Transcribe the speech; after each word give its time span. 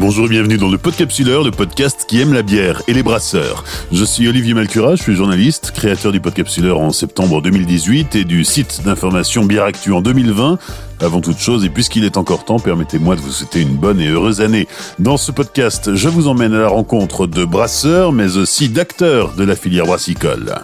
Bonjour 0.00 0.26
et 0.26 0.28
bienvenue 0.28 0.58
dans 0.58 0.70
le 0.70 0.78
Podcapsuleur, 0.78 1.42
le 1.42 1.50
podcast 1.50 2.04
qui 2.06 2.20
aime 2.20 2.32
la 2.32 2.42
bière 2.42 2.82
et 2.86 2.92
les 2.92 3.02
brasseurs. 3.02 3.64
Je 3.90 4.04
suis 4.04 4.28
Olivier 4.28 4.54
Malcura, 4.54 4.94
je 4.94 5.02
suis 5.02 5.16
journaliste, 5.16 5.72
créateur 5.72 6.12
du 6.12 6.20
Podcapsuleur 6.20 6.78
en 6.78 6.92
septembre 6.92 7.42
2018 7.42 8.14
et 8.14 8.24
du 8.24 8.44
site 8.44 8.82
d'information 8.84 9.44
Bière 9.44 9.64
Actu 9.64 9.92
en 9.92 10.00
2020. 10.00 10.60
Avant 11.00 11.20
toute 11.20 11.38
chose, 11.38 11.64
et 11.64 11.68
puisqu'il 11.68 12.04
est 12.04 12.16
encore 12.16 12.44
temps, 12.44 12.60
permettez-moi 12.60 13.16
de 13.16 13.20
vous 13.20 13.32
souhaiter 13.32 13.60
une 13.60 13.74
bonne 13.74 14.00
et 14.00 14.06
heureuse 14.06 14.40
année. 14.40 14.68
Dans 15.00 15.16
ce 15.16 15.32
podcast, 15.32 15.96
je 15.96 16.08
vous 16.08 16.28
emmène 16.28 16.54
à 16.54 16.60
la 16.60 16.68
rencontre 16.68 17.26
de 17.26 17.44
brasseurs, 17.44 18.12
mais 18.12 18.36
aussi 18.36 18.68
d'acteurs 18.68 19.34
de 19.34 19.42
la 19.42 19.56
filière 19.56 19.86
brassicole. 19.86 20.54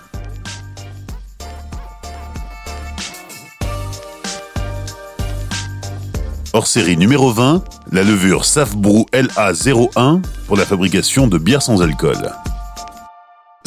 Hors 6.54 6.68
série 6.68 6.96
numéro 6.96 7.32
20, 7.32 7.64
la 7.90 8.04
levure 8.04 8.44
Safbrou 8.44 9.06
LA01 9.12 10.22
pour 10.46 10.56
la 10.56 10.64
fabrication 10.64 11.27
de 11.27 11.36
bières 11.36 11.62
sans 11.62 11.82
alcool. 11.82 12.30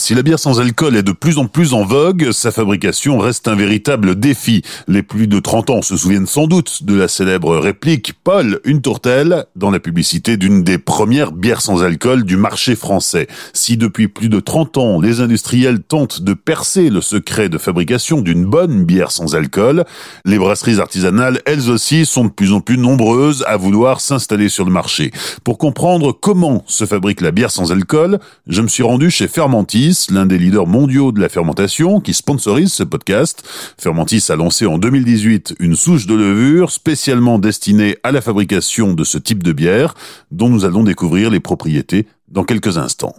Si 0.07 0.15
la 0.15 0.23
bière 0.23 0.39
sans 0.39 0.61
alcool 0.61 0.95
est 0.95 1.03
de 1.03 1.11
plus 1.11 1.37
en 1.37 1.47
plus 1.47 1.73
en 1.73 1.83
vogue, 1.83 2.31
sa 2.31 2.49
fabrication 2.51 3.17
reste 3.17 3.49
un 3.49 3.55
véritable 3.55 4.17
défi. 4.17 4.61
Les 4.87 5.03
plus 5.03 5.27
de 5.27 5.37
30 5.37 5.69
ans 5.69 5.81
se 5.81 5.97
souviennent 5.97 6.27
sans 6.27 6.47
doute 6.47 6.83
de 6.83 6.95
la 6.95 7.09
célèbre 7.09 7.57
réplique 7.57 8.13
Paul, 8.23 8.61
une 8.63 8.81
tourtelle, 8.81 9.43
dans 9.57 9.69
la 9.69 9.81
publicité 9.81 10.37
d'une 10.37 10.63
des 10.63 10.77
premières 10.77 11.33
bières 11.33 11.59
sans 11.59 11.83
alcool 11.83 12.23
du 12.23 12.37
marché 12.37 12.77
français. 12.77 13.27
Si 13.51 13.75
depuis 13.75 14.07
plus 14.07 14.29
de 14.29 14.39
30 14.39 14.77
ans, 14.77 15.01
les 15.01 15.19
industriels 15.19 15.81
tentent 15.81 16.21
de 16.21 16.33
percer 16.33 16.89
le 16.89 17.01
secret 17.01 17.49
de 17.49 17.57
fabrication 17.57 18.21
d'une 18.21 18.45
bonne 18.45 18.85
bière 18.85 19.11
sans 19.11 19.35
alcool, 19.35 19.83
les 20.23 20.37
brasseries 20.37 20.79
artisanales, 20.79 21.41
elles 21.45 21.69
aussi, 21.69 22.05
sont 22.05 22.23
de 22.23 22.31
plus 22.31 22.53
en 22.53 22.61
plus 22.61 22.77
nombreuses 22.77 23.43
à 23.45 23.57
vouloir 23.57 23.99
s'installer 23.99 24.47
sur 24.47 24.63
le 24.63 24.71
marché. 24.71 25.11
Pour 25.43 25.57
comprendre 25.57 26.13
comment 26.13 26.63
se 26.65 26.85
fabrique 26.85 27.19
la 27.19 27.31
bière 27.31 27.51
sans 27.51 27.73
alcool, 27.73 28.19
je 28.47 28.61
me 28.61 28.69
suis 28.69 28.83
rendu 28.83 29.11
chez 29.11 29.27
Fermentis, 29.27 29.96
l'un 30.09 30.25
des 30.25 30.37
leaders 30.37 30.67
mondiaux 30.67 31.11
de 31.11 31.19
la 31.19 31.29
fermentation, 31.29 31.99
qui 31.99 32.13
sponsorise 32.13 32.71
ce 32.71 32.83
podcast. 32.83 33.43
Fermentis 33.77 34.25
a 34.29 34.35
lancé 34.35 34.65
en 34.65 34.77
2018 34.77 35.55
une 35.59 35.75
souche 35.75 36.07
de 36.07 36.15
levure 36.15 36.71
spécialement 36.71 37.39
destinée 37.39 37.97
à 38.03 38.11
la 38.11 38.21
fabrication 38.21 38.93
de 38.93 39.03
ce 39.03 39.17
type 39.17 39.43
de 39.43 39.51
bière, 39.51 39.93
dont 40.31 40.49
nous 40.49 40.65
allons 40.65 40.83
découvrir 40.83 41.29
les 41.29 41.39
propriétés 41.39 42.07
dans 42.29 42.43
quelques 42.43 42.77
instants. 42.77 43.15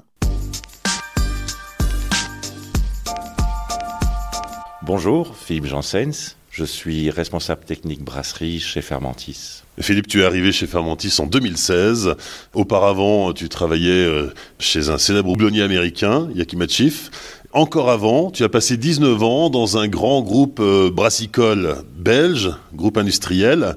Bonjour, 4.83 5.37
Philippe 5.37 5.67
Janssens. 5.67 6.38
Je 6.59 6.65
suis 6.65 7.09
responsable 7.11 7.65
technique 7.65 8.03
brasserie 8.03 8.59
chez 8.59 8.83
Fermentis. 8.83 9.63
Philippe, 9.81 10.09
tu 10.09 10.23
es 10.23 10.25
arrivé 10.25 10.51
chez 10.51 10.67
Fermentis 10.67 11.15
en 11.21 11.27
2016. 11.27 12.17
Auparavant, 12.53 13.33
tu 13.33 13.49
travaillais 13.49 14.05
euh, 14.05 14.35
chez 14.59 14.89
un 14.89 14.99
célèbre 14.99 15.31
houblonnier 15.31 15.63
américain, 15.63 16.29
Yakima 16.35 16.67
Chief. 16.67 17.13
Encore 17.53 17.91
avant, 17.91 18.33
tu 18.33 18.43
as 18.43 18.49
passé 18.49 18.77
19 18.77 19.23
ans 19.23 19.51
dans 19.51 19.79
un 19.79 19.87
grand 19.87 20.21
groupe 20.21 20.59
euh, 20.59 20.91
brassicole 20.91 21.77
belge, 21.97 22.51
groupe 22.75 22.99
industriel 22.99 23.77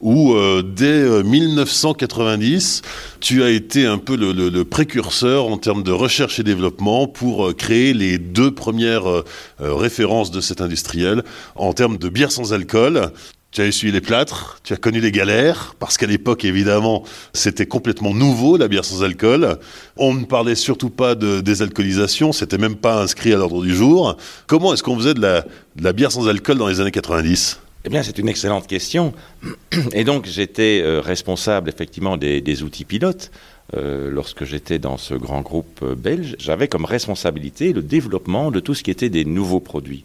où 0.00 0.32
euh, 0.32 0.62
dès 0.62 1.22
1990, 1.22 2.82
tu 3.20 3.42
as 3.42 3.50
été 3.50 3.86
un 3.86 3.98
peu 3.98 4.16
le, 4.16 4.64
précurseur 4.64 5.46
en 5.46 5.58
termes 5.58 5.82
de 5.82 5.92
recherche 5.92 6.38
et 6.38 6.42
développement 6.42 7.06
pour 7.06 7.54
créer 7.56 7.94
les 7.94 8.18
deux 8.18 8.50
premières 8.50 9.24
références 9.58 10.30
de 10.30 10.40
cet 10.40 10.60
industriel 10.60 11.22
en 11.54 11.72
termes 11.72 11.96
de 11.98 12.08
bière 12.08 12.32
sans 12.32 12.52
alcool. 12.52 13.12
Tu 13.50 13.62
as 13.62 13.66
essuyé 13.66 13.92
les 13.92 14.02
plâtres, 14.02 14.60
tu 14.62 14.74
as 14.74 14.76
connu 14.76 15.00
les 15.00 15.10
galères, 15.10 15.74
parce 15.78 15.96
qu'à 15.96 16.06
l'époque, 16.06 16.44
évidemment, 16.44 17.04
c'était 17.32 17.64
complètement 17.64 18.12
nouveau, 18.12 18.58
la 18.58 18.68
bière 18.68 18.84
sans 18.84 19.02
alcool. 19.02 19.58
On 19.96 20.12
ne 20.12 20.26
parlait 20.26 20.54
surtout 20.54 20.90
pas 20.90 21.14
de 21.14 21.40
désalcoolisation, 21.40 22.32
c'était 22.32 22.58
même 22.58 22.76
pas 22.76 23.00
inscrit 23.00 23.32
à 23.32 23.38
l'ordre 23.38 23.62
du 23.62 23.74
jour. 23.74 24.18
Comment 24.46 24.74
est-ce 24.74 24.82
qu'on 24.82 24.96
faisait 24.98 25.14
de 25.14 25.22
la, 25.22 25.92
bière 25.94 26.12
sans 26.12 26.28
alcool 26.28 26.58
dans 26.58 26.68
les 26.68 26.80
années 26.80 26.90
90 26.90 27.58
eh 27.84 27.90
bien, 27.90 28.02
c'est 28.02 28.18
une 28.18 28.28
excellente 28.28 28.66
question. 28.66 29.12
Et 29.92 30.04
donc, 30.04 30.26
j'étais 30.26 30.82
euh, 30.82 31.00
responsable 31.00 31.68
effectivement 31.68 32.16
des, 32.16 32.62
outils 32.62 32.84
pilotes. 32.84 33.30
Euh, 33.76 34.10
lorsque 34.10 34.44
j'étais 34.44 34.78
dans 34.78 34.96
ce 34.96 35.14
grand 35.14 35.42
groupe 35.42 35.80
euh, 35.82 35.94
belge, 35.94 36.36
j'avais 36.38 36.68
comme 36.68 36.86
responsabilité 36.86 37.72
le 37.72 37.82
développement 37.82 38.50
de 38.50 38.60
tout 38.60 38.74
ce 38.74 38.82
qui 38.82 38.90
était 38.90 39.10
des 39.10 39.24
nouveaux 39.24 39.60
produits. 39.60 40.04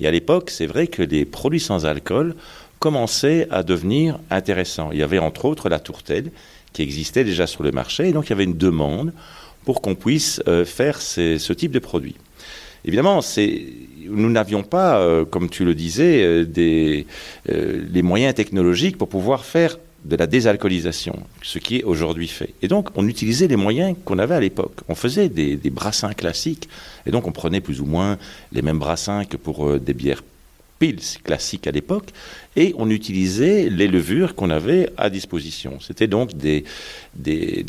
Et 0.00 0.08
à 0.08 0.10
l'époque, 0.10 0.50
c'est 0.50 0.66
vrai 0.66 0.88
que 0.88 1.02
les 1.02 1.24
produits 1.24 1.60
sans 1.60 1.86
alcool 1.86 2.34
commençait 2.80 3.46
à 3.50 3.62
devenir 3.62 4.18
intéressant. 4.30 4.90
Il 4.92 4.98
y 4.98 5.02
avait 5.02 5.20
entre 5.20 5.44
autres 5.44 5.68
la 5.68 5.78
tourtelle 5.78 6.30
qui 6.72 6.82
existait 6.82 7.24
déjà 7.24 7.46
sur 7.46 7.62
le 7.62 7.70
marché, 7.70 8.08
et 8.08 8.12
donc 8.12 8.26
il 8.26 8.30
y 8.30 8.32
avait 8.32 8.44
une 8.44 8.58
demande 8.58 9.12
pour 9.64 9.80
qu'on 9.80 9.94
puisse 9.94 10.42
faire 10.66 11.00
ce 11.00 11.52
type 11.52 11.70
de 11.70 11.78
produit. 11.78 12.16
Évidemment, 12.84 13.22
nous 14.08 14.30
n'avions 14.30 14.62
pas, 14.62 14.98
euh, 14.98 15.24
comme 15.24 15.48
tu 15.48 15.64
le 15.64 15.74
disais, 15.74 16.22
euh, 16.22 16.44
des, 16.44 17.06
les 17.46 18.02
moyens 18.02 18.34
technologiques 18.34 18.98
pour 18.98 19.08
pouvoir 19.08 19.44
faire 19.44 19.78
de 20.04 20.16
la 20.16 20.26
désalcoolisation, 20.26 21.18
ce 21.42 21.58
qui 21.58 21.76
est 21.76 21.82
aujourd'hui 21.82 22.28
fait. 22.28 22.52
Et 22.60 22.68
donc, 22.68 22.90
on 22.94 23.08
utilisait 23.08 23.48
les 23.48 23.56
moyens 23.56 23.96
qu'on 24.04 24.18
avait 24.18 24.34
à 24.34 24.40
l'époque. 24.40 24.80
On 24.88 24.94
faisait 24.94 25.30
des, 25.30 25.56
des, 25.56 25.70
brassins 25.70 26.12
classiques, 26.12 26.68
et 27.06 27.10
donc 27.10 27.26
on 27.26 27.32
prenait 27.32 27.60
plus 27.60 27.80
ou 27.80 27.86
moins 27.86 28.18
les 28.52 28.60
mêmes 28.60 28.78
brassins 28.78 29.24
que 29.24 29.38
pour 29.38 29.80
des 29.80 29.94
bières 29.94 30.22
pils 30.84 31.18
classiques 31.22 31.66
à 31.66 31.70
l'époque, 31.70 32.10
et 32.56 32.74
on 32.76 32.90
utilisait 32.90 33.70
les 33.70 33.88
levures 33.88 34.34
qu'on 34.34 34.50
avait 34.50 34.90
à 34.96 35.08
disposition. 35.08 35.78
C'était 35.80 36.06
donc 36.06 36.34
des, 36.36 36.64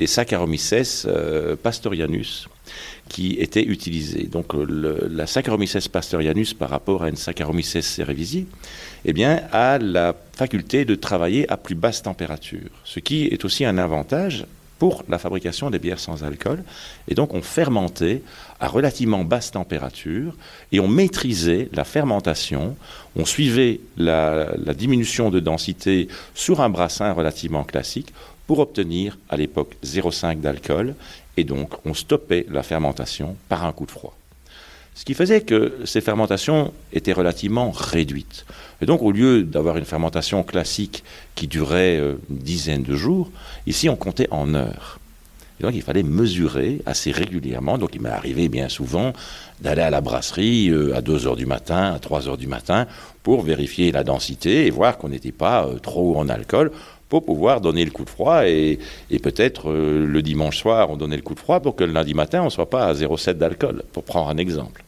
Saccharomyces 0.06 1.06
euh, 1.08 1.56
pastorianus 1.56 2.48
qui 3.08 3.38
étaient 3.40 3.64
utilisés. 3.64 4.24
Donc 4.24 4.54
la 4.54 5.28
Saccharomyces 5.28 5.88
pastorianus 5.88 6.54
par 6.54 6.70
rapport 6.70 7.04
à 7.04 7.10
une 7.10 7.16
Saccharomyces 7.16 7.80
cerevisiae, 7.80 8.46
eh 9.06 9.14
bien, 9.14 9.42
a 9.52 9.78
la 9.78 10.16
faculté 10.34 10.84
de 10.84 10.96
travailler 10.96 11.50
à 11.50 11.58
plus 11.58 11.76
basse 11.76 12.02
température, 12.02 12.70
ce 12.84 13.00
qui 13.00 13.26
est 13.28 13.46
aussi 13.46 13.64
un 13.64 13.78
avantage 13.78 14.46
pour 14.80 15.04
la 15.08 15.18
fabrication 15.18 15.70
des 15.70 15.80
bières 15.80 16.00
sans 16.00 16.24
alcool. 16.24 16.64
Et 17.08 17.16
donc 17.16 17.34
on 17.34 17.42
fermentait 17.42 18.22
à 18.60 18.68
relativement 18.68 19.24
basse 19.24 19.52
température 19.52 20.36
et 20.72 20.80
on 20.80 20.88
maîtrisait 20.88 21.70
la 21.74 21.84
fermentation, 21.84 22.76
on 23.16 23.26
suivait 23.26 23.80
la, 23.98 24.48
diminution 24.74 25.30
de 25.30 25.40
densité 25.40 26.08
sur 26.34 26.62
un 26.62 26.70
brassin 26.70 27.12
relativement 27.14 27.64
classique 27.64 28.14
pour 28.48 28.60
obtenir 28.60 29.18
à 29.30 29.38
l'époque 29.38 29.76
0,5 29.84 30.40
d'alcool 30.40 30.96
et 31.38 31.44
donc 31.44 31.74
on 31.86 31.94
stoppait 31.94 32.46
la 32.50 32.64
fermentation 32.64 33.36
par 33.50 33.66
un 33.66 33.72
coup 33.72 33.86
de 33.86 33.92
froid. 33.92 34.16
Ce 34.96 35.04
qui 35.04 35.14
faisait 35.14 35.42
que 35.42 35.74
ces 35.84 36.00
fermentations 36.00 36.74
étaient 36.94 37.12
relativement 37.12 37.70
réduites. 37.70 38.46
Et 38.82 38.86
donc, 38.86 39.02
au 39.02 39.12
lieu 39.12 39.44
d'avoir 39.44 39.76
une 39.76 39.84
fermentation 39.84 40.42
classique 40.42 41.04
qui 41.36 41.48
durait 41.48 41.98
euh, 41.98 42.16
une 42.30 42.38
dizaine 42.38 42.82
de 42.82 42.96
jours, 42.96 43.30
ici, 43.68 43.90
on 43.90 43.98
comptait 43.98 44.30
en 44.32 44.54
heures. 44.54 45.00
Et 45.60 45.64
donc, 45.64 45.76
il 45.76 45.82
fallait 45.82 46.04
mesurer 46.04 46.82
assez 46.86 47.12
régulièrement. 47.12 47.78
Donc, 47.78 47.92
il 47.94 48.02
m'est 48.02 48.10
arrivé 48.10 48.48
bien 48.48 48.70
souvent 48.70 49.12
d'aller 49.60 49.82
à 49.82 49.90
la 49.90 50.00
brasserie 50.00 50.70
euh, 50.70 50.96
à 50.96 51.02
2 51.02 51.28
heures 51.28 51.36
du 51.36 51.46
matin, 51.46 51.94
à 51.94 52.00
3 52.00 52.30
heures 52.30 52.38
du 52.38 52.48
matin, 52.48 52.88
pour 53.22 53.42
vérifier 53.42 53.92
la 53.92 54.06
densité 54.06 54.66
et 54.66 54.70
voir 54.70 54.98
qu'on 54.98 55.10
n'était 55.10 55.34
pas 55.34 55.66
euh, 55.66 55.78
trop 55.78 56.18
en 56.18 56.30
alcool 56.30 56.72
pour 57.10 57.26
pouvoir 57.26 57.60
donner 57.60 57.84
le 57.84 57.92
coup 57.92 58.06
de 58.06 58.10
froid. 58.10 58.48
Et, 58.48 58.80
peut-être 59.22 59.72
le 59.72 60.22
dimanche 60.22 60.58
soir, 60.58 60.90
on 60.90 60.96
donnait 60.96 61.18
le 61.18 61.22
coup 61.22 61.36
de 61.36 61.40
froid 61.40 61.60
pour 61.60 61.76
que 61.76 61.84
le 61.84 61.92
lundi 61.92 62.14
matin, 62.14 62.42
on 62.42 62.46
ne 62.46 62.50
soit 62.50 62.70
pas 62.70 62.86
à 62.86 62.94
0,7 62.94 63.34
d'alcool, 63.34 63.84
pour 63.92 64.04
prendre 64.04 64.30
un 64.30 64.38
exemple. 64.38 64.85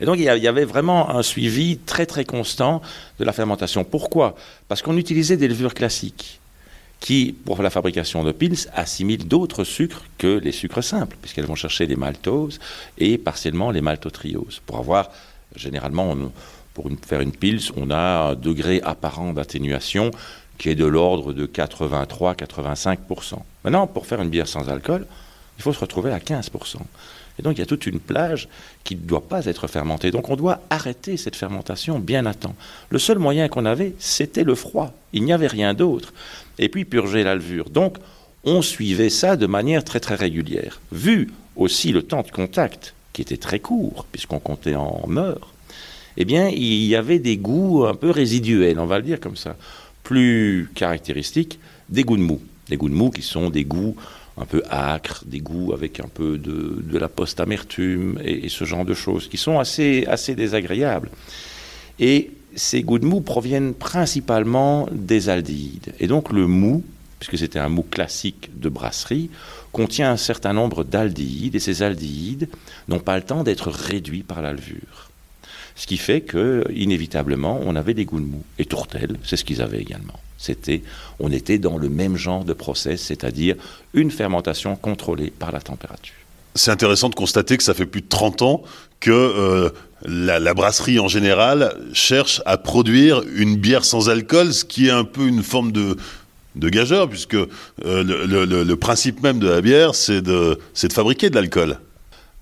Et 0.00 0.06
donc 0.06 0.16
il 0.18 0.24
y 0.24 0.48
avait 0.48 0.64
vraiment 0.64 1.10
un 1.10 1.22
suivi 1.22 1.78
très 1.78 2.06
très 2.06 2.24
constant 2.24 2.82
de 3.18 3.24
la 3.24 3.32
fermentation. 3.32 3.84
Pourquoi? 3.84 4.34
Parce 4.68 4.82
qu'on 4.82 4.96
utilisait 4.96 5.36
des 5.36 5.48
levures 5.48 5.74
classiques 5.74 6.40
qui, 7.00 7.34
pour 7.44 7.62
la 7.62 7.68
fabrication 7.70 8.24
de 8.24 8.32
pils, 8.32 8.56
assimilent 8.72 9.28
d'autres 9.28 9.64
sucres 9.64 10.04
que 10.16 10.38
les 10.38 10.52
sucres 10.52 10.82
simples, 10.82 11.16
puisqu'elles 11.20 11.44
vont 11.44 11.54
chercher 11.54 11.86
les 11.86 11.96
maltoses 11.96 12.58
et 12.96 13.18
partiellement 13.18 13.70
les 13.70 13.82
maltotrioses. 13.82 14.62
Pour 14.64 14.78
avoir, 14.78 15.10
généralement, 15.54 16.16
pour 16.72 16.88
faire 17.06 17.20
une 17.20 17.32
pils, 17.32 17.60
on 17.76 17.90
a 17.90 18.30
un 18.30 18.34
degré 18.34 18.80
apparent 18.82 19.34
d'atténuation 19.34 20.10
qui 20.56 20.70
est 20.70 20.74
de 20.74 20.86
l'ordre 20.86 21.32
de 21.34 21.46
83-85%. 21.46 23.34
Maintenant, 23.64 23.86
pour 23.86 24.06
faire 24.06 24.22
une 24.22 24.30
bière 24.30 24.48
sans 24.48 24.68
alcool, 24.70 25.06
il 25.58 25.62
faut 25.62 25.72
se 25.72 25.80
retrouver 25.80 26.10
à 26.10 26.18
15%. 26.18 26.76
Et 27.38 27.42
donc 27.42 27.56
il 27.56 27.60
y 27.60 27.62
a 27.62 27.66
toute 27.66 27.86
une 27.86 28.00
plage 28.00 28.48
qui 28.84 28.94
ne 28.96 29.00
doit 29.00 29.26
pas 29.26 29.46
être 29.46 29.66
fermentée. 29.66 30.10
Donc 30.10 30.28
on 30.28 30.36
doit 30.36 30.60
arrêter 30.70 31.16
cette 31.16 31.36
fermentation 31.36 31.98
bien 31.98 32.26
à 32.26 32.34
temps. 32.34 32.54
Le 32.90 32.98
seul 32.98 33.18
moyen 33.18 33.48
qu'on 33.48 33.64
avait, 33.64 33.94
c'était 33.98 34.44
le 34.44 34.54
froid. 34.54 34.94
Il 35.12 35.24
n'y 35.24 35.32
avait 35.32 35.46
rien 35.46 35.74
d'autre. 35.74 36.12
Et 36.58 36.68
puis 36.68 36.84
purger 36.84 37.24
la 37.24 37.34
levure. 37.34 37.70
Donc 37.70 37.98
on 38.44 38.62
suivait 38.62 39.10
ça 39.10 39.36
de 39.36 39.46
manière 39.46 39.84
très 39.84 40.00
très 40.00 40.14
régulière. 40.14 40.80
Vu 40.92 41.30
aussi 41.56 41.92
le 41.92 42.02
temps 42.02 42.22
de 42.22 42.30
contact, 42.30 42.94
qui 43.12 43.22
était 43.22 43.36
très 43.36 43.60
court, 43.60 44.06
puisqu'on 44.10 44.40
comptait 44.40 44.74
en 44.74 45.16
heures, 45.16 45.52
eh 46.16 46.24
bien 46.24 46.48
il 46.48 46.84
y 46.84 46.96
avait 46.96 47.18
des 47.18 47.36
goûts 47.36 47.84
un 47.86 47.94
peu 47.94 48.10
résiduels, 48.10 48.78
on 48.78 48.86
va 48.86 48.98
le 48.98 49.04
dire 49.04 49.20
comme 49.20 49.36
ça. 49.36 49.56
Plus 50.02 50.70
caractéristiques, 50.74 51.58
des 51.88 52.02
goûts 52.02 52.16
de 52.16 52.22
mou. 52.22 52.40
Des 52.68 52.76
goûts 52.76 52.88
de 52.88 52.94
mou 52.94 53.10
qui 53.10 53.22
sont 53.22 53.50
des 53.50 53.64
goûts 53.64 53.96
un 54.36 54.44
peu 54.44 54.62
âcres, 54.70 55.22
des 55.26 55.40
goûts 55.40 55.72
avec 55.72 56.00
un 56.00 56.08
peu 56.08 56.38
de, 56.38 56.98
la 56.98 57.08
post-amertume 57.08 58.18
et, 58.24 58.48
ce 58.48 58.64
genre 58.64 58.84
de 58.84 58.94
choses 58.94 59.28
qui 59.28 59.36
sont 59.36 59.58
assez, 59.58 60.04
assez 60.08 60.34
désagréables. 60.34 61.10
Et 62.00 62.30
ces 62.56 62.82
goûts 62.82 62.98
de 62.98 63.06
mou 63.06 63.20
proviennent 63.20 63.74
principalement 63.74 64.88
des 64.92 65.28
aldéhydes. 65.28 65.94
Et 66.00 66.06
donc 66.06 66.32
le 66.32 66.46
mou, 66.46 66.82
puisque 67.18 67.38
c'était 67.38 67.58
un 67.58 67.68
mou 67.68 67.82
classique 67.82 68.50
de 68.58 68.68
brasserie, 68.68 69.30
contient 69.72 70.10
un 70.10 70.16
certain 70.16 70.52
nombre 70.52 70.84
d'aldéhydes, 70.84 71.56
et 71.56 71.60
ces 71.60 71.82
aldéhydes 71.82 72.48
n'ont 72.88 73.00
pas 73.00 73.16
le 73.16 73.22
temps 73.22 73.42
d'être 73.42 73.70
réduits 73.70 74.22
par 74.22 74.42
la 74.42 74.52
levure. 74.52 75.03
Ce 75.76 75.86
qui 75.86 75.96
fait 75.96 76.20
que, 76.20 76.64
inévitablement, 76.72 77.60
on 77.64 77.74
avait 77.74 77.94
des 77.94 78.04
goûts 78.04 78.20
de 78.20 78.26
mou. 78.26 78.42
Et 78.58 78.64
Tourtel, 78.64 79.16
c'est 79.24 79.36
ce 79.36 79.44
qu'ils 79.44 79.60
avaient 79.60 79.80
également. 79.80 80.20
C'était, 80.38 80.82
on 81.18 81.32
était 81.32 81.58
dans 81.58 81.78
le 81.78 81.88
même 81.88 82.16
genre 82.16 82.44
de 82.44 82.52
process, 82.52 83.02
c'est-à-dire 83.02 83.56
une 83.92 84.10
fermentation 84.10 84.76
contrôlée 84.76 85.32
par 85.36 85.52
la 85.52 85.60
température. 85.60 86.14
C'est 86.54 86.70
intéressant 86.70 87.08
de 87.08 87.14
constater 87.14 87.56
que 87.56 87.64
ça 87.64 87.74
fait 87.74 87.86
plus 87.86 88.02
de 88.02 88.08
30 88.08 88.42
ans 88.42 88.62
que 89.00 89.10
euh, 89.10 89.70
la, 90.04 90.54
brasserie 90.54 91.00
en 91.00 91.08
général 91.08 91.76
cherche 91.92 92.40
à 92.46 92.56
produire 92.58 93.22
une 93.34 93.56
bière 93.56 93.84
sans 93.84 94.08
alcool, 94.08 94.52
ce 94.52 94.64
qui 94.64 94.86
est 94.86 94.90
un 94.90 95.04
peu 95.04 95.26
une 95.26 95.42
forme 95.42 95.72
de, 95.72 95.96
de 96.54 96.68
gageur, 96.68 97.08
puisque 97.08 97.34
euh, 97.34 97.46
le, 97.84 98.74
principe 98.76 99.22
même 99.22 99.40
de 99.40 99.48
la 99.48 99.60
bière, 99.60 99.94
c'est 99.94 100.22
de, 100.22 100.58
de 100.82 100.92
fabriquer 100.92 101.30
de 101.30 101.34
l'alcool. 101.34 101.78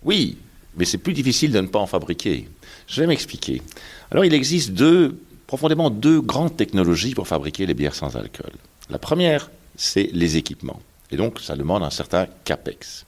Oui, 0.04 0.36
mais 0.76 0.84
c'est 0.84 0.98
plus 0.98 1.12
difficile 1.12 1.52
de 1.52 1.60
ne 1.60 1.66
pas 1.66 1.78
en 1.78 1.86
fabriquer. 1.86 2.48
Je 2.92 3.00
vais 3.00 3.06
m'expliquer. 3.06 3.62
Alors, 4.10 4.26
il 4.26 4.34
existe 4.34 4.72
deux, 4.72 5.18
profondément 5.46 5.88
deux 5.88 6.20
grandes 6.20 6.58
technologies 6.58 7.14
pour 7.14 7.26
fabriquer 7.26 7.64
les 7.64 7.72
bières 7.72 7.94
sans 7.94 8.16
alcool. 8.16 8.52
La 8.90 8.98
première, 8.98 9.50
c'est 9.76 10.10
les 10.12 10.36
équipements. 10.36 10.78
Et 11.10 11.16
donc, 11.16 11.40
ça 11.40 11.56
demande 11.56 11.82
un 11.82 11.90
certain 11.90 12.26
CAPEX. 12.44 13.06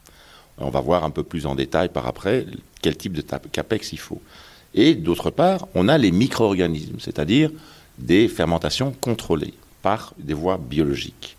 On 0.56 0.70
va 0.70 0.80
voir 0.80 1.04
un 1.04 1.10
peu 1.10 1.22
plus 1.22 1.44
en 1.44 1.54
détail 1.54 1.90
par 1.90 2.06
après 2.06 2.46
quel 2.80 2.96
type 2.96 3.12
de 3.12 3.20
CAPEX 3.20 3.92
il 3.92 3.98
faut. 3.98 4.22
Et 4.72 4.94
d'autre 4.94 5.30
part, 5.30 5.68
on 5.74 5.88
a 5.88 5.98
les 5.98 6.12
micro-organismes, 6.12 6.96
c'est-à-dire 6.98 7.50
des 7.98 8.26
fermentations 8.28 8.94
contrôlées 9.02 9.52
par 9.82 10.14
des 10.18 10.32
voies 10.34 10.56
biologiques. 10.56 11.36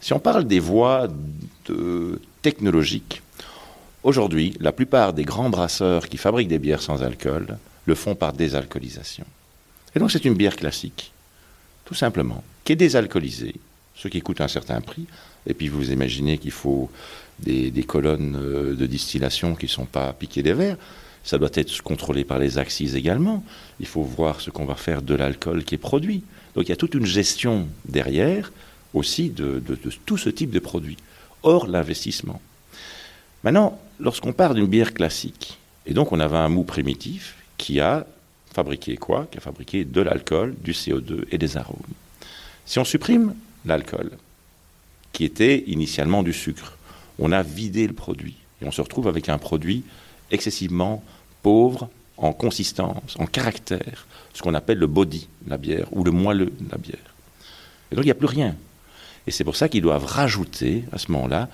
Si 0.00 0.12
on 0.12 0.20
parle 0.20 0.44
des 0.44 0.60
voies 0.60 1.08
technologiques, 2.42 3.22
aujourd'hui, 4.04 4.54
la 4.60 4.70
plupart 4.70 5.14
des 5.14 5.24
grands 5.24 5.50
brasseurs 5.50 6.08
qui 6.08 6.16
fabriquent 6.16 6.48
des 6.48 6.60
bières 6.60 6.80
sans 6.80 7.02
alcool 7.02 7.58
le 7.88 7.94
font 7.94 8.14
par 8.14 8.32
désalcoolisation. 8.32 9.24
Et 9.94 9.98
donc 9.98 10.12
c'est 10.12 10.24
une 10.24 10.34
bière 10.34 10.54
classique, 10.54 11.10
tout 11.84 11.94
simplement, 11.94 12.44
qui 12.62 12.72
est 12.72 12.76
désalcoolisée, 12.76 13.56
ce 13.96 14.06
qui 14.08 14.20
coûte 14.20 14.40
un 14.40 14.48
certain 14.48 14.80
prix. 14.80 15.06
Et 15.46 15.54
puis 15.54 15.68
vous 15.68 15.90
imaginez 15.90 16.38
qu'il 16.38 16.52
faut 16.52 16.90
des, 17.40 17.84
colonnes 17.86 18.36
euh, 18.36 18.74
de 18.74 18.86
distillation 18.86 19.54
qui 19.54 19.66
ne 19.66 19.70
sont 19.70 19.86
pas 19.86 20.12
piquées 20.12 20.42
des 20.42 20.52
verres. 20.52 20.76
Ça 21.24 21.38
doit 21.38 21.50
être 21.54 21.82
contrôlé 21.82 22.24
par 22.24 22.38
les 22.38 22.58
axes 22.58 22.80
également. 22.80 23.42
Il 23.80 23.86
faut 23.86 24.02
voir 24.02 24.40
ce 24.40 24.50
qu'on 24.50 24.66
va 24.66 24.74
faire 24.76 25.02
de 25.02 25.14
l'alcool 25.14 25.64
qui 25.64 25.74
est 25.74 25.78
produit. 25.78 26.22
Donc 26.54 26.66
il 26.66 26.68
y 26.68 26.72
a 26.72 26.76
toute 26.76 26.94
une 26.94 27.06
gestion 27.06 27.68
derrière 27.86 28.52
aussi 28.94 29.30
de, 29.30 29.62
tout 30.06 30.18
ce 30.18 30.30
type 30.30 30.50
de 30.50 30.58
produits. 30.58 30.96
Or, 31.42 31.66
l'investissement. 31.66 32.40
Maintenant, 33.44 33.80
lorsqu'on 34.00 34.32
part 34.32 34.54
d'une 34.54 34.66
bière 34.66 34.92
classique, 34.92 35.58
et 35.86 35.94
donc 35.94 36.12
on 36.12 36.20
avait 36.20 36.36
un 36.36 36.48
mou 36.48 36.64
primitif 36.64 37.37
qui 37.58 37.80
a 37.80 38.06
fabriqué 38.54 38.96
quoi? 38.96 39.26
Qui 39.30 39.38
a 39.38 39.40
fabriqué 39.40 39.84
de 39.84 40.00
l'alcool, 40.00 40.54
du 40.62 40.72
CO2 40.72 41.24
et 41.30 41.38
des 41.38 41.56
arômes. 41.56 41.76
Si 42.64 42.78
on 42.78 42.84
supprime 42.84 43.34
l'alcool, 43.66 44.10
qui 45.12 45.24
était 45.24 45.64
initialement 45.66 46.22
du 46.22 46.32
sucre, 46.32 46.76
on 47.18 47.32
a 47.32 47.42
vidé 47.42 47.86
le 47.86 47.92
produit 47.92 48.36
et 48.62 48.66
on 48.66 48.70
se 48.70 48.80
retrouve 48.80 49.08
avec 49.08 49.28
un 49.28 49.38
produit 49.38 49.84
excessivement 50.30 51.02
pauvre 51.42 51.88
en 52.16 52.32
consistance, 52.32 53.16
en 53.18 53.26
caractère, 53.26 54.06
ce 54.34 54.42
qu'on 54.42 54.54
appelle 54.54 54.78
le 54.78 54.86
body 54.86 55.28
de 55.42 55.50
la 55.50 55.56
bière 55.56 55.86
ou 55.92 56.04
le 56.04 56.10
moelleux 56.10 56.52
de 56.60 56.70
la 56.70 56.78
bière. 56.78 57.14
Et 57.90 57.94
donc 57.94 58.04
il 58.04 58.08
n'y 58.08 58.12
a 58.12 58.16
plus 58.16 58.26
rien. 58.26 58.56
Et 59.26 59.30
c'est 59.30 59.44
pour 59.44 59.56
ça 59.56 59.68
qu'ils 59.68 59.82
doivent 59.82 60.04
rajouter 60.04 60.84
à 60.92 60.98
ce 60.98 61.12
moment-là 61.12 61.48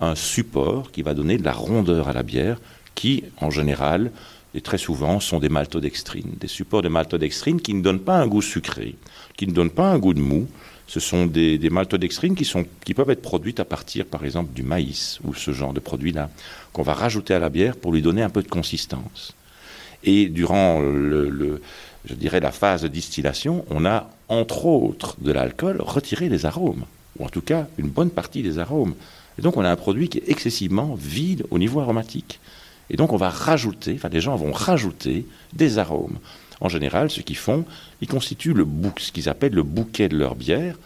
un 0.00 0.14
support 0.14 0.90
qui 0.92 1.02
va 1.02 1.14
donner 1.14 1.38
de 1.38 1.44
la 1.44 1.52
rondeur 1.52 2.08
à 2.08 2.12
la 2.12 2.22
bière, 2.22 2.58
qui 2.94 3.24
en 3.38 3.50
général 3.50 4.10
et 4.54 4.60
très 4.60 4.78
souvent 4.78 5.20
sont 5.20 5.38
des 5.38 5.48
maltodextrines, 5.48 6.34
des 6.40 6.48
supports 6.48 6.82
de 6.82 6.88
maltodextrine 6.88 7.60
qui 7.60 7.74
ne 7.74 7.82
donnent 7.82 8.00
pas 8.00 8.16
un 8.16 8.26
goût 8.26 8.42
sucré, 8.42 8.96
qui 9.36 9.46
ne 9.46 9.52
donnent 9.52 9.70
pas 9.70 9.90
un 9.90 9.98
goût 9.98 10.14
de 10.14 10.20
mou. 10.20 10.48
Ce 10.86 10.98
sont 10.98 11.26
des, 11.26 11.70
maltodextrines 11.70 12.34
qui 12.34 12.94
peuvent 12.94 13.10
être 13.10 13.22
produites 13.22 13.60
à 13.60 13.64
partir, 13.64 14.06
par 14.06 14.24
exemple, 14.24 14.52
du 14.52 14.64
maïs 14.64 15.20
ou 15.22 15.34
ce 15.34 15.52
genre 15.52 15.72
de 15.72 15.78
produit-là, 15.78 16.30
qu'on 16.72 16.82
va 16.82 16.94
rajouter 16.94 17.32
à 17.32 17.38
la 17.38 17.48
bière 17.48 17.76
pour 17.76 17.92
lui 17.92 18.02
donner 18.02 18.22
un 18.22 18.30
peu 18.30 18.42
de 18.42 18.48
consistance. 18.48 19.34
Et 20.02 20.28
durant 20.28 20.80
le, 20.80 21.60
je 22.04 22.14
dirais 22.14 22.40
la 22.40 22.50
phase 22.50 22.82
de 22.82 22.88
distillation, 22.88 23.64
on 23.70 23.84
a 23.84 24.10
entre 24.28 24.66
autres 24.66 25.16
de 25.20 25.32
l'alcool 25.32 25.76
retiré 25.80 26.28
les 26.28 26.46
arômes, 26.46 26.84
ou 27.18 27.24
en 27.24 27.28
tout 27.28 27.42
cas 27.42 27.68
une 27.78 27.88
bonne 27.88 28.10
partie 28.10 28.42
des 28.42 28.58
arômes. 28.58 28.94
Et 29.38 29.42
donc 29.42 29.56
on 29.56 29.64
a 29.64 29.70
un 29.70 29.76
produit 29.76 30.08
qui 30.08 30.18
est 30.18 30.28
excessivement 30.28 30.94
vide 30.94 31.44
au 31.50 31.58
niveau 31.58 31.80
aromatique. 31.80 32.40
Et 32.90 32.96
donc 32.96 33.12
on 33.12 33.16
va 33.16 33.30
rajouter, 33.30 33.94
enfin 33.96 34.08
les 34.08 34.20
gens 34.20 34.36
vont 34.36 34.52
rajouter 34.52 35.26
des 35.52 35.78
arômes. 35.78 36.18
En 36.60 36.68
général, 36.68 37.10
ce 37.10 37.20
qu'ils 37.22 37.36
font, 37.36 37.64
ils 38.00 38.08
constituent 38.08 38.52
le 38.52 38.66
ce 38.98 39.12
qu'ils 39.12 39.28
appellent 39.28 39.54
le 39.54 39.62
bouquet 39.62 40.08
de 40.08 40.16
leur 40.16 40.34
bière. 40.34 40.76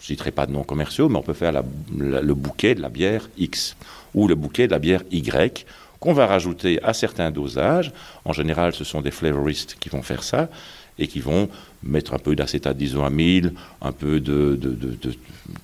Je 0.00 0.04
ne 0.04 0.06
citerai 0.06 0.32
pas 0.32 0.46
de 0.46 0.52
noms 0.52 0.64
commerciaux, 0.64 1.08
mais 1.08 1.18
on 1.18 1.22
peut 1.22 1.34
faire 1.34 1.52
le 1.96 2.34
bouquet 2.34 2.74
de 2.74 2.80
la 2.80 2.88
bière 2.88 3.28
X 3.36 3.76
ou 4.14 4.26
le 4.26 4.34
bouquet 4.34 4.66
de 4.66 4.72
la 4.72 4.78
bière 4.78 5.02
Y 5.10 5.66
qu'on 6.00 6.12
va 6.12 6.26
rajouter 6.26 6.82
à 6.82 6.94
certains 6.94 7.30
dosages. 7.30 7.92
En 8.24 8.32
général, 8.32 8.72
ce 8.72 8.84
sont 8.84 9.00
des 9.00 9.10
flavoristes 9.10 9.76
qui 9.80 9.88
vont 9.88 10.02
faire 10.02 10.22
ça 10.22 10.48
et 10.98 11.06
qui 11.06 11.20
vont 11.20 11.48
mettre 11.82 12.14
un 12.14 12.18
peu 12.18 12.34
d'acétate 12.34 12.76
d'isoamyle, 12.76 13.52
un 13.80 13.92
peu 13.92 14.20
de, 14.20 14.58
de, 14.60 14.70
de, 14.70 15.14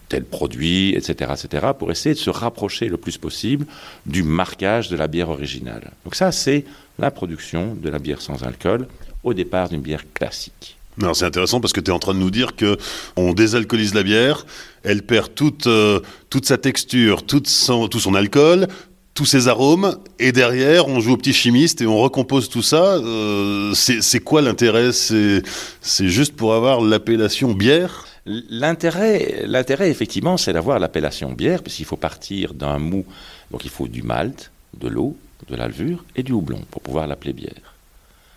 tel 0.09 0.25
produit, 0.25 0.95
etc., 0.95 1.33
etc., 1.33 1.67
pour 1.79 1.91
essayer 1.91 2.15
de 2.15 2.21
se 2.21 2.31
rapprocher 2.31 2.89
le 2.89 2.97
plus 2.97 3.19
possible 3.19 3.67
du 4.07 4.23
marquage 4.23 4.89
de 4.89 4.97
la 4.97 5.09
bière 5.09 5.29
originale. 5.29 5.91
Donc 6.05 6.15
ça, 6.15 6.33
c'est 6.33 6.65
la 6.99 7.11
production 7.11 7.75
de 7.75 7.89
la 7.89 7.99
bière 7.99 8.21
sans 8.21 8.43
alcool 8.45 8.87
au 9.25 9.35
départ 9.35 9.69
d'une 9.69 9.81
bière 9.81 10.05
classique. 10.13 10.77
c'est 11.15 11.25
intéressant 11.25 11.61
parce 11.61 11.73
que 11.73 11.81
tu 11.81 11.91
es 11.91 11.95
en 11.95 11.99
train 11.99 12.15
de 12.15 12.21
nous 12.21 12.31
dire 12.31 12.55
que 12.55 12.77
on 13.17 13.33
désalcoolise 13.33 13.95
la 13.95 14.03
bière, 14.03 14.47
elle 14.85 15.03
perd 15.03 15.35
toute, 15.35 15.67
euh, 15.67 16.01
toute 16.31 16.47
sa 16.47 16.59
texture, 16.59 17.25
toute 17.25 17.49
tout 17.91 18.01
son 18.01 18.15
alcool, 18.15 18.69
tous 19.15 19.25
ces 19.25 19.47
arômes, 19.47 19.97
et 20.19 20.33
derrière, 20.33 20.89
on 20.89 20.99
joue 20.99 21.13
au 21.13 21.17
petit 21.17 21.33
chimiste 21.33 21.81
et 21.81 21.87
on 21.87 21.99
recompose 21.99 22.49
tout 22.49 22.63
ça. 22.63 22.97
Euh, 22.97 23.73
c'est 23.75 24.21
quoi 24.21 24.43
l'intérêt? 24.43 24.91
C'est 24.93 26.09
juste 26.09 26.35
pour 26.35 26.53
avoir 26.53 26.81
l'appellation 26.81 27.53
bière? 27.53 28.07
L'intérêt, 28.27 29.45
l'intérêt 29.47 29.89
effectivement, 29.91 30.37
c'est 30.37 30.53
d'avoir 30.53 30.81
l'appellation 30.81 31.33
bière, 31.33 31.63
parce 31.63 31.77
qu'il 31.77 31.85
faut 31.85 31.97
partir 31.97 32.55
d'un 32.55 32.79
mou. 32.79 33.05
Donc 33.53 33.65
il 33.65 33.71
faut 33.71 33.87
du 33.87 34.03
malt, 34.03 34.51
de 34.81 34.89
l'eau, 34.89 35.17
de 35.49 35.55
la 35.55 35.69
levure 35.69 36.05
et 36.17 36.25
du 36.25 36.33
houblon 36.33 36.63
pour 36.71 36.83
pouvoir 36.83 37.07
l'appeler 37.07 37.35
bière. 37.35 37.75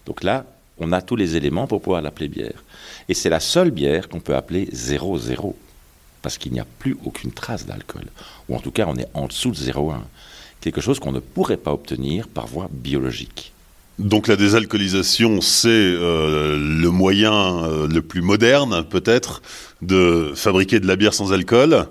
Donc 0.06 0.24
là, 0.24 0.46
on 0.78 0.92
a 0.92 1.02
tous 1.02 1.16
les 1.16 1.36
éléments 1.36 1.66
pour 1.66 1.82
pouvoir 1.82 2.04
l'appeler 2.04 2.28
bière. 2.28 2.64
Et 3.10 3.16
c'est 3.16 3.30
la 3.30 3.40
seule 3.40 3.72
bière 3.72 4.10
qu'on 4.10 4.20
peut 4.20 4.36
appeler 4.36 4.68
0,0, 4.72 5.56
parce 6.22 6.38
qu'il 6.38 6.52
n'y 6.52 6.60
a 6.60 6.68
plus 6.78 6.98
aucune 7.04 7.32
trace 7.32 7.66
d'alcool. 7.66 8.06
Ou 8.48 8.56
en 8.56 8.60
tout 8.60 8.72
cas, 8.72 8.86
on 8.88 8.96
est 8.96 9.08
en 9.16 9.26
dessous 9.26 9.52
de 9.52 9.56
0,1 9.56 10.02
quelque 10.72 10.82
chose 10.82 11.00
qu'on 11.00 11.12
ne 11.12 11.20
pourrait 11.20 11.58
pas 11.58 11.72
obtenir 11.72 12.28
par 12.28 12.48
voie 12.48 12.70
biologique. 12.72 13.54
Donc 14.00 14.28
la 14.28 14.36
désalcoolisation, 14.36 15.42
c'est 15.42 15.70
euh, 15.70 16.56
le 16.58 16.92
moyen 16.92 17.64
euh, 17.64 17.88
le 17.88 18.02
plus 18.02 18.22
moderne, 18.22 18.84
peut-être, 18.88 19.42
de 19.82 20.34
fabriquer 20.36 20.80
de 20.80 20.88
la 20.88 20.96
bière 20.96 21.14
sans 21.14 21.34
alcool. 21.34 21.88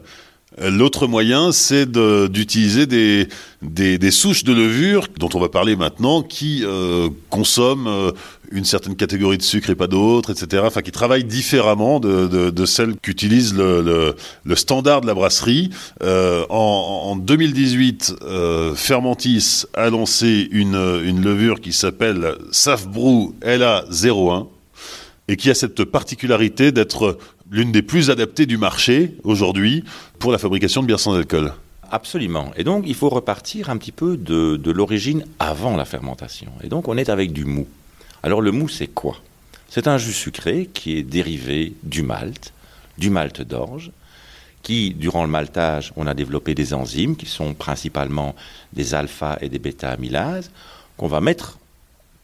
L'autre 0.58 1.06
moyen, 1.06 1.52
c'est 1.52 1.90
d'utiliser 1.90 2.86
des, 2.86 4.10
souches 4.10 4.44
de 4.44 4.54
levure, 4.54 5.08
dont 5.18 5.28
on 5.34 5.40
va 5.40 5.50
parler 5.50 5.76
maintenant, 5.76 6.22
qui 6.22 6.62
euh, 6.64 7.10
consomment 7.28 8.12
une 8.50 8.64
certaine 8.64 8.96
catégorie 8.96 9.38
de 9.38 9.42
sucre 9.42 9.70
et 9.70 9.74
pas 9.74 9.86
d'autres, 9.86 10.30
etc. 10.30 10.62
Enfin, 10.66 10.82
qui 10.82 10.92
travaillent 10.92 11.24
différemment 11.24 12.00
de, 12.00 12.26
de, 12.50 12.66
celles 12.66 12.96
qu'utilise 12.96 13.54
le, 13.54 14.14
standard 14.54 15.00
de 15.00 15.06
la 15.06 15.14
brasserie. 15.14 15.70
Euh, 16.02 16.44
en, 16.48 17.10
en, 17.10 17.16
2018, 17.16 18.16
euh, 18.22 18.74
Fermentis 18.74 19.64
a 19.74 19.90
lancé 19.90 20.48
une, 20.50 21.00
une 21.04 21.22
levure 21.22 21.60
qui 21.60 21.72
s'appelle 21.72 22.36
Safbrou 22.50 23.34
LA01 23.42 24.46
et 25.28 25.36
qui 25.36 25.50
a 25.50 25.54
cette 25.54 25.84
particularité 25.84 26.72
d'être 26.72 27.18
l'une 27.50 27.72
des 27.72 27.82
plus 27.82 28.10
adaptées 28.10 28.46
du 28.46 28.58
marché 28.58 29.16
aujourd'hui 29.24 29.84
pour 30.18 30.32
la 30.32 30.38
fabrication 30.38 30.82
de 30.82 30.86
bières 30.86 31.00
sans 31.00 31.14
alcool. 31.14 31.52
Absolument. 31.90 32.50
Et 32.56 32.64
donc, 32.64 32.84
il 32.86 32.94
faut 32.94 33.08
repartir 33.08 33.70
un 33.70 33.76
petit 33.76 33.92
peu 33.92 34.16
de 34.16 34.70
l'origine 34.70 35.24
avant 35.38 35.76
la 35.76 35.84
fermentation. 35.84 36.50
Et 36.64 36.68
donc, 36.68 36.88
on 36.88 36.96
est 36.96 37.08
avec 37.08 37.32
du 37.32 37.44
mou. 37.44 37.66
Alors, 38.26 38.42
le 38.42 38.50
mou, 38.50 38.68
c'est 38.68 38.88
quoi? 38.88 39.18
C'est 39.68 39.86
un 39.86 39.98
jus 39.98 40.12
sucré 40.12 40.68
qui 40.74 40.98
est 40.98 41.04
dérivé 41.04 41.74
du 41.84 42.02
malt, 42.02 42.52
du 42.98 43.08
malt 43.08 43.40
d'orge, 43.40 43.92
qui, 44.64 44.92
durant 44.94 45.22
le 45.22 45.30
maltage, 45.30 45.92
on 45.94 46.08
a 46.08 46.14
développé 46.14 46.56
des 46.56 46.74
enzymes 46.74 47.14
qui 47.14 47.26
sont 47.26 47.54
principalement 47.54 48.34
des 48.72 48.96
alpha 48.96 49.38
et 49.40 49.48
des 49.48 49.60
bêta 49.60 49.90
amylases 49.90 50.50
qu'on 50.96 51.06
va 51.06 51.20
mettre 51.20 51.60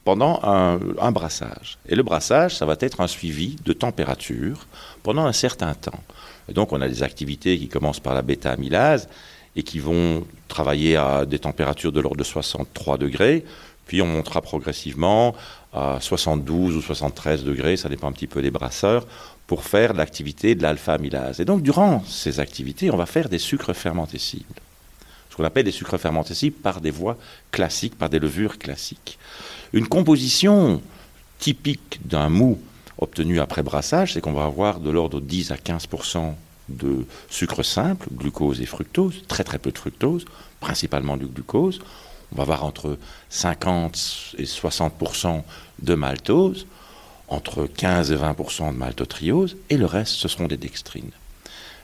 pendant 0.02 0.40
un, 0.42 0.80
un, 1.00 1.12
brassage. 1.12 1.78
Et 1.88 1.94
le 1.94 2.02
brassage, 2.02 2.56
ça 2.56 2.66
va 2.66 2.74
être 2.80 3.00
un 3.00 3.06
suivi 3.06 3.54
de 3.64 3.72
température 3.72 4.66
pendant 5.04 5.24
un 5.24 5.32
certain 5.32 5.74
temps. 5.74 6.02
Et 6.48 6.52
donc, 6.52 6.72
on 6.72 6.80
a 6.80 6.88
des 6.88 7.04
activités 7.04 7.56
qui 7.60 7.68
commencent 7.68 8.00
par 8.00 8.14
la 8.14 8.22
bêta-amylase 8.22 9.08
et 9.54 9.62
qui 9.62 9.78
vont 9.78 10.26
travailler 10.48 10.96
à 10.96 11.26
des 11.26 11.38
températures 11.38 11.92
de 11.92 12.00
l'ordre 12.00 12.16
de 12.16 12.24
63 12.24 12.98
degrés, 12.98 13.44
puis 13.86 14.02
on 14.02 14.06
montera 14.06 14.40
progressivement 14.40 15.34
à 15.72 15.98
72 16.00 16.76
ou 16.76 16.82
73 16.82 17.44
degrés, 17.44 17.76
ça 17.76 17.88
dépend 17.88 18.08
un 18.08 18.12
petit 18.12 18.26
peu 18.26 18.42
des 18.42 18.50
brasseurs, 18.50 19.06
pour 19.46 19.64
faire 19.64 19.92
l'activité 19.92 20.54
de 20.54 20.62
l'alpha-amylase. 20.62 21.40
Et 21.40 21.44
donc, 21.44 21.62
durant 21.62 22.04
ces 22.06 22.40
activités, 22.40 22.90
on 22.90 22.96
va 22.96 23.06
faire 23.06 23.28
des 23.28 23.38
sucres 23.38 23.74
fermentescibles. 23.74 24.44
Ce 25.30 25.36
qu'on 25.36 25.44
appelle 25.44 25.64
des 25.64 25.72
sucres 25.72 25.98
fermentescibles 25.98 26.56
par 26.56 26.80
des 26.80 26.90
voies 26.90 27.16
classiques, 27.50 27.96
par 27.96 28.10
des 28.10 28.18
levures 28.18 28.58
classiques. 28.58 29.18
Une 29.72 29.88
composition 29.88 30.82
typique 31.38 32.00
d'un 32.04 32.28
mou 32.28 32.60
obtenu 32.98 33.40
après 33.40 33.62
brassage, 33.62 34.12
c'est 34.12 34.20
qu'on 34.20 34.32
va 34.32 34.44
avoir 34.44 34.78
de 34.78 34.90
l'ordre 34.90 35.20
de 35.20 35.26
10 35.26 35.50
à 35.50 35.56
15% 35.56 36.34
de 36.68 37.04
sucre 37.28 37.62
simple, 37.62 38.08
glucose 38.12 38.60
et 38.60 38.66
fructose, 38.66 39.22
très 39.26 39.44
très 39.44 39.58
peu 39.58 39.72
de 39.72 39.78
fructose, 39.78 40.24
principalement 40.60 41.16
du 41.16 41.26
glucose. 41.26 41.80
On 42.32 42.36
va 42.36 42.42
avoir 42.42 42.64
entre 42.64 42.98
50 43.28 44.34
et 44.38 44.44
60% 44.44 45.42
de 45.82 45.94
maltose, 45.94 46.66
entre 47.28 47.66
15 47.66 48.12
et 48.12 48.16
20% 48.16 48.72
de 48.72 48.78
maltotriose, 48.78 49.56
et 49.70 49.76
le 49.76 49.86
reste, 49.86 50.14
ce 50.14 50.28
seront 50.28 50.46
des 50.46 50.56
dextrines. 50.56 51.10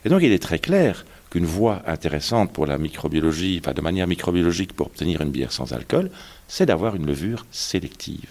Et 0.04 0.08
donc 0.08 0.22
il 0.22 0.32
est 0.32 0.42
très 0.42 0.58
clair 0.58 1.04
qu'une 1.30 1.46
voie 1.46 1.82
intéressante 1.86 2.52
pour 2.52 2.66
la 2.66 2.78
microbiologie, 2.78 3.60
enfin 3.62 3.74
de 3.74 3.80
manière 3.80 4.06
microbiologique 4.06 4.72
pour 4.72 4.86
obtenir 4.86 5.20
une 5.20 5.30
bière 5.30 5.52
sans 5.52 5.72
alcool, 5.72 6.10
c'est 6.46 6.66
d'avoir 6.66 6.96
une 6.96 7.06
levure 7.06 7.44
sélective. 7.50 8.30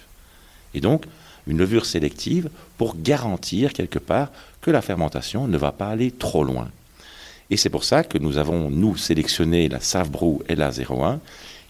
Et 0.74 0.80
donc, 0.80 1.04
une 1.46 1.58
levure 1.58 1.86
sélective 1.86 2.50
pour 2.76 2.96
garantir 3.00 3.72
quelque 3.72 3.98
part 3.98 4.30
que 4.60 4.70
la 4.70 4.82
fermentation 4.82 5.48
ne 5.48 5.56
va 5.56 5.72
pas 5.72 5.88
aller 5.88 6.10
trop 6.10 6.44
loin. 6.44 6.68
Et 7.50 7.56
c'est 7.56 7.70
pour 7.70 7.84
ça 7.84 8.04
que 8.04 8.18
nous 8.18 8.36
avons, 8.36 8.70
nous, 8.70 8.96
sélectionné 8.96 9.68
la 9.68 9.80
Savbrou 9.80 10.42
LA01, 10.48 11.18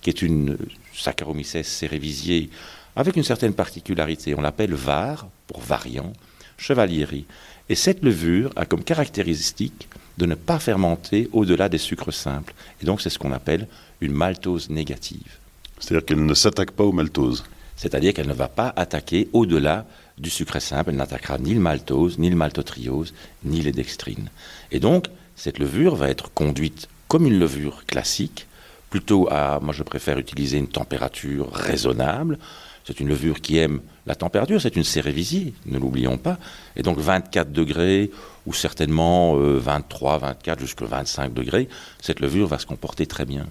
qui 0.09 0.25
est 0.25 0.27
une 0.27 0.57
Saccharomyces 0.95 1.63
cerevisiae 1.63 2.49
avec 2.97 3.17
une 3.17 3.23
certaine 3.23 3.53
particularité. 3.53 4.35
On 4.35 4.41
l'appelle 4.41 4.75
VAR, 4.75 5.29
pour 5.47 5.61
variant, 5.61 6.13
chevalierie. 6.57 7.27
Et 7.69 7.75
cette 7.75 8.03
levure 8.03 8.51
a 8.57 8.65
comme 8.65 8.83
caractéristique 8.83 9.89
de 10.17 10.27
ne 10.27 10.35
pas 10.35 10.59
fermenter 10.59 11.29
au-delà 11.33 11.69
des 11.69 11.79
sucres 11.79 12.13
simples. 12.13 12.55
Et 12.83 12.87
donc 12.87 13.01
c'est 13.01 13.11
ce 13.11 13.19
qu'on 13.19 13.33
appelle 13.33 13.69
une 14.01 14.13
maltose 14.13 14.71
négative. 14.71 15.39
C'est-à-dire 15.79 16.07
qu'elle 16.07 16.25
ne 16.25 16.35
s'attaque 16.35 16.73
pas 16.73 16.85
aux 16.85 16.93
maltoses 16.93 17.45
c'est-à-dire 17.77 18.13
qu'elle 18.13 18.27
ne 18.27 18.33
va 18.33 18.49
pas 18.49 18.73
attaquer 18.75 19.29
au-delà 19.33 19.87
du 20.19 20.31
sucre 20.31 20.59
simple, 20.59 20.91
elle 20.91 20.97
n'attaquera 20.97 21.39
ni 21.39 21.55
le 21.55 21.61
maltose, 21.61 22.19
ni 22.19 22.29
le 22.29 22.35
maltotriose, 22.35 23.15
ni 23.45 23.61
les 23.61 23.71
dextrines. 23.71 24.31
Et 24.73 24.81
donc, 24.81 25.07
cette 25.37 25.61
levure 25.61 25.95
va 25.95 26.11
être 26.11 26.33
conduite 26.33 26.89
comme 27.07 27.25
une 27.25 27.39
levure 27.39 27.87
classique, 27.87 28.48
plutôt 28.91 29.29
à, 29.31 29.61
moi 29.61 29.73
je 29.73 29.83
préfère 29.83 30.19
utiliser 30.19 30.59
une 30.59 30.69
température 30.69 31.53
raisonnable. 31.53 32.39
C'est 32.85 33.01
une 33.01 33.09
levure 33.09 33.43
qui 33.43 33.59
aime 33.59 33.81
la 34.07 34.15
température, 34.15 34.63
c'est 34.63 34.75
une 34.75 34.85
cérévisie, 34.85 35.53
ne 35.67 35.79
l'oublions 35.79 36.17
pas. 36.17 36.39
Et 36.75 36.83
donc 36.83 36.99
24 36.99 37.53
degrés, 37.53 38.11
ou 38.47 38.55
certainement 38.55 39.35
23, 39.35 40.17
24, 40.19 40.59
jusqu'à 40.59 40.87
25 40.87 41.35
degrés, 41.35 41.69
cette 42.01 42.21
levure 42.21 42.47
va 42.47 42.59
se 42.59 42.65
comporter 42.65 43.05
très 43.05 43.27
bien. 43.27 43.47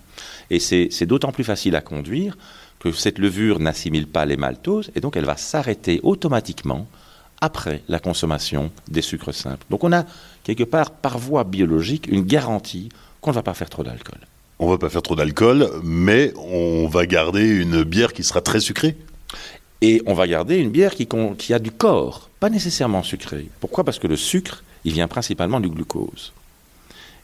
Et 0.50 0.60
c'est 0.60 1.06
d'autant 1.06 1.32
plus 1.32 1.44
facile 1.44 1.76
à 1.76 1.82
conduire 1.82 2.36
que 2.80 2.92
cette 2.92 3.20
levure 3.20 3.60
n'assimile 3.60 4.08
pas 4.08 4.26
les 4.26 4.38
maltoses 4.38 4.92
et 4.96 5.02
donc 5.02 5.16
elle 5.18 5.26
va 5.26 5.38
s'arrêter 5.38 6.00
automatiquement 6.02 6.88
après 7.40 7.84
la 7.88 8.00
consommation 8.00 8.72
des 8.88 9.04
sucres 9.04 9.34
simples. 9.34 9.66
Donc 9.70 9.84
on 9.84 9.94
a 9.94 10.04
quelque 10.44 10.64
part 10.64 10.90
par 10.90 11.20
voie 11.20 11.44
biologique 11.44 12.08
une 12.08 12.24
garantie 12.24 12.90
qu'on 13.22 13.30
ne 13.30 13.36
va 13.36 13.44
pas 13.44 13.54
faire 13.54 13.70
trop 13.70 13.84
d'alcool. 13.84 14.20
On 14.60 14.68
va 14.68 14.80
pas 14.80 14.90
faire 14.90 15.04
trop 15.04 15.16
d'alcool, 15.16 15.70
mais 15.84 16.34
on 16.36 16.88
va 16.88 17.06
garder 17.06 17.48
une 17.48 17.84
bière 17.84 18.12
qui 18.12 18.24
sera 18.24 18.42
très 18.42 18.60
sucrée. 18.60 18.96
Et 19.82 20.02
on 20.08 20.16
va 20.16 20.28
garder 20.28 20.58
une 20.58 20.72
bière 20.72 20.96
qui, 20.96 21.08
qui 21.38 21.54
a 21.54 21.60
du 21.60 21.70
corps, 21.70 22.30
pas 22.40 22.50
nécessairement 22.50 23.04
sucrée. 23.04 23.48
Pourquoi? 23.60 23.84
Parce 23.84 24.00
que 24.00 24.08
le 24.08 24.16
sucre, 24.16 24.64
il 24.84 24.94
vient 24.94 25.08
principalement 25.08 25.60
du 25.60 25.70
glucose. 25.70 26.34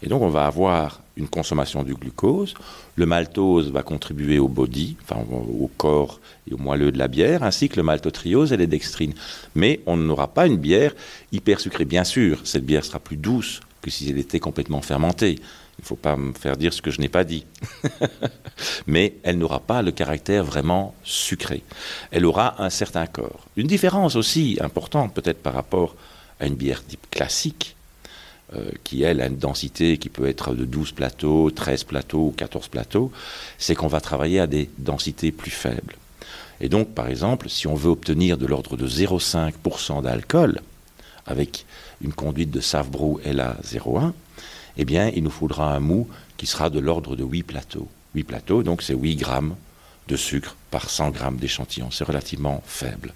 Et 0.03 0.07
donc 0.09 0.21
on 0.21 0.29
va 0.29 0.45
avoir 0.45 1.01
une 1.15 1.27
consommation 1.27 1.83
du 1.83 1.95
glucose. 1.95 2.53
Le 2.97 3.05
maltose 3.07 3.71
va 3.71 3.81
contribuer 3.81 4.37
au 4.37 4.47
body, 4.47 4.97
enfin 5.01 5.23
au 5.31 5.71
corps 5.77 6.19
et 6.47 6.53
au 6.53 6.57
moelleux 6.57 6.91
de 6.91 6.99
la 6.99 7.07
bière, 7.07 7.41
ainsi 7.41 7.69
que 7.69 7.77
le 7.77 7.83
maltotriose 7.83 8.51
et 8.53 8.57
les 8.57 8.67
dextrines. 8.67 9.13
Mais 9.55 9.79
on 9.85 9.97
n'aura 9.97 10.27
pas 10.27 10.45
une 10.45 10.57
bière 10.57 10.93
hyper 11.31 11.59
sucrée. 11.59 11.85
Bien 11.85 12.03
sûr, 12.03 12.41
cette 12.43 12.65
bière 12.65 12.83
sera 12.83 12.99
plus 12.99 13.17
douce 13.17 13.61
que 13.81 13.89
si 13.89 14.09
elle 14.09 14.19
était 14.19 14.39
complètement 14.39 14.81
fermentée. 14.81 15.39
Il 15.83 15.87
ne 15.87 15.89
faut 15.89 15.95
pas 15.97 16.15
me 16.15 16.31
faire 16.31 16.55
dire 16.55 16.71
ce 16.71 16.81
que 16.81 16.91
je 16.91 17.01
n'ai 17.01 17.09
pas 17.09 17.25
dit. 17.25 17.45
Mais 18.87 19.15
elle 19.23 19.37
n'aura 19.37 19.59
pas 19.59 19.81
le 19.81 19.91
caractère 19.91 20.45
vraiment 20.45 20.95
sucré. 21.03 21.61
Elle 22.11 22.25
aura 22.25 22.63
un 22.63 22.69
certain 22.69 23.05
corps. 23.05 23.47
Une 23.57 23.67
différence 23.67 24.15
aussi 24.15 24.57
importante 24.61 25.13
peut-être 25.13 25.43
par 25.43 25.53
rapport 25.53 25.97
à 26.39 26.45
une 26.45 26.55
bière 26.55 26.85
type 26.85 27.05
classique, 27.11 27.75
euh, 28.55 28.71
qui, 28.85 29.03
elle, 29.03 29.19
a 29.19 29.27
une 29.27 29.35
densité 29.35 29.97
qui 29.97 30.07
peut 30.07 30.25
être 30.25 30.55
de 30.55 30.63
12 30.63 30.93
plateaux, 30.93 31.51
13 31.51 31.83
plateaux 31.83 32.27
ou 32.27 32.31
14 32.31 32.69
plateaux, 32.69 33.11
c'est 33.57 33.75
qu'on 33.75 33.87
va 33.87 33.99
travailler 33.99 34.39
à 34.39 34.47
des 34.47 34.69
densités 34.77 35.33
plus 35.33 35.51
faibles. 35.51 35.97
Et 36.61 36.69
donc, 36.69 36.95
par 36.95 37.09
exemple, 37.09 37.49
si 37.49 37.67
on 37.67 37.75
veut 37.75 37.89
obtenir 37.89 38.37
de 38.37 38.45
l'ordre 38.45 38.77
de 38.77 38.87
0,5% 38.87 40.01
d'alcool, 40.01 40.61
avec 41.25 41.65
une 42.01 42.13
conduite 42.13 42.51
de 42.51 42.61
Savbrou 42.61 43.19
LA 43.25 43.57
01, 43.85 44.13
eh 44.77 44.85
bien, 44.85 45.09
il 45.09 45.23
nous 45.23 45.29
faudra 45.29 45.75
un 45.75 45.79
mou 45.79 46.07
qui 46.37 46.45
sera 46.45 46.69
de 46.69 46.79
l'ordre 46.79 47.15
de 47.15 47.23
8 47.23 47.43
plateaux. 47.43 47.87
8 48.15 48.23
plateaux, 48.23 48.63
donc 48.63 48.81
c'est 48.81 48.95
8 48.95 49.15
grammes 49.15 49.55
de 50.07 50.15
sucre 50.15 50.55
par 50.71 50.89
100 50.89 51.11
grammes 51.11 51.37
d'échantillon. 51.37 51.89
C'est 51.91 52.03
relativement 52.03 52.61
faible. 52.65 53.13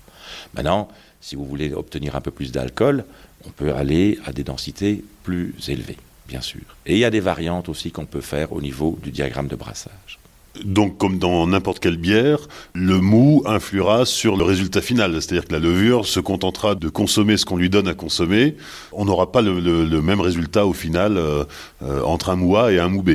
Maintenant, 0.53 0.89
si 1.21 1.35
vous 1.35 1.45
voulez 1.45 1.73
obtenir 1.73 2.15
un 2.15 2.21
peu 2.21 2.31
plus 2.31 2.51
d'alcool, 2.51 3.05
on 3.45 3.49
peut 3.49 3.73
aller 3.73 4.19
à 4.25 4.31
des 4.31 4.43
densités 4.43 5.03
plus 5.23 5.55
élevées, 5.67 5.97
bien 6.27 6.41
sûr. 6.41 6.61
Et 6.85 6.93
il 6.93 6.99
y 6.99 7.05
a 7.05 7.09
des 7.09 7.19
variantes 7.19 7.69
aussi 7.69 7.91
qu'on 7.91 8.05
peut 8.05 8.21
faire 8.21 8.53
au 8.53 8.61
niveau 8.61 8.97
du 9.01 9.11
diagramme 9.11 9.47
de 9.47 9.55
brassage. 9.55 10.19
Donc, 10.65 10.97
comme 10.97 11.19
dans 11.19 11.47
n'importe 11.47 11.79
quelle 11.79 11.97
bière, 11.97 12.39
le 12.73 12.99
mou 12.99 13.43
influera 13.45 14.05
sur 14.05 14.37
le 14.37 14.43
résultat 14.43 14.81
final. 14.81 15.13
C'est-à-dire 15.21 15.47
que 15.47 15.53
la 15.53 15.59
levure 15.59 16.05
se 16.05 16.19
contentera 16.19 16.75
de 16.75 16.89
consommer 16.89 17.37
ce 17.37 17.45
qu'on 17.45 17.57
lui 17.57 17.69
donne 17.69 17.87
à 17.87 17.93
consommer. 17.93 18.55
On 18.91 19.05
n'aura 19.05 19.31
pas 19.31 19.41
le, 19.41 20.01
même 20.01 20.21
résultat 20.21 20.65
au 20.65 20.73
final 20.73 21.17
euh, 21.17 21.43
euh, 21.83 22.01
entre 22.03 22.29
un 22.29 22.35
mou 22.35 22.57
A 22.57 22.71
et 22.71 22.79
un 22.79 22.89
mou 22.89 23.01
B. 23.01 23.11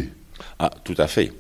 Ah, 0.59 0.71
tout 0.85 0.95
à 0.99 1.07
fait. 1.07 1.33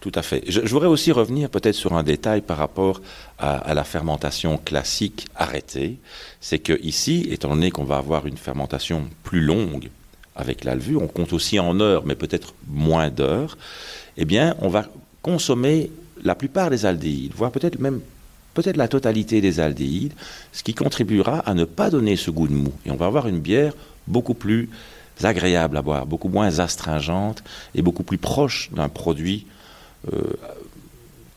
Tout 0.00 0.12
à 0.14 0.22
fait. 0.22 0.42
Je, 0.48 0.60
voudrais 0.60 0.88
aussi 0.88 1.12
revenir 1.12 1.50
peut-être 1.50 1.74
sur 1.74 1.92
un 1.92 2.02
détail 2.02 2.40
par 2.40 2.56
rapport 2.56 3.02
à, 3.38 3.74
la 3.74 3.84
fermentation 3.84 4.56
classique 4.56 5.26
arrêtée. 5.36 5.98
C'est 6.40 6.58
que 6.58 6.80
ici, 6.82 7.28
étant 7.30 7.50
donné 7.50 7.70
qu'on 7.70 7.84
va 7.84 7.98
avoir 7.98 8.26
une 8.26 8.38
fermentation 8.38 9.04
plus 9.24 9.42
longue 9.42 9.90
avec 10.34 10.64
la 10.64 10.74
levure, 10.74 11.02
on 11.02 11.06
compte 11.06 11.34
aussi 11.34 11.60
en 11.60 11.80
heures, 11.80 12.06
mais 12.06 12.14
peut-être 12.14 12.54
moins 12.66 13.10
d'heures, 13.10 13.58
eh 14.16 14.24
bien, 14.24 14.56
on 14.60 14.68
va 14.68 14.86
consommer 15.22 15.90
la 16.22 16.34
plupart 16.34 16.70
des 16.70 16.86
aldéhydes, 16.86 17.32
voire 17.34 17.50
peut-être 17.50 17.78
même 17.78 18.00
peut-être 18.54 18.76
la 18.76 18.88
totalité 18.88 19.40
des 19.40 19.60
aldéhydes, 19.60 20.12
ce 20.52 20.62
qui 20.62 20.74
contribuera 20.74 21.38
à 21.40 21.54
ne 21.54 21.64
pas 21.64 21.90
donner 21.90 22.16
ce 22.16 22.30
goût 22.30 22.48
de 22.48 22.54
mou. 22.54 22.72
Et 22.84 22.90
on 22.90 22.96
va 22.96 23.06
avoir 23.06 23.28
une 23.28 23.40
bière 23.40 23.74
beaucoup 24.06 24.34
plus 24.34 24.68
agréable 25.22 25.76
à 25.76 25.82
boire, 25.82 26.06
beaucoup 26.06 26.28
moins 26.28 26.58
astringente 26.58 27.42
et 27.74 27.82
beaucoup 27.82 28.02
plus 28.02 28.18
proche 28.18 28.70
d'un 28.72 28.88
produit 28.88 29.46
euh, 30.12 30.20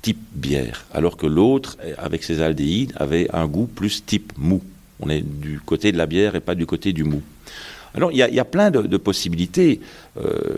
type 0.01 0.21
bière, 0.33 0.85
alors 0.93 1.17
que 1.17 1.27
l'autre, 1.27 1.77
avec 1.97 2.23
ses 2.23 2.41
aldéhydes, 2.41 2.93
avait 2.97 3.29
un 3.33 3.47
goût 3.47 3.67
plus 3.67 4.05
type 4.05 4.33
mou. 4.37 4.61
On 4.99 5.09
est 5.09 5.21
du 5.21 5.59
côté 5.59 5.91
de 5.91 5.97
la 5.97 6.05
bière 6.05 6.35
et 6.35 6.39
pas 6.39 6.55
du 6.55 6.65
côté 6.65 6.93
du 6.93 7.03
mou. 7.03 7.21
Alors 7.95 8.11
il 8.11 8.17
y 8.17 8.39
a, 8.39 8.45
plein 8.45 8.71
de, 8.71 8.97
possibilités. 8.97 9.79
Euh, 10.17 10.55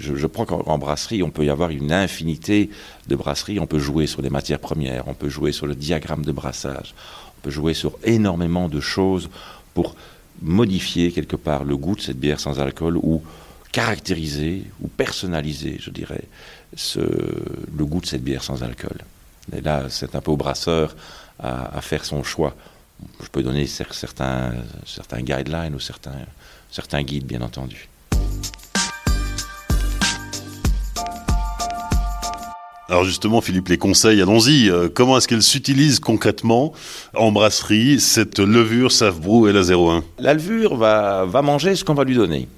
je, 0.00 0.26
crois 0.26 0.46
qu'en 0.46 0.78
brasserie, 0.78 1.22
on 1.22 1.30
peut 1.30 1.44
y 1.44 1.50
avoir 1.50 1.70
une 1.70 1.92
infinité 1.92 2.70
de 3.06 3.16
brasseries. 3.16 3.60
On 3.60 3.66
peut 3.66 3.78
jouer 3.78 4.06
sur 4.06 4.22
les 4.22 4.30
matières 4.30 4.58
premières, 4.58 5.08
on 5.08 5.14
peut 5.14 5.28
jouer 5.28 5.52
sur 5.52 5.66
le 5.66 5.74
diagramme 5.74 6.24
de 6.24 6.32
brassage, 6.32 6.94
on 7.38 7.40
peut 7.42 7.50
jouer 7.50 7.74
sur 7.74 7.98
énormément 8.04 8.68
de 8.68 8.80
choses 8.80 9.28
pour 9.74 9.96
modifier 10.40 11.12
quelque 11.12 11.36
part 11.36 11.64
le 11.64 11.76
goût 11.76 11.96
de 11.96 12.00
cette 12.00 12.18
bière 12.18 12.40
sans 12.40 12.60
alcool 12.60 12.96
ou 12.96 13.22
caractériser 13.72 14.64
ou 14.80 14.88
personnaliser, 14.88 15.76
je 15.78 15.90
dirais, 15.90 16.24
le 16.94 17.84
goût 17.84 18.00
de 18.00 18.06
cette 18.06 18.24
bière 18.24 18.42
sans 18.42 18.62
alcool. 18.62 18.98
Et 19.56 19.60
là, 19.60 19.86
c'est 19.88 20.14
un 20.14 20.20
peu 20.20 20.30
au 20.30 20.36
brasseur 20.36 20.96
à, 21.38 21.80
faire 21.80 22.04
son 22.04 22.22
choix. 22.22 22.54
Je 23.22 23.28
peux 23.28 23.42
donner 23.42 23.66
certains, 23.66 24.54
certains 24.84 25.22
guidelines 25.22 25.74
ou 25.74 25.80
certains, 25.80 26.26
certains 26.70 27.02
guides, 27.02 27.26
bien 27.26 27.42
entendu. 27.42 27.88
Alors 32.90 33.04
justement, 33.04 33.42
Philippe, 33.42 33.68
les 33.68 33.76
conseils, 33.76 34.22
allons-y. 34.22 34.70
Euh, 34.70 34.88
comment 34.88 35.18
est-ce 35.18 35.28
qu'elle 35.28 35.42
s'utilise 35.42 36.00
concrètement 36.00 36.72
en 37.14 37.32
brasserie, 37.32 38.00
cette 38.00 38.38
levure 38.38 38.90
Safbrou 38.92 39.46
LA01 39.46 40.02
La 40.18 40.32
levure 40.32 40.74
va, 40.74 41.26
va 41.26 41.42
manger 41.42 41.74
ce 41.76 41.84
qu'on 41.84 41.92
va 41.92 42.04
lui 42.04 42.14
donner. 42.14 42.48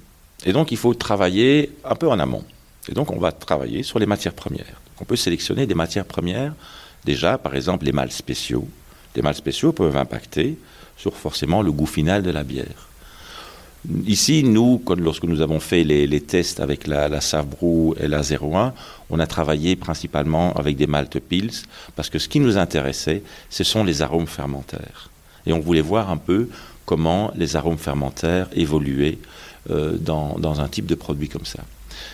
Et 0.45 0.53
donc, 0.53 0.71
il 0.71 0.77
faut 0.77 0.93
travailler 0.93 1.71
un 1.83 1.95
peu 1.95 2.07
en 2.07 2.17
amont. 2.17 2.45
Et 2.87 2.93
donc, 2.93 3.11
on 3.11 3.19
va 3.19 3.33
travailler 3.33 3.83
sur 3.83 3.99
les 3.99 4.05
matières 4.05 4.33
premières. 4.33 4.79
On 5.01 5.03
peut 5.03 5.17
sélectionner 5.17 5.65
des 5.65 5.75
matières 5.75 6.05
premières. 6.05 6.53
Déjà, 7.03 7.37
par 7.37 7.53
exemple, 7.53 7.83
les 7.83 7.91
mâles 7.91 8.11
spéciaux. 8.11 8.67
Les 9.17 9.21
mâles 9.21 9.35
spéciaux 9.35 9.73
peuvent 9.73 9.97
impacter 9.97 10.57
sur 10.95 11.13
forcément 11.13 11.61
le 11.61 11.73
goût 11.73 11.85
final 11.85 12.23
de 12.23 12.31
la 12.31 12.45
bière. 12.45 12.87
Ici, 14.05 14.43
nous, 14.43 14.81
lorsque 14.97 15.23
nous 15.23 15.41
avons 15.41 15.59
fait 15.59 15.83
les, 15.83 16.21
tests 16.21 16.59
avec 16.59 16.85
la, 16.85 17.09
la 17.09 17.19
et 17.99 18.07
la 18.07 18.21
01, 18.21 18.73
on 19.09 19.19
a 19.19 19.27
travaillé 19.27 19.75
principalement 19.75 20.53
avec 20.53 20.77
des 20.77 20.85
maltes 20.85 21.19
pils, 21.19 21.51
parce 21.95 22.09
que 22.09 22.19
ce 22.19 22.29
qui 22.29 22.39
nous 22.39 22.57
intéressait, 22.57 23.23
ce 23.49 23.63
sont 23.63 23.83
les 23.83 24.03
arômes 24.03 24.27
fermentaires. 24.27 25.09
Et 25.47 25.53
on 25.53 25.59
voulait 25.59 25.81
voir 25.81 26.11
un 26.11 26.17
peu 26.17 26.49
comment 26.85 27.31
les 27.35 27.55
arômes 27.55 27.79
fermentaires 27.79 28.47
évoluaient 28.53 29.17
euh, 29.71 29.97
dans, 29.97 30.37
dans, 30.37 30.61
un 30.61 30.67
type 30.67 30.85
de 30.85 30.95
produit 30.95 31.29
comme 31.29 31.45
ça. 31.45 31.63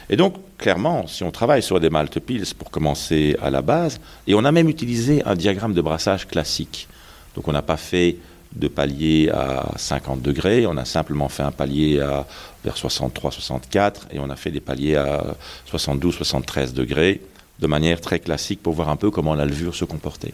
Et 0.09 0.15
donc, 0.15 0.35
clairement, 0.57 1.05
si 1.07 1.23
on 1.23 1.31
travaille 1.31 1.63
sur 1.63 1.81
des 1.81 1.89
maltes 1.89 2.19
pils 2.19 2.45
pour 2.57 2.71
commencer 2.71 3.35
à 3.41 3.49
la 3.49 3.61
base, 3.61 3.99
et 4.25 4.35
on 4.35 4.45
a 4.45 4.53
même 4.53 4.69
utilisé 4.69 5.21
un 5.25 5.35
diagramme 5.35 5.73
de 5.73 5.81
brassage 5.81 6.27
classique. 6.27 6.87
Donc, 7.35 7.49
on 7.49 7.51
n'a 7.51 7.61
pas 7.61 7.77
fait 7.77 8.17
de 8.55 8.67
palier 8.67 9.29
à 9.29 9.71
50 9.77 10.21
degrés. 10.21 10.65
On 10.65 10.77
a 10.77 10.85
simplement 10.85 11.29
fait 11.29 11.43
un 11.43 11.51
palier 11.51 11.99
à 11.99 12.25
vers 12.63 12.75
63-64 12.75 13.93
et 14.11 14.19
on 14.19 14.29
a 14.29 14.35
fait 14.35 14.51
des 14.51 14.59
paliers 14.59 14.95
à 14.95 15.35
72-73 15.71 16.73
degrés 16.73 17.21
de 17.59 17.67
manière 17.67 18.01
très 18.01 18.19
classique 18.19 18.61
pour 18.61 18.73
voir 18.73 18.89
un 18.89 18.95
peu 18.95 19.11
comment 19.11 19.35
la 19.35 19.45
levure 19.45 19.75
se 19.75 19.85
comportait. 19.85 20.33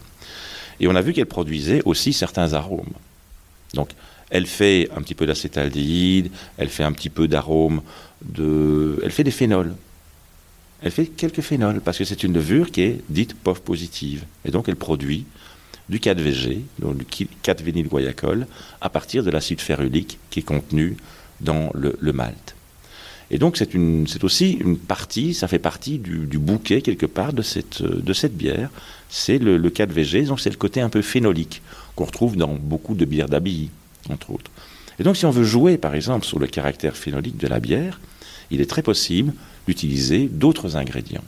Et 0.80 0.88
on 0.88 0.94
a 0.94 1.02
vu 1.02 1.12
qu'elle 1.12 1.26
produisait 1.26 1.82
aussi 1.84 2.12
certains 2.12 2.52
arômes. 2.52 2.92
Donc, 3.74 3.90
elle 4.30 4.46
fait 4.46 4.88
un 4.96 5.02
petit 5.02 5.14
peu 5.14 5.26
d'acétaldéhyde, 5.26 6.30
elle 6.58 6.68
fait 6.68 6.82
un 6.82 6.92
petit 6.92 7.10
peu 7.10 7.28
d'arôme 7.28 7.82
de. 8.22 9.00
Elle 9.04 9.12
fait 9.12 9.24
des 9.24 9.30
phénols. 9.30 9.74
Elle 10.82 10.90
fait 10.90 11.06
quelques 11.06 11.40
phénols 11.40 11.80
parce 11.80 11.98
que 11.98 12.04
c'est 12.04 12.24
une 12.24 12.34
levure 12.34 12.70
qui 12.70 12.82
est 12.82 13.00
dite 13.08 13.34
POF 13.34 13.60
positive. 13.60 14.24
Et 14.44 14.50
donc, 14.50 14.68
elle 14.68 14.76
produit 14.76 15.24
du 15.88 15.98
4VG, 15.98 16.60
donc 16.78 16.96
du 16.96 17.28
4 17.42 17.62
guayacol, 17.62 18.46
à 18.80 18.88
partir 18.88 19.22
de 19.22 19.30
l'acide 19.30 19.60
ferulique 19.60 20.18
qui 20.30 20.40
est 20.40 20.42
contenu 20.42 20.96
dans 21.40 21.70
le, 21.74 22.12
malt. 22.12 22.54
Et 23.30 23.38
donc 23.38 23.56
c'est 23.56 24.24
aussi 24.24 24.52
une 24.52 24.78
partie, 24.78 25.34
ça 25.34 25.48
fait 25.48 25.58
partie 25.58 25.98
du, 25.98 26.38
bouquet 26.38 26.80
quelque 26.80 27.06
part 27.06 27.32
de 27.32 27.42
cette, 27.42 27.82
bière. 28.36 28.70
C'est 29.08 29.38
le, 29.38 29.58
4VG, 29.58 30.26
donc 30.26 30.40
c'est 30.40 30.50
le 30.50 30.56
côté 30.56 30.80
un 30.80 30.88
peu 30.88 31.02
phénolique 31.02 31.62
qu'on 31.96 32.04
retrouve 32.04 32.36
dans 32.36 32.54
beaucoup 32.54 32.94
de 32.94 33.04
bières 33.04 33.28
d'abbaye, 33.28 33.70
entre 34.08 34.30
autres. 34.30 34.50
Et 34.98 35.02
donc 35.02 35.16
si 35.16 35.26
on 35.26 35.30
veut 35.30 35.44
jouer 35.44 35.76
par 35.76 35.94
exemple 35.94 36.24
sur 36.24 36.38
le 36.38 36.46
caractère 36.46 36.96
phénolique 36.96 37.36
de 37.36 37.48
la 37.48 37.60
bière, 37.60 38.00
il 38.50 38.60
est 38.60 38.70
très 38.70 38.82
possible 38.82 39.32
d'utiliser 39.66 40.28
d'autres 40.28 40.76
ingrédients. 40.76 41.24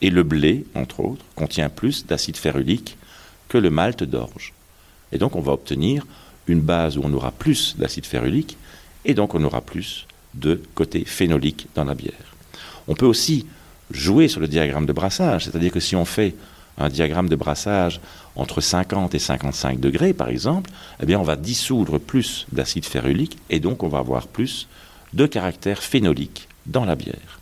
Et 0.00 0.10
le 0.10 0.22
blé, 0.22 0.64
entre 0.74 1.00
autres, 1.00 1.24
contient 1.34 1.68
plus 1.68 2.06
d'acide 2.06 2.36
ferulique 2.36 2.96
que 3.48 3.58
le 3.58 3.70
malt 3.70 4.02
d'orge. 4.04 4.52
Et 5.12 5.18
donc 5.18 5.36
on 5.36 5.40
va 5.40 5.52
obtenir 5.52 6.06
une 6.46 6.60
base 6.60 6.96
où 6.96 7.02
on 7.04 7.12
aura 7.12 7.30
plus 7.30 7.76
d'acide 7.78 8.06
ferulique 8.06 8.56
et 9.04 9.14
donc 9.14 9.34
on 9.34 9.42
aura 9.44 9.60
plus 9.60 10.06
de 10.34 10.60
côté 10.74 11.04
phénolique 11.04 11.66
dans 11.74 11.84
la 11.84 11.94
bière. 11.94 12.12
On 12.86 12.94
peut 12.94 13.06
aussi 13.06 13.46
jouer 13.90 14.28
sur 14.28 14.40
le 14.40 14.48
diagramme 14.48 14.86
de 14.86 14.92
brassage, 14.92 15.44
c'est-à-dire 15.44 15.72
que 15.72 15.80
si 15.80 15.96
on 15.96 16.04
fait 16.04 16.34
un 16.78 16.88
diagramme 16.88 17.28
de 17.28 17.36
brassage 17.36 18.00
entre 18.36 18.60
50 18.60 19.14
et 19.14 19.18
55 19.18 19.80
degrés, 19.80 20.12
par 20.12 20.28
exemple, 20.28 20.70
eh 21.02 21.06
bien, 21.06 21.18
on 21.18 21.24
va 21.24 21.36
dissoudre 21.36 21.98
plus 21.98 22.46
d'acide 22.52 22.84
ferulique 22.84 23.36
et 23.50 23.60
donc 23.60 23.82
on 23.82 23.88
va 23.88 23.98
avoir 23.98 24.26
plus 24.26 24.68
de 25.12 25.26
caractère 25.26 25.82
phénolique 25.82 26.48
dans 26.66 26.84
la 26.84 26.94
bière. 26.94 27.40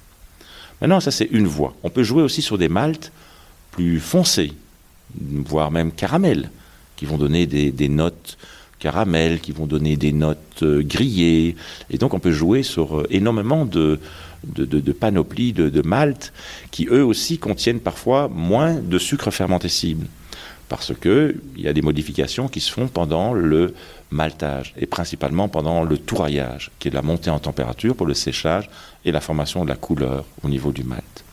Maintenant, 0.80 1.00
ça 1.00 1.10
c'est 1.10 1.28
une 1.30 1.46
voie. 1.46 1.74
On 1.82 1.90
peut 1.90 2.02
jouer 2.02 2.22
aussi 2.22 2.42
sur 2.42 2.58
des 2.58 2.68
maltes 2.68 3.12
plus 3.72 4.00
foncés, 4.00 4.52
voire 5.20 5.70
même 5.70 5.92
caramel, 5.92 6.50
qui 6.96 7.04
vont 7.04 7.18
donner 7.18 7.46
des, 7.46 7.88
notes 7.88 8.38
caramel, 8.78 9.40
qui 9.40 9.52
vont 9.52 9.66
donner 9.66 9.96
des 9.96 10.12
notes 10.12 10.62
euh, 10.62 10.82
grillées. 10.82 11.56
Et 11.90 11.98
donc 11.98 12.14
on 12.14 12.20
peut 12.20 12.32
jouer 12.32 12.62
sur 12.62 13.00
euh, 13.00 13.06
énormément 13.10 13.64
de, 13.64 14.00
de, 14.44 14.92
panoplies 14.92 15.52
de, 15.52 15.68
de 15.68 15.82
malt 15.82 16.32
qui 16.70 16.86
eux 16.90 17.04
aussi 17.04 17.38
contiennent 17.38 17.80
parfois 17.80 18.28
moins 18.28 18.74
de 18.74 18.98
sucre 18.98 19.30
fermenté 19.30 19.68
cible. 19.68 20.06
Parce 20.68 20.92
qu'il 21.00 21.40
y 21.56 21.68
a 21.68 21.72
des 21.72 21.82
modifications 21.82 22.48
qui 22.48 22.60
se 22.60 22.72
font 22.72 22.88
pendant 22.88 23.32
le 23.32 23.74
maltage 24.10 24.74
et 24.76 24.86
principalement 24.86 25.48
pendant 25.48 25.84
le 25.84 25.96
touraillage, 25.96 26.70
qui 26.78 26.88
est 26.88 26.90
la 26.90 27.02
montée 27.02 27.30
en 27.30 27.38
température 27.38 27.94
pour 27.94 28.06
le 28.06 28.14
séchage 28.14 28.68
et 29.04 29.12
la 29.12 29.20
formation 29.20 29.64
de 29.64 29.68
la 29.68 29.76
couleur 29.76 30.24
au 30.42 30.48
niveau 30.48 30.72
du 30.72 30.82
malt. 30.82 31.25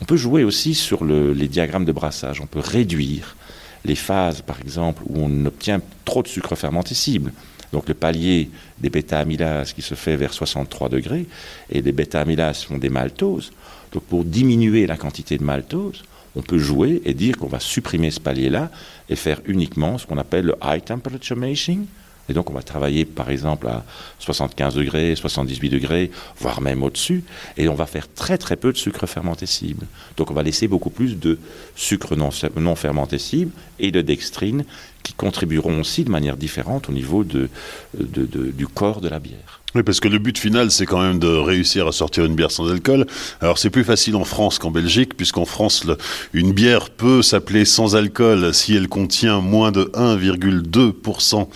On 0.00 0.04
peut 0.04 0.16
jouer 0.16 0.44
aussi 0.44 0.74
sur 0.74 1.04
les 1.04 1.48
diagrammes 1.48 1.84
de 1.84 1.92
brassage. 1.92 2.40
On 2.40 2.46
peut 2.46 2.60
réduire 2.60 3.36
les 3.84 3.94
phases, 3.94 4.42
par 4.42 4.60
exemple, 4.60 5.02
où 5.06 5.18
on 5.18 5.46
obtient 5.46 5.80
trop 6.04 6.22
de 6.22 6.28
sucre 6.28 6.54
fermenté 6.54 6.94
cible. 6.94 7.32
Donc 7.72 7.88
le 7.88 7.94
palier 7.94 8.50
des 8.78 8.90
bêta-amylases 8.90 9.72
qui 9.72 9.82
se 9.82 9.94
fait 9.94 10.16
vers 10.16 10.32
63 10.32 10.88
degrés, 10.88 11.26
et 11.70 11.82
les 11.82 11.92
bêta-amylases 11.92 12.62
font 12.62 12.78
des 12.78 12.88
maltoses. 12.88 13.52
Donc 13.92 14.04
pour 14.04 14.24
diminuer 14.24 14.86
la 14.86 14.96
quantité 14.96 15.36
de 15.36 15.44
maltose, 15.44 16.04
on 16.36 16.42
peut 16.42 16.58
jouer 16.58 17.02
et 17.04 17.14
dire 17.14 17.36
qu'on 17.36 17.48
va 17.48 17.60
supprimer 17.60 18.10
ce 18.10 18.20
palier-là 18.20 18.70
et 19.08 19.16
faire 19.16 19.40
uniquement 19.46 19.98
ce 19.98 20.06
qu'on 20.06 20.18
appelle 20.18 20.46
le 20.46 20.54
high 20.62 20.84
temperature 20.84 21.36
mashing, 21.36 21.86
et 22.28 22.32
donc 22.32 22.50
on 22.50 22.54
va 22.54 22.62
travailler 22.62 23.04
par 23.04 23.30
exemple 23.30 23.66
à 23.66 23.84
75 24.18 24.74
degrés, 24.74 25.16
78 25.16 25.70
degrés, 25.70 26.10
voire 26.38 26.60
même 26.60 26.82
au-dessus, 26.82 27.24
et 27.56 27.68
on 27.68 27.74
va 27.74 27.86
faire 27.86 28.12
très 28.12 28.38
très 28.38 28.56
peu 28.56 28.72
de 28.72 28.78
sucre 28.78 29.06
fermenté 29.06 29.46
cible. 29.46 29.86
Donc 30.16 30.30
on 30.30 30.34
va 30.34 30.42
laisser 30.42 30.68
beaucoup 30.68 30.90
plus 30.90 31.18
de 31.18 31.38
sucre 31.74 32.16
non, 32.16 32.30
non 32.56 32.74
fermenté 32.74 33.18
cible 33.18 33.52
et 33.78 33.90
de 33.90 34.00
dextrine 34.00 34.64
qui 35.02 35.12
contribueront 35.12 35.80
aussi 35.80 36.04
de 36.04 36.10
manière 36.10 36.36
différente 36.36 36.88
au 36.88 36.92
niveau 36.92 37.24
de, 37.24 37.48
du 37.94 38.66
corps 38.66 39.00
de 39.00 39.08
la 39.08 39.18
bière. 39.18 39.57
Oui, 39.74 39.82
parce 39.82 40.00
que 40.00 40.08
le 40.08 40.18
but 40.18 40.38
final, 40.38 40.70
c'est 40.70 40.86
quand 40.86 41.02
même 41.02 41.18
de 41.18 41.28
réussir 41.28 41.86
à 41.86 41.92
sortir 41.92 42.24
une 42.24 42.34
bière 42.34 42.50
sans 42.50 42.70
alcool. 42.70 43.06
Alors 43.42 43.58
c'est 43.58 43.68
plus 43.68 43.84
facile 43.84 44.16
en 44.16 44.24
France 44.24 44.58
qu'en 44.58 44.70
Belgique, 44.70 45.14
puisqu'en 45.14 45.44
France, 45.44 45.86
une 46.32 46.52
bière 46.52 46.88
peut 46.88 47.20
s'appeler 47.20 47.66
sans 47.66 47.94
alcool 47.94 48.54
si 48.54 48.74
elle 48.74 48.88
contient 48.88 49.40
moins 49.40 49.70
de 49.70 49.84
1,2% 49.94 51.48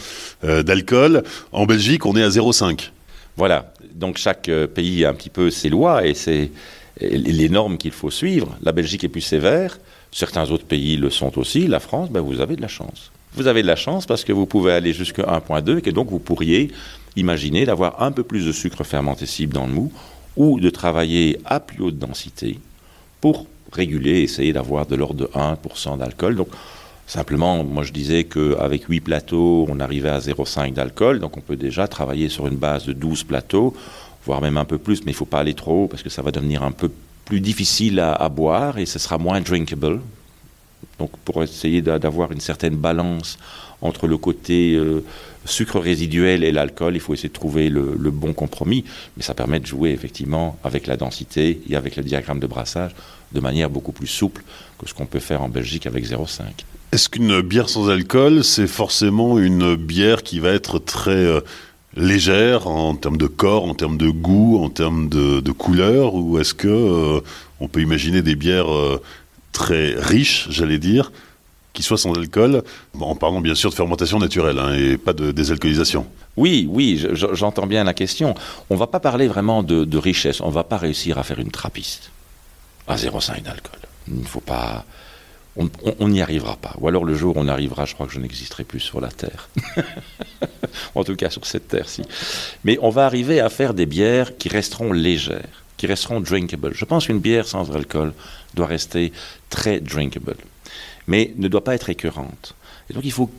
euh, 0.44 0.62
d'alcool. 0.62 1.22
En 1.53 1.64
Belgique, 1.64 2.05
on 2.05 2.14
est 2.14 2.22
à 2.22 2.29
0,5. 2.29 2.90
Voilà, 3.38 3.72
donc 3.94 4.18
chaque 4.18 4.51
euh, 4.51 4.66
pays 4.66 5.07
a 5.07 5.09
un 5.09 5.14
petit 5.14 5.31
peu 5.31 5.48
ses 5.48 5.70
lois 5.70 6.07
et 6.07 6.12
c'est 6.12 6.51
les 7.01 7.48
normes 7.48 7.79
qu'il 7.79 7.92
faut 7.92 8.11
suivre. 8.11 8.57
La 8.62 8.72
Belgique 8.72 9.05
est 9.05 9.09
plus 9.09 9.22
sévère, 9.22 9.79
certains 10.11 10.51
autres 10.51 10.66
pays 10.66 10.98
le 10.98 11.09
sont 11.09 11.38
aussi. 11.38 11.66
La 11.66 11.81
France, 11.81 12.11
ben, 12.11 12.20
vous 12.20 12.42
avez 12.42 12.57
de 12.57 12.62
la 12.62 12.68
chance. 12.68 13.11
Vous 13.35 13.46
avez 13.46 13.62
de 13.62 13.66
la 13.66 13.77
chance 13.77 14.05
parce 14.05 14.25
que 14.25 14.33
vous 14.33 14.44
pouvez 14.44 14.72
aller 14.72 14.92
jusqu'à 14.92 15.22
1.2 15.22 15.88
et 15.88 15.92
donc 15.92 16.11
vous 16.11 16.18
pourriez 16.18 16.70
imaginer 17.16 17.64
d'avoir 17.64 18.03
un 18.03 18.12
peu 18.12 18.22
plus 18.22 18.46
de 18.46 18.53
sucre 18.53 18.85
fermenté 18.85 19.27
cible 19.27 19.55
dans 19.55 19.66
le 19.66 19.72
mou 19.72 19.92
ou 20.37 20.61
de 20.61 20.70
travailler 20.70 21.38
à 21.44 21.61
plus 21.61 21.83
haute 21.83 21.98
densité 21.98 22.59
pour 23.20 23.46
réguler, 23.72 24.20
essayer 24.20 24.53
d'avoir 24.53 24.87
de 24.87 24.96
l'ordre 24.96 25.27
de 25.27 25.31
1% 25.35 25.98
d'alcool. 25.98 26.37
Donc 26.37 26.48
simplement, 27.07 27.62
moi 27.64 27.83
je 27.83 27.92
disais 27.92 28.25
qu'avec 28.25 28.85
8 28.88 29.01
plateaux, 29.01 29.66
on 29.68 29.81
arrivait 29.81 30.11
à 30.11 30.18
0,5 30.18 30.72
d'alcool, 30.72 31.20
donc 31.20 31.37
on 31.37 31.40
peut 31.40 31.57
déjà 31.57 31.87
travailler 31.88 32.29
sur 32.29 32.46
une 32.46 32.57
base 32.57 32.87
de 32.87 32.92
12 32.92 33.25
plateaux, 33.25 33.75
voire 34.25 34.40
même 34.40 34.57
un 34.57 34.64
peu 34.64 34.79
plus, 34.79 35.01
mais 35.05 35.12
il 35.12 35.14
ne 35.14 35.18
faut 35.18 35.25
pas 35.25 35.40
aller 35.40 35.55
trop 35.55 35.85
haut 35.85 35.88
parce 35.88 36.03
que 36.03 36.11
ça 36.11 36.22
va 36.22 36.31
devenir 36.31 36.62
un 36.62 36.72
peu 36.72 36.90
plus 37.25 37.40
difficile 37.40 38.01
à, 38.01 38.12
à 38.12 38.29
boire 38.29 38.79
et 38.79 38.87
ce 38.87 38.98
sera 38.98 39.18
moins 39.18 39.40
drinkable. 39.40 40.01
Donc 40.98 41.11
pour 41.25 41.42
essayer 41.42 41.83
d'avoir 41.83 42.33
une 42.33 42.40
certaine 42.40 42.77
balance 42.77 43.38
entre 43.81 44.07
le 44.07 44.16
côté 44.16 44.75
euh, 44.75 45.05
sucre 45.44 45.78
résiduel 45.78 46.44
et 46.44 46.52
l'alcool, 46.52 46.94
il 46.94 47.00
faut 47.00 47.14
essayer 47.14 47.28
de 47.28 47.35
trouver 47.35 47.68
le, 47.68 48.11
bon 48.11 48.33
compromis, 48.33 48.85
mais 49.16 49.22
ça 49.22 49.35
permet 49.35 49.61
de 49.61 49.66
jouer 49.66 49.90
effectivement 49.90 50.59
avec 50.64 50.87
la 50.87 50.96
densité 50.96 51.61
et 51.68 51.76
avec 51.76 51.96
le 51.96 52.02
diagramme 52.02 52.40
de 52.40 52.46
brassage 52.46 52.92
de 53.33 53.40
manière 53.40 53.70
beaucoup 53.70 53.92
plus 53.92 54.07
souple 54.07 54.42
que 54.78 54.88
ce 54.88 54.94
qu'on 54.94 55.07
peut 55.07 55.20
faire 55.20 55.42
en 55.42 55.48
Belgique 55.48 55.87
avec 55.87 56.07
0,5. 56.07 56.42
Est-ce 56.92 57.09
qu'une 57.09 57.40
bière 57.40 57.68
sans 57.68 57.88
alcool, 57.88 58.44
c'est 58.44 58.66
forcément 58.66 59.38
une 59.38 59.76
bière 59.76 60.22
qui 60.22 60.38
va 60.40 60.50
être 60.50 60.78
très 60.78 61.11
euh, 61.12 61.40
légère 61.96 62.66
en 62.66 62.94
termes 62.94 63.16
de 63.16 63.26
corps, 63.26 63.64
en 63.64 63.74
termes 63.74 63.96
de 63.96 64.11
goût, 64.11 64.59
en 64.62 64.68
termes 64.68 65.09
de, 65.09 65.52
couleur, 65.52 66.14
ou 66.14 66.38
est-ce 66.38 66.52
que 66.52 66.68
euh, 66.68 67.20
on 67.61 67.68
peut 67.68 67.81
imaginer 67.81 68.20
des 68.20 68.37
bières 68.37 68.68
très 69.52 69.94
riche, 69.96 70.48
j'allais 70.50 70.78
dire, 70.78 71.12
qui 71.72 71.82
soit 71.82 71.98
sans 71.98 72.12
alcool, 72.12 72.62
en 72.98 73.16
parlant 73.16 73.40
bien 73.40 73.54
sûr 73.54 73.70
de 73.70 73.74
fermentation 73.74 74.18
naturelle 74.18 74.58
hein, 74.58 74.74
et 74.74 74.98
pas 74.98 75.12
de 75.12 75.32
désalcoolisation. 75.32 76.06
Oui, 76.37 76.66
oui, 76.70 77.04
j'entends 77.12 77.66
bien 77.66 77.85
la 77.85 77.94
question. 77.94 78.35
On 78.70 78.74
ne 78.74 78.78
va 78.78 78.87
pas 78.87 79.00
parler 79.00 79.28
vraiment 79.28 79.62
de, 79.62 79.98
richesse, 79.98 80.40
on 80.40 80.48
ne 80.48 80.54
va 80.54 80.64
pas 80.64 80.78
réussir 80.78 81.18
à 81.18 81.22
faire 81.22 81.38
une 81.38 81.50
trappiste 81.50 82.11
à 82.88 82.96
0,5 82.96 83.42
d'alcool. 83.42 83.78
Il 84.08 84.20
ne 84.20 84.24
faut 84.24 84.40
pas. 84.40 84.85
On 85.56 86.08
n'y 86.08 86.22
arrivera 86.22 86.56
pas. 86.56 86.74
Ou 86.80 86.88
alors 86.88 87.04
le 87.04 87.14
jour 87.14 87.37
où 87.37 87.40
on 87.40 87.46
arrivera, 87.46 87.85
je 87.85 87.92
crois 87.92 88.06
que 88.06 88.12
je 88.12 88.18
n'existerai 88.18 88.64
plus 88.64 88.80
sur 88.80 89.02
la 89.02 89.08
Terre. 89.08 89.50
en 90.94 91.04
tout 91.04 91.14
cas 91.14 91.28
sur 91.28 91.44
cette 91.44 91.68
Terre-ci. 91.68 92.02
Mais 92.64 92.78
on 92.80 92.88
va 92.88 93.04
arriver 93.04 93.38
à 93.40 93.50
faire 93.50 93.74
des 93.74 93.85
bières 93.85 94.38
qui 94.38 94.48
resteront 94.48 94.92
légères, 94.92 95.62
qui 95.76 95.87
resteront 95.87 96.20
drinkable. 96.20 96.72
Je 96.74 96.87
pense 96.87 97.06
qu'une 97.06 97.18
bière 97.18 97.46
sans 97.46 97.70
alcool 97.76 98.14
doit 98.54 98.66
rester 98.66 99.12
très 99.50 99.78
drinkable, 99.80 100.37
mais 101.12 101.35
ne 101.37 101.46
doit 101.46 101.62
pas 101.62 101.75
être 101.75 101.90
écœurante. 101.90 102.55
Et 102.88 102.94
donc 102.94 103.05
il 103.05 103.12
faut 103.12 103.31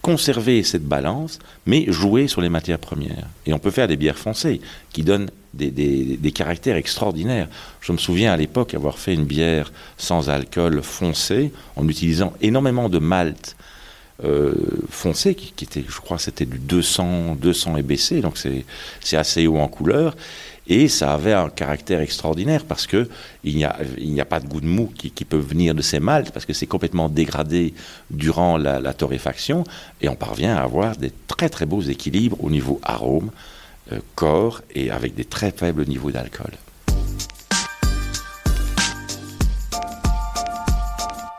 conserver 0.00 0.64
cette 0.64 0.82
balance, 0.82 1.38
mais 1.66 1.84
jouer 1.86 2.26
sur 2.26 2.40
les 2.40 2.48
matières 2.48 2.80
premières. 2.80 3.28
Et 3.46 3.52
on 3.54 3.60
peut 3.60 3.70
faire 3.70 3.86
des 3.86 3.96
bières 3.96 4.18
foncées 4.18 4.60
qui 4.92 5.04
donnent 5.04 5.30
des, 5.54 6.32
caractères 6.34 6.74
extraordinaires. 6.74 7.48
Je 7.80 7.92
me 7.92 7.98
souviens 7.98 8.32
à 8.32 8.36
l'époque 8.36 8.74
avoir 8.74 8.98
fait 8.98 9.14
une 9.14 9.24
bière 9.24 9.72
sans 9.98 10.30
alcool 10.30 10.82
foncé 10.82 11.52
en 11.76 11.86
utilisant 11.88 12.32
énormément 12.40 12.88
de 12.88 12.98
malt 12.98 13.54
euh, 14.24 14.54
foncé, 14.90 15.36
qui, 15.36 15.64
était, 15.64 15.84
je 15.88 16.00
crois, 16.00 16.18
c'était 16.18 16.44
du 16.44 16.58
200, 16.58 17.36
200 17.40 17.76
EBC, 17.76 18.20
donc 18.20 18.36
c'est 18.36 19.16
assez 19.16 19.46
haut 19.46 19.58
en 19.58 19.68
couleur. 19.68 20.16
Et 20.68 20.88
ça 20.88 21.14
avait 21.14 21.32
un 21.32 21.48
caractère 21.48 22.00
extraordinaire 22.00 22.64
parce 22.64 22.86
que 22.86 23.08
il 23.42 23.56
n'y 23.56 23.64
a, 24.20 24.24
pas 24.24 24.40
de 24.40 24.46
goût 24.46 24.60
de 24.60 24.66
mou 24.66 24.92
qui, 24.94 25.10
peut 25.24 25.36
venir 25.36 25.74
de 25.74 25.82
ces 25.82 25.98
maltes 25.98 26.30
parce 26.30 26.46
que 26.46 26.52
c'est 26.52 26.66
complètement 26.66 27.08
dégradé 27.08 27.74
durant 28.10 28.56
la, 28.56 28.78
la, 28.78 28.94
torréfaction 28.94 29.64
et 30.00 30.08
on 30.08 30.14
parvient 30.14 30.56
à 30.56 30.62
avoir 30.62 30.96
des 30.96 31.12
très 31.26 31.48
très 31.48 31.66
beaux 31.66 31.82
équilibres 31.82 32.42
au 32.42 32.50
niveau 32.50 32.80
arôme, 32.84 33.30
euh, 33.90 33.98
corps 34.14 34.62
et 34.74 34.90
avec 34.90 35.14
des 35.14 35.24
très 35.24 35.50
faibles 35.50 35.84
niveaux 35.86 36.12
d'alcool. 36.12 36.52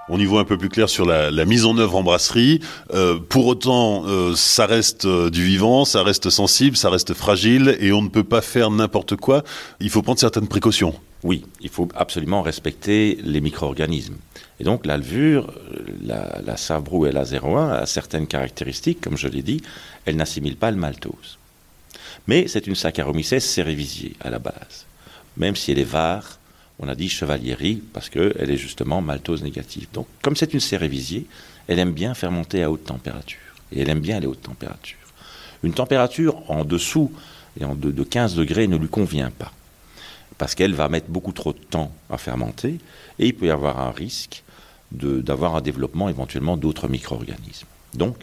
On 0.09 0.19
y 0.19 0.25
voit 0.25 0.41
un 0.41 0.45
peu 0.45 0.57
plus 0.57 0.69
clair 0.69 0.89
sur 0.89 1.05
la, 1.05 1.45
mise 1.45 1.65
en 1.65 1.77
œuvre 1.77 1.95
en 1.95 2.03
brasserie. 2.03 2.59
Euh, 2.93 3.17
pour 3.17 3.47
autant, 3.47 4.03
euh, 4.05 4.35
ça 4.35 4.65
reste 4.65 5.05
euh, 5.05 5.29
du 5.29 5.43
vivant, 5.43 5.85
ça 5.85 6.03
reste 6.03 6.29
sensible, 6.29 6.75
ça 6.75 6.89
reste 6.89 7.13
fragile, 7.13 7.77
et 7.79 7.93
on 7.93 8.01
ne 8.01 8.09
peut 8.09 8.23
pas 8.25 8.41
faire 8.41 8.69
n'importe 8.69 9.15
quoi. 9.15 9.43
Il 9.79 9.89
faut 9.89 10.01
prendre 10.01 10.19
certaines 10.19 10.47
précautions. 10.47 10.93
Oui, 11.23 11.45
il 11.61 11.69
faut 11.69 11.87
absolument 11.95 12.41
respecter 12.41 13.17
les 13.23 13.39
micro-organismes. 13.39 14.17
Et 14.59 14.65
donc 14.65 14.85
la 14.85 14.97
levure, 14.97 15.53
la, 16.03 16.41
la 16.45 16.57
Sabrou 16.57 17.05
et 17.05 17.13
la 17.13 17.23
01 17.23 17.69
a 17.69 17.85
certaines 17.85 18.27
caractéristiques, 18.27 18.99
comme 18.99 19.17
je 19.17 19.29
l'ai 19.29 19.41
dit, 19.41 19.61
elle 20.05 20.17
n'assimile 20.17 20.57
pas 20.57 20.71
le 20.71 20.77
maltose. 20.77 21.37
Mais 22.27 22.47
c'est 22.47 22.67
une 22.67 22.75
Saccharomyces 22.75 23.39
cerevisiae 23.39 24.15
à 24.19 24.29
la 24.29 24.39
base. 24.39 24.85
Même 25.37 25.55
si 25.55 25.71
elle 25.71 25.79
est 25.79 25.83
vare, 25.83 26.39
on 26.79 26.87
a 26.87 26.95
dit 26.95 27.09
chevalierie 27.09 27.81
parce 27.93 28.09
qu'elle 28.09 28.49
est 28.49 28.57
justement 28.57 29.01
maltose 29.01 29.43
négative. 29.43 29.87
Donc, 29.93 30.07
comme 30.21 30.35
c'est 30.35 30.53
une 30.53 30.59
cérévisier, 30.59 31.27
elle 31.67 31.79
aime 31.79 31.93
bien 31.93 32.13
fermenter 32.13 32.63
à 32.63 32.71
haute 32.71 32.85
température. 32.85 33.39
Et 33.71 33.81
elle 33.81 33.89
aime 33.89 33.99
bien 33.99 34.19
les 34.19 34.27
hautes 34.27 34.41
températures. 34.41 34.97
Une 35.63 35.73
température 35.73 36.49
en 36.49 36.65
dessous 36.65 37.11
et 37.59 37.63
de, 37.63 37.91
de 37.91 38.03
15 38.03 38.35
degrés 38.35 38.67
ne 38.67 38.77
lui 38.77 38.89
convient 38.89 39.31
pas. 39.31 39.51
Parce 40.37 40.55
qu'elle 40.55 40.73
va 40.73 40.89
mettre 40.89 41.09
beaucoup 41.09 41.31
trop 41.31 41.53
de 41.53 41.59
temps 41.59 41.91
à 42.09 42.17
fermenter 42.17 42.79
et 43.19 43.27
il 43.27 43.35
peut 43.35 43.45
y 43.45 43.51
avoir 43.51 43.79
un 43.79 43.91
risque 43.91 44.43
d'avoir 44.91 45.55
un 45.55 45.61
développement 45.61 46.09
éventuellement 46.09 46.57
d'autres 46.57 46.87
micro-organismes. 46.87 47.67
Donc, 47.93 48.17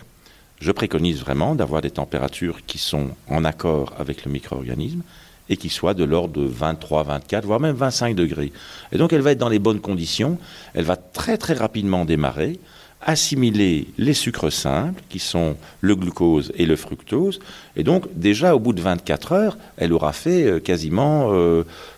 je 0.60 0.72
préconise 0.72 1.20
vraiment 1.20 1.54
d'avoir 1.54 1.80
des 1.80 1.90
températures 1.90 2.64
qui 2.66 2.78
sont 2.78 3.10
en 3.28 3.44
accord 3.44 3.94
avec 3.98 4.24
le 4.24 4.30
micro-organisme 4.30 5.02
et 5.50 5.56
qui 5.56 5.68
soit 5.68 5.94
de 5.94 6.04
l'ordre 6.04 6.40
de 6.40 6.46
23, 6.46 7.02
24, 7.02 7.44
voire 7.44 7.60
même 7.60 7.74
25 7.74 8.14
degrés. 8.14 8.52
Et 8.92 8.98
donc 8.98 9.12
elle 9.12 9.20
va 9.20 9.32
être 9.32 9.38
dans 9.38 9.48
les 9.48 9.58
bonnes 9.58 9.80
conditions, 9.80 10.38
elle 10.72 10.84
va 10.84 10.96
très 10.96 11.36
très 11.36 11.54
rapidement 11.54 12.04
démarrer, 12.04 12.60
assimiler 13.02 13.88
les 13.98 14.14
sucres 14.14 14.52
simples, 14.52 15.02
qui 15.08 15.18
sont 15.18 15.56
le 15.80 15.96
glucose 15.96 16.52
et 16.54 16.66
le 16.66 16.76
fructose, 16.76 17.40
et 17.74 17.82
donc 17.82 18.04
déjà 18.14 18.54
au 18.54 18.60
bout 18.60 18.72
de 18.72 18.80
24 18.80 19.32
heures, 19.32 19.58
elle 19.76 19.92
aura 19.92 20.12
fait 20.12 20.44
euh, 20.44 20.60
quasiment 20.60 21.30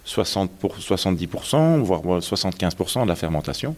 60 0.05 0.51
euh, 0.65 0.69
70%, 0.81 1.81
voire 1.81 2.03
75% 2.03 3.03
de 3.03 3.09
la 3.09 3.17
fermentation, 3.17 3.77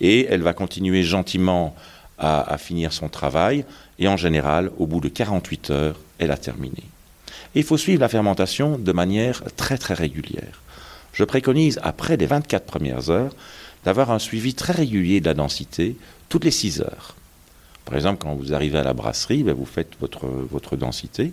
et 0.00 0.26
elle 0.28 0.42
va 0.42 0.52
continuer 0.52 1.02
gentiment 1.02 1.74
à 2.18 2.56
finir 2.56 2.94
son 2.94 3.10
travail, 3.10 3.66
et 3.98 4.08
en 4.08 4.16
général, 4.16 4.70
au 4.78 4.86
bout 4.86 5.00
de 5.00 5.08
48 5.08 5.70
heures, 5.70 5.96
elle 6.18 6.30
a 6.30 6.38
terminé 6.38 6.82
il 7.56 7.64
faut 7.64 7.78
suivre 7.78 8.00
la 8.00 8.08
fermentation 8.08 8.78
de 8.78 8.92
manière 8.92 9.42
très 9.56 9.78
très 9.78 9.94
régulière. 9.94 10.62
Je 11.12 11.24
préconise, 11.24 11.80
après 11.82 12.16
les 12.18 12.26
24 12.26 12.66
premières 12.66 13.08
heures, 13.10 13.34
d'avoir 13.84 14.10
un 14.10 14.18
suivi 14.18 14.52
très 14.54 14.74
régulier 14.74 15.20
de 15.20 15.26
la 15.26 15.34
densité 15.34 15.96
toutes 16.28 16.44
les 16.44 16.50
6 16.50 16.82
heures. 16.82 17.16
Par 17.86 17.94
exemple, 17.94 18.18
quand 18.20 18.34
vous 18.34 18.52
arrivez 18.52 18.78
à 18.78 18.82
la 18.82 18.92
brasserie, 18.92 19.42
ben, 19.42 19.54
vous 19.54 19.64
faites 19.64 19.92
votre, 20.00 20.26
votre 20.26 20.76
densité. 20.76 21.32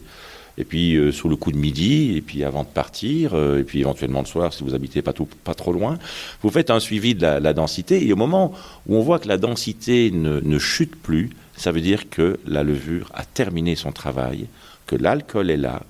Et 0.58 0.64
puis, 0.64 0.96
euh, 0.96 1.12
sous 1.12 1.28
le 1.28 1.36
coup 1.36 1.52
de 1.52 1.58
midi, 1.58 2.16
et 2.16 2.22
puis 2.22 2.44
avant 2.44 2.64
de 2.64 2.70
partir, 2.70 3.34
euh, 3.34 3.60
et 3.60 3.64
puis 3.64 3.80
éventuellement 3.80 4.22
le 4.22 4.28
soir, 4.28 4.54
si 4.54 4.64
vous 4.64 4.76
habitez 4.76 5.02
pas, 5.02 5.14
pas 5.44 5.56
trop 5.56 5.74
loin, 5.74 5.98
vous 6.44 6.52
faites 6.52 6.70
un 6.70 6.80
suivi 6.80 7.16
de 7.16 7.24
la, 7.24 7.54
densité. 7.54 8.08
Et 8.08 8.14
au 8.14 8.16
moment 8.16 8.54
où 8.88 8.96
on 8.96 9.02
voit 9.02 9.18
que 9.18 9.28
la 9.28 9.38
densité 9.38 10.12
ne, 10.12 10.40
ne 10.40 10.60
chute 10.60 10.96
plus, 10.96 11.32
ça 11.58 11.72
veut 11.72 11.82
dire 11.82 12.10
que 12.10 12.40
la 12.46 12.64
levure 12.64 13.12
a 13.16 13.26
terminé 13.26 13.76
son 13.76 13.92
travail, 13.92 14.48
que 14.86 14.96
l'alcool 14.96 15.50
est 15.50 15.58
là, 15.58 15.82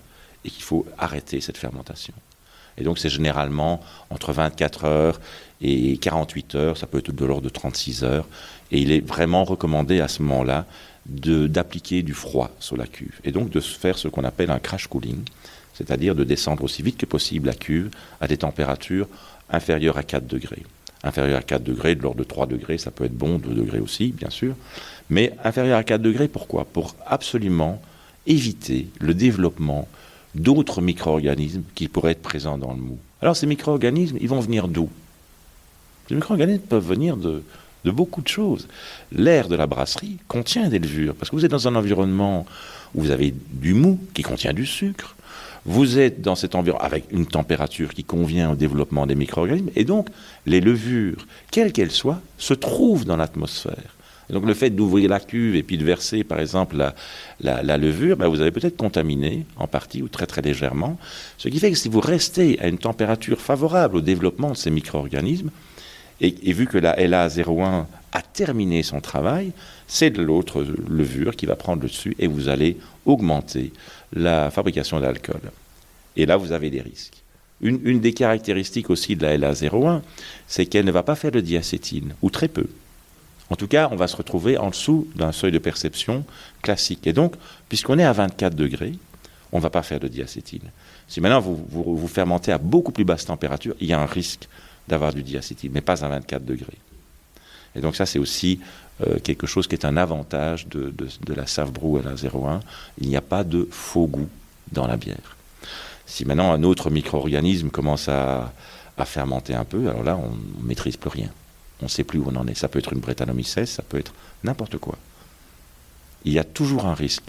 et 0.46 0.50
qu'il 0.50 0.64
faut 0.64 0.86
arrêter 0.98 1.42
cette 1.42 1.58
fermentation. 1.58 2.14
Et 2.78 2.84
donc 2.84 2.98
c'est 2.98 3.10
généralement 3.10 3.82
entre 4.10 4.34
24 4.34 4.86
heures 4.86 5.22
et 5.62 5.98
48 5.98 6.56
heures, 6.56 6.78
ça 6.78 6.88
peut 6.88 6.98
être 6.98 7.12
de 7.12 7.26
l'ordre 7.26 7.44
de 7.44 7.50
36 7.50 8.04
heures, 8.04 8.28
et 8.72 8.80
il 8.80 8.92
est 8.92 9.06
vraiment 9.06 9.44
recommandé 9.44 10.02
à 10.02 10.08
ce 10.08 10.22
moment-là 10.24 10.66
d'appliquer 11.06 12.02
du 12.02 12.14
froid 12.14 12.50
sur 12.60 12.78
la 12.78 12.88
cuve, 12.88 13.20
et 13.24 13.32
donc 13.32 13.50
de 13.50 13.60
faire 13.60 13.98
ce 13.98 14.08
qu'on 14.08 14.24
appelle 14.24 14.52
un 14.52 14.60
crash 14.60 14.88
cooling, 14.88 15.22
c'est-à-dire 15.74 16.16
de 16.16 16.24
descendre 16.24 16.64
aussi 16.64 16.82
vite 16.82 16.98
que 16.98 17.06
possible 17.06 17.48
la 17.48 17.54
cuve 17.54 17.90
à 18.22 18.28
des 18.28 18.38
températures 18.38 19.08
inférieures 19.50 19.98
à 19.98 20.04
4 20.04 20.26
degrés. 20.26 20.64
Inférieures 21.04 21.40
à 21.40 21.44
4 21.44 21.64
degrés, 21.64 21.96
de 21.96 22.02
l'ordre 22.02 22.20
de 22.20 22.24
3 22.24 22.48
degrés, 22.48 22.78
ça 22.78 22.90
peut 22.90 23.04
être 23.04 23.18
bon, 23.18 23.38
2 23.38 23.54
degrés 23.54 23.80
aussi, 23.80 24.12
bien 24.12 24.30
sûr, 24.30 24.56
mais 25.10 25.34
inférieures 25.44 25.78
à 25.78 25.84
4 25.84 26.02
degrés, 26.02 26.28
pourquoi? 26.28 26.66
Pour 26.66 26.96
absolument 27.06 27.82
éviter 28.26 28.88
le 29.00 29.14
développement 29.14 29.88
d'autres 30.36 30.82
micro-organismes 30.82 31.64
qui 31.76 31.88
pourraient 31.88 32.12
être 32.12 32.22
présents 32.22 32.58
dans 32.58 32.74
le 32.74 32.80
mou. 32.80 32.98
Alors 33.22 33.36
ces 33.36 33.48
micro-organismes, 33.48 34.18
ils 34.20 34.30
vont 34.30 34.40
venir 34.40 34.68
d'où? 34.68 34.90
Ces 36.10 36.16
micro-organismes 36.16 36.64
peuvent 36.64 36.86
venir 36.86 37.18
de, 37.18 37.44
beaucoup 37.86 38.22
de 38.22 38.28
choses. 38.28 38.68
L'air 39.12 39.48
de 39.48 39.56
la 39.56 39.68
brasserie 39.68 40.18
contient 40.28 40.70
des 40.70 40.80
levures, 40.80 41.16
parce 41.16 41.30
que 41.30 41.36
vous 41.36 41.46
êtes 41.46 41.52
dans 41.52 41.68
un 41.68 41.76
environnement 41.76 42.46
où 42.96 43.02
vous 43.02 43.12
avez 43.12 43.34
du 43.52 43.74
mou 43.74 44.00
qui 44.14 44.24
contient 44.24 44.54
du 44.54 44.66
sucre, 44.66 45.16
vous 45.66 45.98
êtes 45.98 46.22
dans 46.22 46.36
cet 46.36 46.56
environnement 46.56 46.86
avec 46.86 47.06
une 47.12 47.26
température 47.26 47.94
qui 47.94 48.04
convient 48.04 48.52
au 48.52 48.56
développement 48.56 49.08
des 49.08 49.16
micro-organismes, 49.16 49.70
et 49.76 49.86
donc 49.86 50.10
les 50.46 50.60
levures, 50.60 51.26
quelles 51.52 51.72
qu'elles 51.72 51.92
soient, 51.92 52.22
se 52.38 52.54
trouvent 52.54 53.06
dans 53.06 53.16
l'atmosphère 53.16 53.96
donc 54.34 54.46
le 54.46 54.54
fait 54.54 54.70
d'ouvrir 54.70 55.10
la 55.10 55.20
cuve 55.20 55.56
et 55.56 55.64
puis 55.64 55.78
de 55.78 55.86
verser 55.86 56.24
par 56.24 56.40
exemple 56.40 56.76
la, 57.40 57.78
levure, 57.78 58.18
ben, 58.18 58.28
vous 58.28 58.42
avez 58.42 58.52
peut-être 58.52 58.78
contaminé 58.78 59.46
en 59.58 59.68
partie 59.68 60.02
ou 60.02 60.08
très 60.08 60.26
très 60.26 60.42
légèrement. 60.42 60.98
Ce 61.38 61.48
qui 61.50 61.60
fait 61.60 61.72
que 61.72 61.78
si 61.78 61.90
vous 61.90 62.00
restez 62.00 62.60
à 62.60 62.68
une 62.68 62.78
température 62.78 63.40
favorable 63.40 63.98
au 63.98 64.02
développement 64.02 64.52
de 64.52 64.58
ces 64.58 64.72
micro-organismes, 64.72 65.52
et, 66.22 66.54
vu 66.54 66.68
que 66.68 66.78
la 66.78 66.96
LA01 66.96 67.86
a 68.14 68.22
terminé 68.22 68.82
son 68.84 69.02
travail, 69.02 69.52
c'est 69.88 70.10
de 70.10 70.22
l'autre 70.22 70.66
levure 70.90 71.36
qui 71.36 71.46
va 71.46 71.56
prendre 71.56 71.82
le 71.82 71.90
dessus 71.90 72.16
et 72.18 72.28
vous 72.28 72.48
allez 72.48 72.78
augmenter 73.06 73.74
la 74.14 74.50
fabrication 74.50 75.00
d'alcool. 75.00 75.42
Et 76.16 76.26
là, 76.26 76.38
vous 76.38 76.52
avez 76.52 76.70
des 76.70 76.82
risques. 76.82 77.24
Une, 77.62 77.80
une, 77.84 78.00
des 78.00 78.14
caractéristiques 78.14 78.90
aussi 78.90 79.16
de 79.16 79.24
la 79.24 79.38
LA01, 79.38 80.02
c'est 80.48 80.66
qu'elle 80.66 80.86
ne 80.86 80.92
va 80.92 81.04
pas 81.04 81.16
faire 81.16 81.32
de 81.32 81.42
diacétine, 81.42 82.14
ou 82.22 82.30
très 82.30 82.48
peu. 82.48 82.68
En 83.50 83.56
tout 83.56 83.68
cas, 83.68 83.90
on 83.92 83.96
va 83.96 84.08
se 84.08 84.16
retrouver 84.16 84.58
en 84.58 84.70
dessous 84.70 85.08
d'un 85.16 85.32
seuil 85.32 85.52
de 85.52 85.60
perception 85.60 86.26
classique. 86.62 87.06
Et 87.08 87.14
donc, 87.14 87.36
puisqu'on 87.70 88.00
est 88.00 88.04
à 88.04 88.14
24 88.14 88.56
degrés, 88.56 88.94
on 89.52 89.58
ne 89.58 89.62
va 89.62 89.70
pas 89.70 89.84
faire 89.84 90.00
de 90.00 90.08
diacétine. 90.08 90.72
Si 91.08 91.22
maintenant 91.22 91.40
vous, 91.40 92.08
fermentez 92.08 92.52
à 92.52 92.58
beaucoup 92.58 92.92
plus 92.92 93.04
basse 93.04 93.26
température, 93.26 93.76
il 93.80 93.88
y 93.88 93.94
a 93.94 94.00
un 94.00 94.06
risque 94.06 94.48
d'avoir 94.88 95.14
du 95.14 95.22
diacétine, 95.22 95.72
mais 95.74 95.82
pas 95.82 96.04
à 96.04 96.10
24 96.10 96.44
degrés. 96.44 96.78
Et 97.76 97.82
donc 97.82 97.96
ça, 97.96 98.06
c'est 98.06 98.20
aussi 98.20 98.60
euh, 99.02 99.20
quelque 99.20 99.48
chose 99.48 99.68
qui 99.68 99.76
est 99.76 99.86
un 99.86 99.98
avantage 99.98 100.68
de, 100.68 100.94
la 101.36 101.46
Savbrou 101.46 101.98
à 101.98 102.02
la 102.02 102.14
01. 102.14 102.62
Il 103.00 103.10
n'y 103.10 103.16
a 103.16 103.22
pas 103.22 103.44
de 103.44 103.68
faux 103.70 104.08
goût 104.08 104.30
dans 104.72 104.88
la 104.88 104.98
bière. 104.98 105.38
Si 106.06 106.26
maintenant 106.26 106.52
un 106.52 106.64
autre 106.64 106.90
micro-organisme 106.90 107.70
commence 107.70 108.10
à, 108.10 108.52
à 108.98 109.06
fermenter 109.06 109.54
un 109.54 109.66
peu, 109.66 109.88
alors 109.90 110.04
là, 110.04 110.18
on 110.18 110.32
ne 110.32 110.68
maîtrise 110.68 110.98
plus 110.98 111.10
rien. 111.10 111.30
On 111.84 111.88
ne 111.88 111.90
sait 111.90 112.06
plus 112.06 112.18
où 112.18 112.26
on 112.32 112.36
en 112.38 112.48
est. 112.48 112.56
Ça 112.56 112.70
peut 112.70 112.80
être 112.80 112.94
une 112.94 113.02
Brettanomyces, 113.02 113.66
ça 113.66 113.84
peut 113.84 113.98
être 114.00 114.14
n'importe 114.46 114.78
quoi. 114.78 114.98
Il 116.24 116.32
y 116.32 116.40
a 116.40 116.46
toujours 116.46 116.86
un 116.86 116.94
risque. 116.94 117.26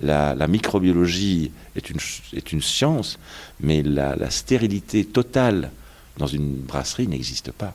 La, 0.00 0.46
microbiologie 0.46 1.50
est 1.74 1.90
une, 1.90 2.60
science, 2.62 3.18
mais 3.58 3.82
la, 3.82 4.30
stérilité 4.30 5.04
totale 5.04 5.72
dans 6.18 6.28
une 6.28 6.54
brasserie 6.54 7.08
n'existe 7.08 7.50
pas. 7.50 7.74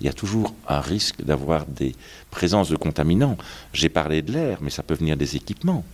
il 0.00 0.06
y 0.06 0.08
a 0.08 0.12
toujours 0.12 0.56
un 0.66 0.80
risque 0.80 1.22
d'avoir 1.22 1.66
des 1.66 1.94
présences 2.32 2.68
de 2.68 2.76
contaminants. 2.76 3.38
J'ai 3.72 3.90
parlé 3.90 4.22
de 4.22 4.32
l'air, 4.32 4.58
mais 4.62 4.70
ça 4.70 4.82
peut 4.82 4.94
venir 4.94 5.16
des 5.16 5.36
équipements. 5.36 5.84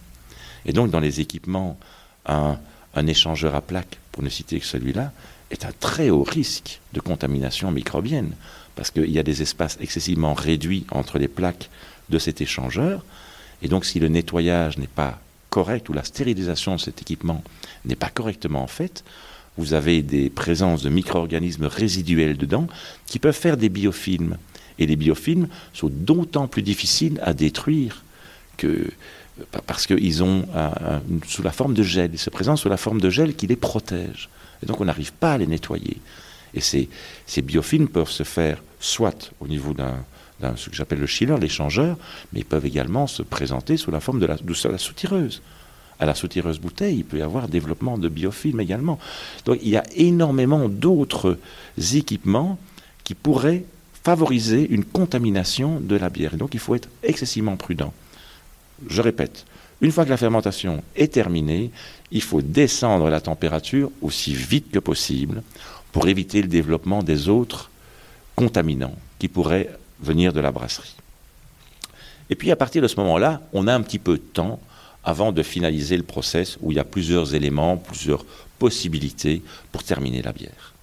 Et 0.65 0.73
donc, 0.73 0.91
dans 0.91 1.01
les 1.01 1.21
équipements, 1.21 1.79
un, 2.25 2.59
un 2.95 3.07
échangeur 3.07 3.55
à 3.55 3.61
plaques, 3.61 3.99
pour 4.11 4.23
ne 4.23 4.31
citer 4.31 4.59
que 4.59 4.65
celui-là, 4.65 5.13
est 5.51 5.67
un 5.67 5.73
très 5.79 6.09
haut 6.09 6.25
risque 6.25 6.81
de 6.95 7.01
contamination 7.01 7.71
microbienne, 7.71 8.33
parce 8.77 8.91
qu'il 8.91 9.11
y 9.11 9.19
a 9.19 9.25
des 9.25 9.43
espaces 9.43 9.79
excessivement 9.81 10.35
réduits 10.35 10.87
entre 10.93 11.19
les 11.19 11.29
plaques 11.29 11.71
de 12.09 12.19
cet 12.19 12.41
échangeur, 12.41 13.05
et 13.63 13.69
donc 13.69 13.85
si 13.85 13.99
le 13.99 14.09
nettoyage 14.09 14.79
n'est 14.79 14.87
pas 14.87 15.19
correct 15.51 15.89
ou 15.89 15.93
la 15.93 16.05
stérilisation 16.05 16.77
de 16.77 16.81
cet 16.81 17.01
équipement 17.01 17.43
n'est 17.85 17.97
pas 17.97 18.11
correctement 18.11 18.67
faite, 18.67 19.03
vous 19.57 19.73
avez 19.73 20.03
des 20.03 20.29
présences 20.29 20.83
de 20.83 20.91
micro-organismes 20.91 21.65
résiduels 21.65 22.37
dedans 22.37 22.67
qui 23.07 23.19
peuvent 23.19 23.35
faire 23.35 23.57
des 23.57 23.71
biofilms. 23.71 24.37
Et 24.79 24.87
les 24.87 24.97
biofilms 24.97 25.49
sont 25.73 25.89
d'autant 25.91 26.47
plus 26.47 26.63
difficiles 26.63 27.19
à 27.23 27.33
détruire 27.33 28.05
que 28.59 28.91
parce 29.67 29.87
qu'ils 29.87 30.23
ont 30.23 30.47
sous 31.27 31.43
la 31.43 31.53
forme 31.53 31.75
de 31.75 31.83
gel, 31.83 32.11
ils 32.13 32.19
se 32.19 32.31
présentent 32.31 32.59
sous 32.59 32.69
la 32.69 32.77
forme 32.77 33.01
de 33.01 33.11
gel 33.11 33.35
qui 33.35 33.47
les 33.47 33.57
protège. 33.57 34.29
Et 34.63 34.67
donc 34.67 34.81
on 34.81 34.85
n'arrive 34.85 35.13
pas 35.13 35.33
à 35.33 35.39
les 35.39 35.47
nettoyer. 35.47 35.97
Et 36.57 36.61
ces, 36.61 36.89
biofilms 37.43 37.89
peuvent 37.89 38.11
se 38.11 38.25
faire 38.25 38.63
soit 38.81 39.31
au 39.41 39.47
niveau 39.47 39.75
d'un 39.75 39.95
ce 40.57 40.69
que 40.69 40.77
j'appelle 40.77 40.99
le 40.99 41.07
chiller, 41.07 41.39
l'échangeur, 41.39 41.97
mais 42.33 42.41
ils 42.41 42.45
peuvent 42.45 42.67
également 42.67 43.07
se 43.07 43.23
présenter 43.23 43.77
sous 43.77 43.91
la 43.91 44.01
forme 44.01 44.21
de 44.21 44.27
la, 44.27 44.37
de 44.37 44.69
la 44.69 44.79
soutireuse. 44.79 45.43
À 45.99 46.05
la 46.05 46.15
soutireuse 46.15 46.59
bouteille, 46.59 46.99
il 46.99 47.05
peut 47.05 47.19
y 47.19 47.23
avoir 47.23 47.49
développement 47.49 47.97
de 47.97 48.09
biofilms 48.09 48.61
également. 48.61 48.99
Donc 49.47 49.59
il 49.63 49.69
y 49.69 49.77
a 49.77 49.85
énormément 49.95 50.69
d'autres 50.69 51.39
équipements 51.95 52.59
qui 53.03 53.15
pourraient 53.15 53.65
favoriser 54.05 54.67
une 54.69 54.85
contamination 54.85 55.81
de 55.81 55.97
la 55.97 56.11
bière. 56.11 56.35
Et 56.35 56.37
donc 56.37 56.53
il 56.53 56.61
faut 56.61 56.75
être 56.75 56.89
excessivement 57.03 57.57
prudent. 57.57 57.95
Je 58.89 59.01
répète, 59.01 59.47
une 59.81 59.91
fois 59.91 60.05
que 60.05 60.11
la 60.11 60.17
fermentation 60.17 60.83
est 60.97 61.13
terminée, 61.13 61.71
il 62.11 62.23
faut 62.23 62.43
descendre 62.43 63.09
la 63.09 63.21
température 63.21 63.91
aussi 64.03 64.35
vite 64.35 64.71
que 64.71 64.79
possible 64.79 65.43
pour 65.97 66.09
éviter 66.09 66.43
le 66.43 66.49
développement 66.49 67.03
des 67.03 67.31
autres 67.31 67.71
contaminants 68.35 68.95
qui 69.19 69.29
pourraient 69.29 69.71
venir 70.03 70.35
de 70.35 70.41
la 70.41 70.53
brasserie. 70.53 70.95
Et 72.29 72.35
puis 72.35 72.51
à 72.51 72.57
partir 72.57 72.83
de 72.83 72.87
ce 72.87 72.97
moment-là, 72.97 73.41
on 73.55 73.67
a 73.67 73.73
un 73.73 73.81
petit 73.81 73.99
peu 73.99 74.19
de 74.19 74.23
temps 74.23 74.61
avant 75.05 75.33
de 75.33 75.43
finaliser 75.43 75.97
le 75.97 76.03
process 76.03 76.59
où 76.61 76.71
il 76.71 76.75
y 76.75 76.79
a 76.79 76.85
plusieurs 76.85 77.35
éléments, 77.35 77.79
plusieurs 77.79 78.27
possibilités 78.59 79.41
pour 79.73 79.85
terminer 79.85 80.21
la 80.21 80.33
bière. 80.33 80.75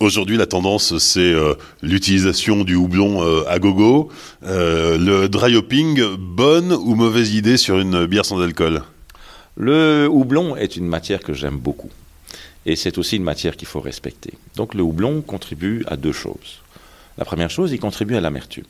Aujourd'hui, 0.00 0.38
la 0.38 0.46
tendance, 0.46 0.96
c'est 0.96 1.34
euh, 1.34 1.52
l'utilisation 1.82 2.64
du 2.64 2.76
houblon 2.76 3.22
euh, 3.22 3.44
à 3.50 3.58
gogo. 3.58 4.08
Euh, 4.42 4.96
le 4.96 5.28
dry 5.28 5.54
hopping, 5.54 6.02
bonne 6.16 6.72
ou 6.72 6.94
mauvaise 6.94 7.34
idée 7.34 7.58
sur 7.58 7.78
une 7.78 8.06
bière 8.06 8.24
sans 8.24 8.40
alcool? 8.40 8.84
Le 9.58 10.08
houblon 10.10 10.56
est 10.56 10.76
une 10.76 10.86
matière 10.86 11.20
que 11.20 11.34
j'aime 11.34 11.58
beaucoup. 11.58 11.90
Et 12.66 12.76
c'est 12.76 12.98
aussi 12.98 13.16
une 13.16 13.22
matière 13.22 13.56
qu'il 13.56 13.68
faut 13.68 13.80
respecter. 13.80 14.34
Donc 14.56 14.74
le 14.74 14.82
houblon 14.82 15.22
contribue 15.22 15.84
à 15.86 15.96
deux 15.96 16.12
choses. 16.12 16.60
La 17.16 17.24
première 17.24 17.48
chose, 17.48 17.72
il 17.72 17.78
contribue 17.78 18.16
à 18.16 18.20
l'amertume. 18.20 18.64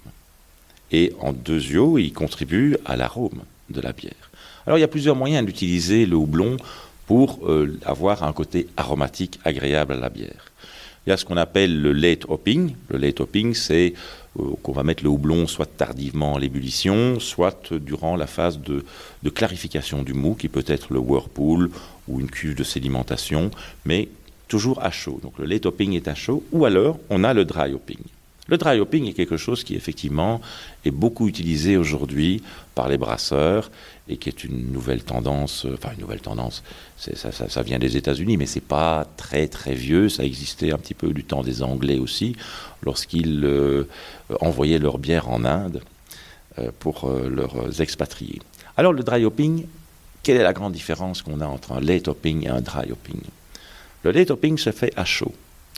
Et 0.92 1.12
en 1.18 1.32
deuxième, 1.32 1.98
il 1.98 2.12
contribue 2.12 2.76
à 2.84 2.96
l'arôme 2.96 3.42
de 3.70 3.80
la 3.80 3.92
bière. 3.92 4.30
Alors 4.66 4.78
il 4.78 4.82
y 4.82 4.84
a 4.84 4.88
plusieurs 4.88 5.16
moyens 5.16 5.44
d'utiliser 5.44 6.06
le 6.06 6.16
houblon 6.16 6.58
pour 7.06 7.40
euh, 7.48 7.78
avoir 7.84 8.22
un 8.22 8.32
côté 8.32 8.68
aromatique 8.76 9.40
agréable 9.44 9.94
à 9.94 9.96
la 9.96 10.10
bière. 10.10 10.52
Il 11.06 11.10
y 11.10 11.12
a 11.12 11.16
ce 11.16 11.24
qu'on 11.24 11.36
appelle 11.36 11.80
le 11.80 11.92
late 11.92 12.24
hopping. 12.28 12.74
Le 12.90 12.98
late 12.98 13.20
hopping, 13.20 13.54
c'est 13.54 13.94
qu'on 14.62 14.72
va 14.72 14.82
mettre 14.82 15.02
le 15.02 15.08
houblon 15.08 15.46
soit 15.46 15.66
tardivement 15.66 16.34
en 16.34 16.38
l'ébullition, 16.38 17.20
soit 17.20 17.72
durant 17.72 18.16
la 18.16 18.26
phase 18.26 18.60
de, 18.60 18.84
clarification 19.30 20.02
du 20.02 20.14
mou, 20.14 20.34
qui 20.34 20.48
peut 20.48 20.64
être 20.66 20.92
le 20.92 20.98
whirlpool 20.98 21.70
ou 22.08 22.20
une 22.20 22.30
cuve 22.30 22.54
de 22.54 22.64
sédimentation, 22.64 23.50
mais 23.84 24.08
toujours 24.48 24.82
à 24.82 24.90
chaud. 24.90 25.20
Donc 25.22 25.38
le 25.38 25.46
late 25.46 25.66
hopping 25.66 25.94
est 25.94 26.08
à 26.08 26.14
chaud, 26.14 26.44
ou 26.52 26.64
alors 26.64 26.98
on 27.10 27.24
a 27.24 27.34
le 27.34 27.44
dry 27.44 27.72
hopping. 27.72 27.98
Le 28.48 28.58
dry 28.58 28.78
hopping 28.78 29.06
est 29.08 29.12
quelque 29.12 29.36
chose 29.36 29.64
qui 29.64 29.74
effectivement 29.74 30.40
est 30.84 30.92
beaucoup 30.92 31.26
utilisé 31.26 31.76
aujourd'hui 31.76 32.42
par 32.76 32.88
les 32.88 32.96
brasseurs 32.96 33.70
et 34.08 34.16
qui 34.16 34.28
est 34.28 34.44
une 34.44 34.72
nouvelle 34.72 35.02
tendance, 35.02 35.66
euh, 35.66 35.74
enfin 35.74 35.92
une 35.94 36.00
nouvelle 36.00 36.20
tendance, 36.20 36.62
ça, 36.96 37.62
vient 37.62 37.78
des 37.78 37.96
États-Unis, 37.96 38.36
mais 38.36 38.46
c'est 38.46 38.60
pas 38.60 39.06
très 39.16 39.48
très 39.48 39.74
vieux, 39.74 40.08
ça 40.08 40.24
existait 40.24 40.72
un 40.72 40.78
petit 40.78 40.94
peu 40.94 41.12
du 41.12 41.24
temps 41.24 41.42
des 41.42 41.62
Anglais 41.62 41.98
aussi, 41.98 42.36
lorsqu'ils 42.82 43.44
euh, 43.44 43.88
envoyaient 44.40 44.78
leur 44.78 44.98
bière 44.98 45.28
en 45.28 45.44
Inde 45.44 45.82
euh, 46.58 46.70
pour 46.78 47.10
leurs 47.10 47.80
expatriés. 47.80 48.40
Alors 48.76 48.92
le 48.92 49.02
dry 49.02 49.24
hopping, 49.24 49.66
quelle 50.22 50.36
est 50.36 50.44
la 50.44 50.52
grande 50.52 50.72
différence 50.72 51.22
qu'on 51.22 51.40
a 51.40 51.46
entre 51.46 51.72
un 51.72 51.80
late 51.80 52.08
hopping 52.08 52.44
et 52.44 52.48
un 52.48 52.60
dry 52.60 52.90
hopping? 52.92 53.20
Le 54.04 54.12
late 54.12 54.30
hopping 54.30 54.56
se 54.56 54.70
fait 54.70 54.92
à 54.96 55.04
chaud, 55.04 55.34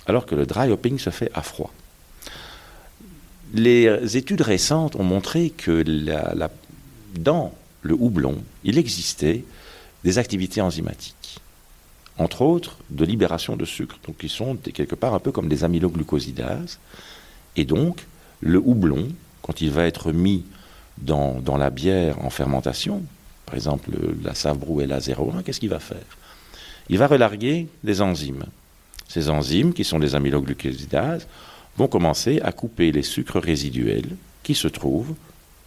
alors 0.07 0.27
que 0.27 0.35
le 0.35 0.45
dry 0.45 0.71
hopping 0.71 0.99
se 0.99 1.11
fait 1.11 1.31
à 1.35 1.43
froid. 1.43 1.73
Les 3.55 4.19
études 4.19 4.43
récentes 4.43 4.95
ont 4.97 5.05
montré 5.05 5.49
que 5.49 5.83
dans 7.19 7.55
le 7.83 7.95
houblon, 7.95 8.43
il 8.64 8.79
existait 8.79 9.45
des 10.05 10.19
activités 10.19 10.61
enzymatiques, 10.61 11.41
entre 12.17 12.43
autres 12.43 12.77
de 12.91 13.05
libération 13.05 13.57
de 13.57 13.64
sucre, 13.64 13.99
donc 14.07 14.19
qui 14.19 14.29
sont 14.29 14.57
quelque 14.57 14.95
part 14.95 15.14
un 15.14 15.19
peu 15.19 15.33
comme 15.33 15.49
des 15.49 15.64
amyloglucosidases. 15.64 16.79
Et 17.57 17.64
donc, 17.64 18.07
le 18.41 18.59
houblon, 18.59 19.09
quand 19.43 19.61
il 19.61 19.71
va 19.71 19.85
être 19.85 20.12
mis 20.12 20.45
dans, 20.99 21.41
la 21.57 21.71
bière 21.71 22.25
en 22.25 22.31
fermentation, 22.31 23.03
par 23.47 23.55
exemple 23.55 23.91
la 24.23 24.35
Savbrou 24.35 24.81
la 24.81 24.99
01, 24.99 25.43
qu'est-ce 25.43 25.61
qu'il 25.61 25.71
va 25.71 25.81
faire? 25.81 25.99
Il 26.88 26.99
va 26.99 27.07
relarguer 27.07 27.69
des 27.85 28.01
enzymes. 28.01 28.45
Ces 29.09 29.31
enzymes, 29.31 29.73
qui 29.73 29.85
sont 29.85 29.99
des 29.99 30.14
amyloglucosidases, 30.14 31.27
vont 31.77 31.88
commencer 31.88 32.41
à 32.43 32.53
couper 32.53 32.93
les 32.93 33.03
sucres 33.03 33.41
résiduels 33.41 34.17
qui 34.43 34.55
se 34.55 34.69
trouvent 34.69 35.14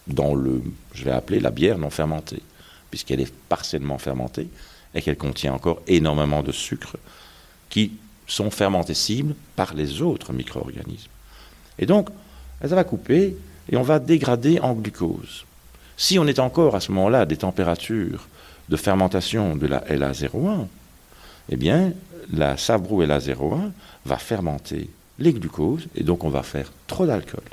dans 0.08 0.36
le, 0.36 0.62
je 0.94 1.04
vais 1.04 1.12
appeler 1.12 1.40
la 1.40 1.52
bière 1.52 1.78
non 1.78 1.90
fermentée, 1.90 2.42
puisqu'elle 2.90 3.22
est 3.22 3.34
partiellement 3.50 3.98
fermentée 3.98 4.48
et 4.94 5.02
qu'elle 5.02 5.18
contient 5.18 5.54
encore 5.54 5.82
énormément 5.88 6.44
de 6.44 6.52
sucres 6.52 6.98
qui 7.70 7.94
sont 8.28 8.52
fermentescibles 8.52 9.36
par 9.56 9.74
les 9.74 10.02
autres 10.02 10.34
micro-organismes. 10.34 11.10
Et 11.80 11.86
donc, 11.86 12.10
elle 12.62 12.70
va 12.70 12.84
couper 12.84 13.38
et 13.70 13.78
on 13.78 13.82
va 13.82 14.00
dégrader 14.00 14.60
en 14.60 14.74
glucose. 14.74 15.46
Si 15.98 16.18
on 16.20 16.28
est 16.28 16.40
encore 16.40 16.76
à 16.76 16.80
ce 16.80 16.92
moment-là 16.92 17.26
des 17.26 17.38
températures 17.38 18.28
de 18.70 18.78
fermentation 18.78 19.56
de 19.56 19.68
la 19.68 19.82
LA01, 19.82 20.68
eh 21.50 21.56
bien, 21.56 21.94
la 22.34 22.58
Sabrou 22.58 23.04
LA01 23.04 23.72
va 24.06 24.18
fermenter 24.18 24.90
les 25.20 25.34
glucoses, 25.34 25.88
et 25.96 26.04
donc 26.04 26.24
on 26.24 26.30
va 26.30 26.44
faire 26.44 26.72
trop 26.88 27.06
d'alcool. 27.06 27.44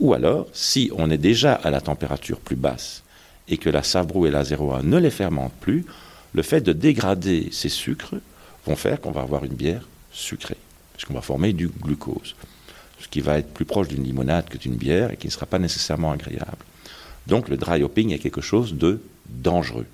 Ou 0.00 0.14
alors, 0.14 0.46
si 0.52 0.90
on 0.96 1.10
est 1.10 1.18
déjà 1.18 1.54
à 1.54 1.70
la 1.70 1.80
température 1.80 2.40
plus 2.40 2.56
basse 2.56 3.02
et 3.48 3.58
que 3.58 3.68
la 3.68 3.82
Sabrou 3.82 4.26
et 4.26 4.30
la 4.30 4.42
01 4.42 4.82
ne 4.82 4.98
les 4.98 5.10
fermentent 5.10 5.52
plus, 5.60 5.84
le 6.32 6.42
fait 6.42 6.60
de 6.60 6.72
dégrader 6.72 7.48
ces 7.52 7.68
sucres 7.68 8.14
vont 8.66 8.76
faire 8.76 9.00
qu'on 9.00 9.10
va 9.10 9.22
avoir 9.22 9.44
une 9.44 9.54
bière 9.54 9.86
sucrée, 10.12 10.56
puisqu'on 10.94 11.14
va 11.14 11.20
former 11.20 11.52
du 11.52 11.68
glucose, 11.68 12.34
ce 12.98 13.08
qui 13.08 13.20
va 13.20 13.38
être 13.38 13.52
plus 13.52 13.64
proche 13.64 13.88
d'une 13.88 14.04
limonade 14.04 14.48
que 14.48 14.58
d'une 14.58 14.76
bière 14.76 15.10
et 15.10 15.16
qui 15.16 15.26
ne 15.26 15.32
sera 15.32 15.46
pas 15.46 15.58
nécessairement 15.58 16.12
agréable. 16.12 16.64
Donc 17.26 17.48
le 17.48 17.56
dry 17.56 17.82
hopping 17.82 18.12
est 18.12 18.18
quelque 18.18 18.40
chose 18.40 18.74
de 18.74 19.00
dangereux. 19.28 19.86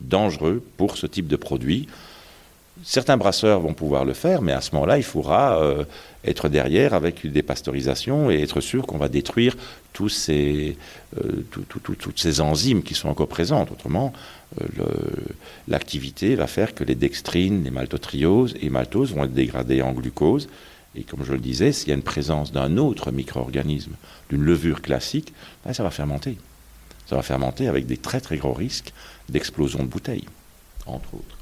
Dangereux 0.00 0.64
pour 0.76 0.96
ce 0.96 1.06
type 1.06 1.28
de 1.28 1.36
produit. 1.36 1.88
Certains 2.84 3.16
brasseurs 3.16 3.60
vont 3.60 3.72
pouvoir 3.72 4.04
le 4.04 4.12
faire, 4.12 4.42
mais 4.42 4.52
à 4.52 4.60
ce 4.60 4.74
moment-là, 4.74 4.98
il 4.98 5.02
faudra 5.02 5.62
euh, 5.62 5.84
être 6.24 6.48
derrière 6.48 6.92
avec 6.92 7.26
des 7.26 7.42
pasteurisations 7.42 8.30
et 8.30 8.42
être 8.42 8.60
sûr 8.60 8.86
qu'on 8.86 8.98
va 8.98 9.08
détruire 9.08 9.56
tous 9.94 10.10
ces, 10.10 10.76
euh, 11.16 11.42
toutes 11.50 12.18
ces 12.20 12.40
enzymes 12.42 12.82
qui 12.82 12.94
sont 12.94 13.08
encore 13.08 13.28
présentes. 13.28 13.72
Autrement, 13.72 14.12
euh, 14.60 14.84
l'activité 15.68 16.34
va 16.34 16.46
faire 16.46 16.74
que 16.74 16.84
les 16.84 16.94
dextrines, 16.94 17.64
les 17.64 17.70
maltotrioses 17.70 18.54
et 18.60 18.68
maltoses 18.68 19.14
vont 19.14 19.24
être 19.24 19.32
dégradées 19.32 19.80
en 19.80 19.92
glucose. 19.92 20.48
Et 20.94 21.02
comme 21.02 21.24
je 21.24 21.32
le 21.32 21.40
disais, 21.40 21.72
s'il 21.72 21.88
y 21.88 21.92
a 21.92 21.94
une 21.94 22.02
présence 22.02 22.52
d'un 22.52 22.76
autre 22.76 23.10
micro-organisme, 23.10 23.92
d'une 24.28 24.42
levure 24.42 24.82
classique, 24.82 25.32
ben, 25.64 25.72
ça 25.72 25.82
va 25.82 25.90
fermenter. 25.90 26.36
Ça 27.06 27.16
va 27.16 27.22
fermenter 27.22 27.68
avec 27.68 27.86
des 27.86 27.96
très 27.96 28.20
très 28.20 28.36
gros 28.36 28.52
risques 28.52 28.92
d'explosion 29.30 29.82
de 29.82 29.88
bouteilles, 29.88 30.26
entre 30.86 31.14
autres. 31.14 31.35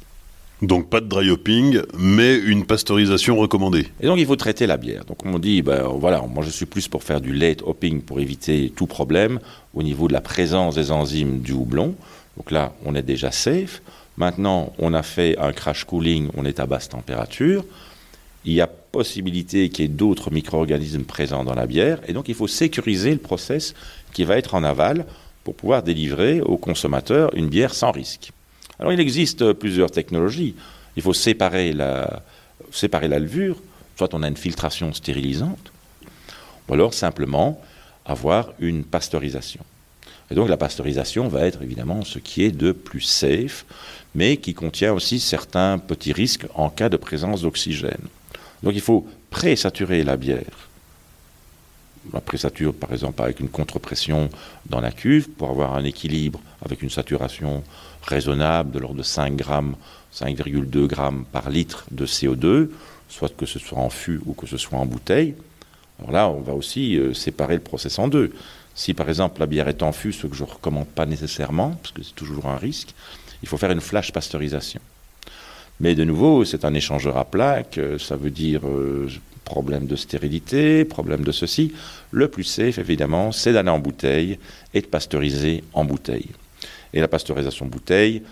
Donc 0.62 0.88
pas 0.88 1.00
de 1.00 1.06
dry 1.06 1.30
hopping, 1.30 1.80
mais 1.98 2.36
une 2.36 2.64
pasteurisation 2.64 3.36
recommandée. 3.36 3.88
Et 4.00 4.06
donc 4.06 4.18
il 4.18 4.26
faut 4.26 4.36
traiter 4.36 4.66
la 4.66 4.76
bière. 4.76 5.04
Donc 5.04 5.24
on 5.24 5.38
dit, 5.38 5.62
ben, 5.62 5.82
voilà, 5.98 6.22
moi 6.22 6.44
je 6.44 6.50
suis 6.50 6.66
plus 6.66 6.88
pour 6.88 7.02
faire 7.02 7.20
du 7.20 7.32
late 7.32 7.62
hopping 7.62 8.00
pour 8.00 8.20
éviter 8.20 8.72
tout 8.74 8.86
problème 8.86 9.40
au 9.74 9.82
niveau 9.82 10.08
de 10.08 10.12
la 10.12 10.20
présence 10.20 10.74
des 10.74 10.90
enzymes 10.90 11.40
du 11.40 11.52
houblon. 11.52 11.94
Donc 12.36 12.50
là, 12.50 12.72
on 12.84 12.94
est 12.94 13.02
déjà 13.02 13.30
safe. 13.30 13.82
Maintenant, 14.16 14.72
on 14.78 14.94
a 14.94 15.02
fait 15.02 15.36
un 15.38 15.52
crash 15.52 15.84
cooling, 15.84 16.28
on 16.36 16.44
est 16.44 16.60
à 16.60 16.66
basse 16.66 16.88
température. 16.88 17.64
il 18.44 18.52
y 18.52 18.60
a 18.60 18.66
possibilité 18.66 19.70
qu'il 19.70 19.84
y 19.84 19.86
ait 19.86 19.90
d'autres 19.90 20.30
micro-organismes 20.30 21.02
présents 21.02 21.42
dans 21.42 21.54
la 21.54 21.66
bière, 21.66 21.98
et 22.06 22.12
donc 22.12 22.28
il 22.28 22.34
faut 22.34 22.46
sécuriser 22.46 23.10
le 23.10 23.18
process 23.18 23.74
qui 24.12 24.22
va 24.22 24.36
être 24.36 24.54
en 24.54 24.62
aval 24.62 25.04
pour 25.42 25.56
pouvoir 25.56 25.82
délivrer 25.82 26.40
aux 26.40 26.56
consommateurs 26.56 27.34
une 27.34 27.48
bière 27.48 27.74
sans 27.74 27.90
risque. 27.90 28.33
Alors 28.78 28.92
il 28.92 29.00
existe 29.00 29.52
plusieurs 29.52 29.90
technologies. 29.90 30.54
Il 30.96 31.02
faut 31.02 31.14
séparer 31.14 31.72
la, 31.72 32.22
séparer 32.70 33.08
la 33.08 33.18
levure, 33.18 33.56
soit 33.96 34.14
on 34.14 34.22
a 34.22 34.28
une 34.28 34.36
filtration 34.36 34.92
stérilisante, 34.92 35.72
ou 36.68 36.74
alors 36.74 36.94
simplement 36.94 37.60
avoir 38.04 38.52
une 38.58 38.84
pasteurisation. 38.84 39.64
Et 40.30 40.34
donc 40.34 40.48
la 40.48 40.56
pasteurisation 40.56 41.28
va 41.28 41.46
être 41.46 41.62
évidemment 41.62 42.04
ce 42.04 42.18
qui 42.18 42.42
est 42.42 42.50
de 42.50 42.72
plus 42.72 43.02
safe, 43.02 43.64
mais 44.14 44.36
qui 44.36 44.54
contient 44.54 44.92
aussi 44.92 45.20
certains 45.20 45.78
petits 45.78 46.12
risques 46.12 46.46
en 46.54 46.70
cas 46.70 46.88
de 46.88 46.96
présence 46.96 47.42
d'oxygène. 47.42 48.08
Donc 48.62 48.74
il 48.74 48.80
faut 48.80 49.06
pré-saturer 49.30 50.02
la 50.04 50.16
bière. 50.16 50.68
La 52.12 52.20
pré-sature, 52.20 52.74
par 52.74 52.92
exemple, 52.92 53.22
avec 53.22 53.40
une 53.40 53.48
contre-pression 53.48 54.28
dans 54.66 54.80
la 54.80 54.92
cuve 54.92 55.28
pour 55.28 55.48
avoir 55.50 55.74
un 55.74 55.84
équilibre 55.84 56.40
avec 56.62 56.82
une 56.82 56.90
saturation 56.90 57.62
raisonnable 58.06 58.70
de 58.70 58.78
l'ordre 58.78 58.98
de 58.98 59.02
5 59.02 59.36
grammes, 59.36 59.76
5,2 60.14 60.86
grammes 60.86 61.24
par 61.32 61.50
litre 61.50 61.86
de 61.90 62.06
CO2, 62.06 62.68
soit 63.08 63.34
que 63.34 63.46
ce 63.46 63.58
soit 63.58 63.78
en 63.78 63.90
fût 63.90 64.20
ou 64.26 64.34
que 64.34 64.46
ce 64.46 64.56
soit 64.56 64.78
en 64.78 64.86
bouteille. 64.86 65.34
Alors 65.98 66.12
là, 66.12 66.28
on 66.28 66.40
va 66.40 66.54
aussi 66.54 66.96
euh, 66.96 67.14
séparer 67.14 67.54
le 67.54 67.60
process 67.60 67.98
en 67.98 68.08
deux. 68.08 68.32
Si 68.74 68.94
par 68.94 69.08
exemple 69.08 69.40
la 69.40 69.46
bière 69.46 69.68
est 69.68 69.82
en 69.82 69.92
fût, 69.92 70.12
ce 70.12 70.26
que 70.26 70.34
je 70.34 70.44
ne 70.44 70.48
recommande 70.48 70.88
pas 70.88 71.06
nécessairement, 71.06 71.70
parce 71.82 71.92
que 71.92 72.02
c'est 72.02 72.14
toujours 72.14 72.46
un 72.46 72.56
risque, 72.56 72.94
il 73.42 73.48
faut 73.48 73.56
faire 73.56 73.70
une 73.70 73.80
flash 73.80 74.12
pasteurisation. 74.12 74.80
Mais 75.80 75.94
de 75.94 76.04
nouveau, 76.04 76.44
c'est 76.44 76.64
un 76.64 76.74
échangeur 76.74 77.16
à 77.16 77.24
plaques, 77.24 77.78
euh, 77.78 77.98
ça 77.98 78.16
veut 78.16 78.30
dire 78.30 78.66
euh, 78.66 79.08
problème 79.44 79.86
de 79.86 79.96
stérilité, 79.96 80.84
problème 80.84 81.22
de 81.22 81.32
ceci. 81.32 81.72
Le 82.10 82.28
plus 82.28 82.44
safe, 82.44 82.78
évidemment, 82.78 83.32
c'est 83.32 83.52
d'aller 83.52 83.70
en 83.70 83.78
bouteille 83.78 84.38
et 84.72 84.80
de 84.80 84.86
pasteuriser 84.86 85.62
en 85.72 85.84
bouteille. 85.84 86.30
Et 86.94 87.00
la 87.00 87.08
pasteurisation 87.08 87.66
bouteille, 87.66 88.22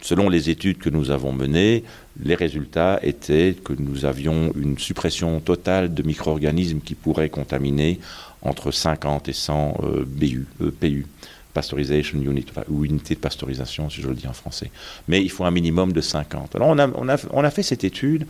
selon 0.00 0.28
les 0.28 0.50
études 0.50 0.78
que 0.78 0.90
nous 0.90 1.10
avons 1.10 1.32
menées, 1.32 1.84
les 2.20 2.34
résultats 2.34 2.98
étaient 3.02 3.54
que 3.62 3.72
nous 3.78 4.04
avions 4.04 4.52
une 4.56 4.78
suppression 4.78 5.38
totale 5.40 5.94
de 5.94 6.02
micro-organismes 6.02 6.80
qui 6.80 6.94
pourraient 6.94 7.28
contaminer 7.28 8.00
entre 8.42 8.70
50 8.70 9.28
et 9.28 9.32
100 9.32 9.80
euh, 9.82 10.04
BU, 10.06 10.46
PU, 10.80 11.06
Pasteurization 11.52 12.20
Unit, 12.20 12.46
ou 12.68 12.84
unité 12.84 13.14
de 13.14 13.20
pasteurisation, 13.20 13.88
si 13.88 14.02
je 14.02 14.08
le 14.08 14.14
dis 14.14 14.26
en 14.26 14.34
français. 14.34 14.70
Mais 15.08 15.22
il 15.22 15.30
faut 15.30 15.44
un 15.44 15.50
minimum 15.50 15.92
de 15.92 16.00
50. 16.00 16.54
Alors 16.56 16.68
on 16.68 17.08
a, 17.08 17.50
fait 17.50 17.62
cette 17.62 17.82
étude 17.82 18.26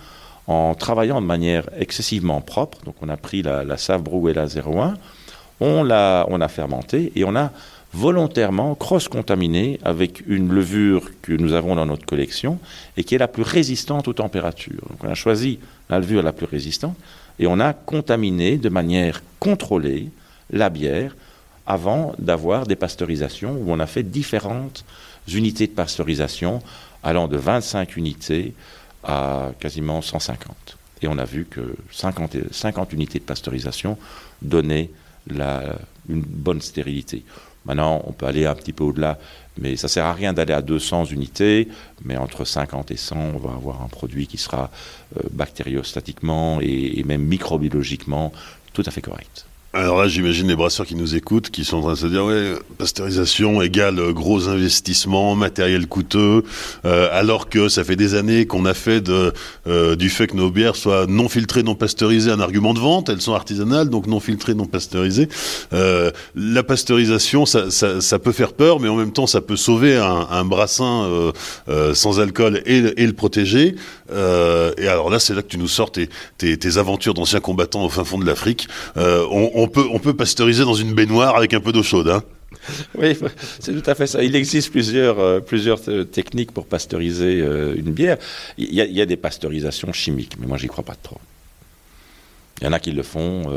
en 0.47 0.75
travaillant 0.77 1.21
de 1.21 1.27
manière 1.27 1.65
excessivement 1.77 2.41
propre. 2.41 2.79
Donc 2.85 2.95
on 3.03 3.09
a 3.09 3.17
pris 3.17 3.43
la, 3.43 3.65
la 3.65 3.77
Save 3.77 4.05
la 4.33 4.47
01, 4.47 4.95
on 5.59 5.83
l'a 5.83 6.25
on 6.29 6.41
a 6.41 6.49
fermenté 6.49 7.13
et 7.17 7.25
on 7.25 7.35
a 7.35 7.51
volontairement 7.97 8.75
cross-contaminé 8.75 9.81
avec 9.83 10.23
une 10.27 10.53
levure 10.53 11.11
que 11.23 11.33
nous 11.33 11.55
avons 11.55 11.75
dans 11.75 11.87
notre 11.87 12.05
collection 12.05 12.59
et 12.99 13.05
qui 13.05 13.15
est 13.15 13.19
la 13.19 13.27
plus 13.27 13.43
résistante 13.43 14.07
aux 14.07 14.13
températures. 14.13 14.83
Donc 14.91 15.03
on 15.03 15.09
a 15.09 15.15
choisi 15.15 15.59
la 15.89 15.99
levure 15.99 16.23
la 16.23 16.35
plus 16.35 16.45
résistante 16.45 16.97
et 17.39 17.47
on 17.47 17.59
a 17.59 17.73
contaminé 17.73 18.59
de 18.59 18.69
manière 18.69 19.23
contrôlée 19.41 20.11
la 20.51 20.69
bière 20.69 21.17
avant 21.67 22.15
d'avoir 22.19 22.67
des 22.67 22.77
pasteurisations 22.77 23.53
où 23.53 23.73
on 23.73 23.81
a 23.81 23.87
fait 23.87 24.03
différentes 24.03 24.85
unités 25.33 25.67
de 25.67 25.73
pasteurisation 25.73 26.61
allant 27.03 27.29
de 27.29 27.39
25 27.39 27.97
unités 27.97 28.53
à 29.05 29.53
quasiment 29.59 30.03
150. 30.03 30.77
Et 31.01 31.09
on 31.09 31.17
a 31.17 31.25
vu 31.25 31.47
que 31.49 31.77
50, 31.93 32.53
50 32.53 32.93
unités 32.93 33.21
de 33.21 33.25
pasteurisation 33.25 33.97
donnaient 34.43 34.91
la, 35.29 35.77
une 36.09 36.23
bonne 36.23 36.61
stérilité. 36.61 37.25
Maintenant, 37.65 38.03
on 38.07 38.13
peut 38.13 38.27
aller 38.27 38.47
un 38.47 38.55
petit 38.55 38.73
peu 38.73 38.85
au-delà, 38.85 39.19
mais 39.59 39.77
ça 39.77 39.87
ne 39.87 39.91
sert 39.91 40.05
à 40.05 40.13
rien 40.13 40.33
d'aller 40.33 40.53
à 40.53 40.63
200 40.63 41.07
unités, 41.07 41.69
mais 42.05 42.17
entre 42.17 42.45
50 42.45 42.93
et 42.93 42.97
100, 42.97 43.17
on 43.17 43.39
va 43.39 43.55
avoir 43.55 43.83
un 43.83 43.89
produit 43.89 44.29
qui 44.29 44.39
sera 44.39 44.71
euh, 45.17 45.21
bactériostatiquement 45.33 46.61
et 46.61 47.03
même 47.05 47.23
microbiologiquement 47.23 48.33
tout 48.73 48.85
à 48.87 48.91
fait 48.91 49.01
correct. 49.01 49.47
Alors 49.79 50.01
là, 50.01 50.09
j'imagine 50.09 50.49
les 50.49 50.57
brasseurs 50.57 50.87
qui 50.87 50.95
nous 50.95 51.17
écoutent, 51.17 51.51
qui 51.51 51.63
sont 51.63 51.77
en 51.77 51.83
train 51.83 51.93
de 51.93 51.99
se 51.99 52.07
dire, 52.07 52.25
ouais, 52.25 52.55
pasteurisation 52.79 53.61
égale 53.61 54.01
gros 54.15 54.49
investissement, 54.49 55.35
matériel 55.35 55.87
coûteux, 55.87 56.45
euh, 56.87 57.09
alors 57.13 57.51
que 57.51 57.69
ça 57.69 57.85
fait 57.85 57.95
des 57.95 58.15
années 58.15 58.47
qu'on 58.47 58.65
a 58.65 58.73
fait 58.73 59.05
euh, 59.11 59.97
du 59.97 60.09
fait 60.09 60.29
que 60.29 60.35
nos 60.35 60.51
bières 60.51 60.77
soient 60.77 61.05
non 61.07 61.29
filtrées, 61.29 61.63
non 61.63 61.75
pasteurisées 61.75 62.31
un 62.31 62.41
argument 62.41 62.73
de 62.73 62.79
vente. 62.79 63.11
Elles 63.11 63.21
sont 63.21 63.35
artisanales, 63.35 63.91
donc 63.91 64.07
non 64.07 64.19
filtrées, 64.19 64.55
non 64.55 64.65
pasteurisées. 64.65 65.29
Euh, 65.75 66.11
la 66.35 66.63
pasteurisation, 66.63 67.45
ça, 67.45 68.19
peut 68.19 68.33
faire 68.33 68.55
peur, 68.55 68.81
mais 68.81 68.89
en 68.89 68.97
même 68.97 69.13
temps, 69.13 69.27
ça 69.27 69.43
peut 69.43 69.57
sauver 69.57 69.99
un, 69.99 70.45
brassin 70.47 71.33
sans 71.93 72.19
alcool 72.19 72.63
et, 72.65 72.81
le 72.81 73.13
protéger. 73.13 73.75
et 74.11 74.89
alors 74.89 75.11
là, 75.11 75.19
c'est 75.19 75.35
là 75.35 75.43
que 75.43 75.49
tu 75.49 75.59
nous 75.59 75.69
sors 75.69 75.93
tes, 75.93 76.09
aventures 76.79 77.13
d'anciens 77.13 77.41
combattants 77.41 77.85
au 77.85 77.91
fin 77.91 78.05
fond 78.05 78.19
de 78.19 78.25
l'Afrique. 78.25 78.69
On 79.77 79.99
peut, 79.99 80.15
pasteuriser 80.15 80.65
dans 80.65 80.75
une 80.75 80.95
baignoire 80.95 81.37
avec 81.37 81.55
un 81.55 81.61
peu 81.61 81.73
d'eau 81.73 81.83
chaude. 81.83 82.09
Hein 82.09 82.23
oui, 82.99 83.17
c'est 83.61 83.81
tout 83.81 83.91
à 83.91 83.95
fait 83.95 84.07
ça. 84.07 84.23
Il 84.23 84.35
existe 84.37 84.71
plusieurs, 84.71 85.19
euh, 85.19 85.41
plusieurs 85.41 85.81
euh, 85.89 86.05
techniques 86.05 86.53
pour 86.53 86.67
pasteuriser 86.67 87.41
euh, 87.41 87.75
une 87.77 87.93
bière. 87.93 88.19
Il 88.59 88.73
y, 88.73 89.01
a, 89.01 89.07
des 89.07 89.17
pasteurisations 89.17 89.93
chimiques, 89.93 90.37
mais 90.39 90.47
moi, 90.47 90.59
j'y 90.59 90.67
crois 90.67 90.85
pas 90.85 90.97
trop. 90.97 91.21
Il 92.61 92.65
y 92.65 92.67
en 92.69 92.73
a 92.73 92.81
qui 92.81 92.93
le 92.93 93.03
font. 93.03 93.53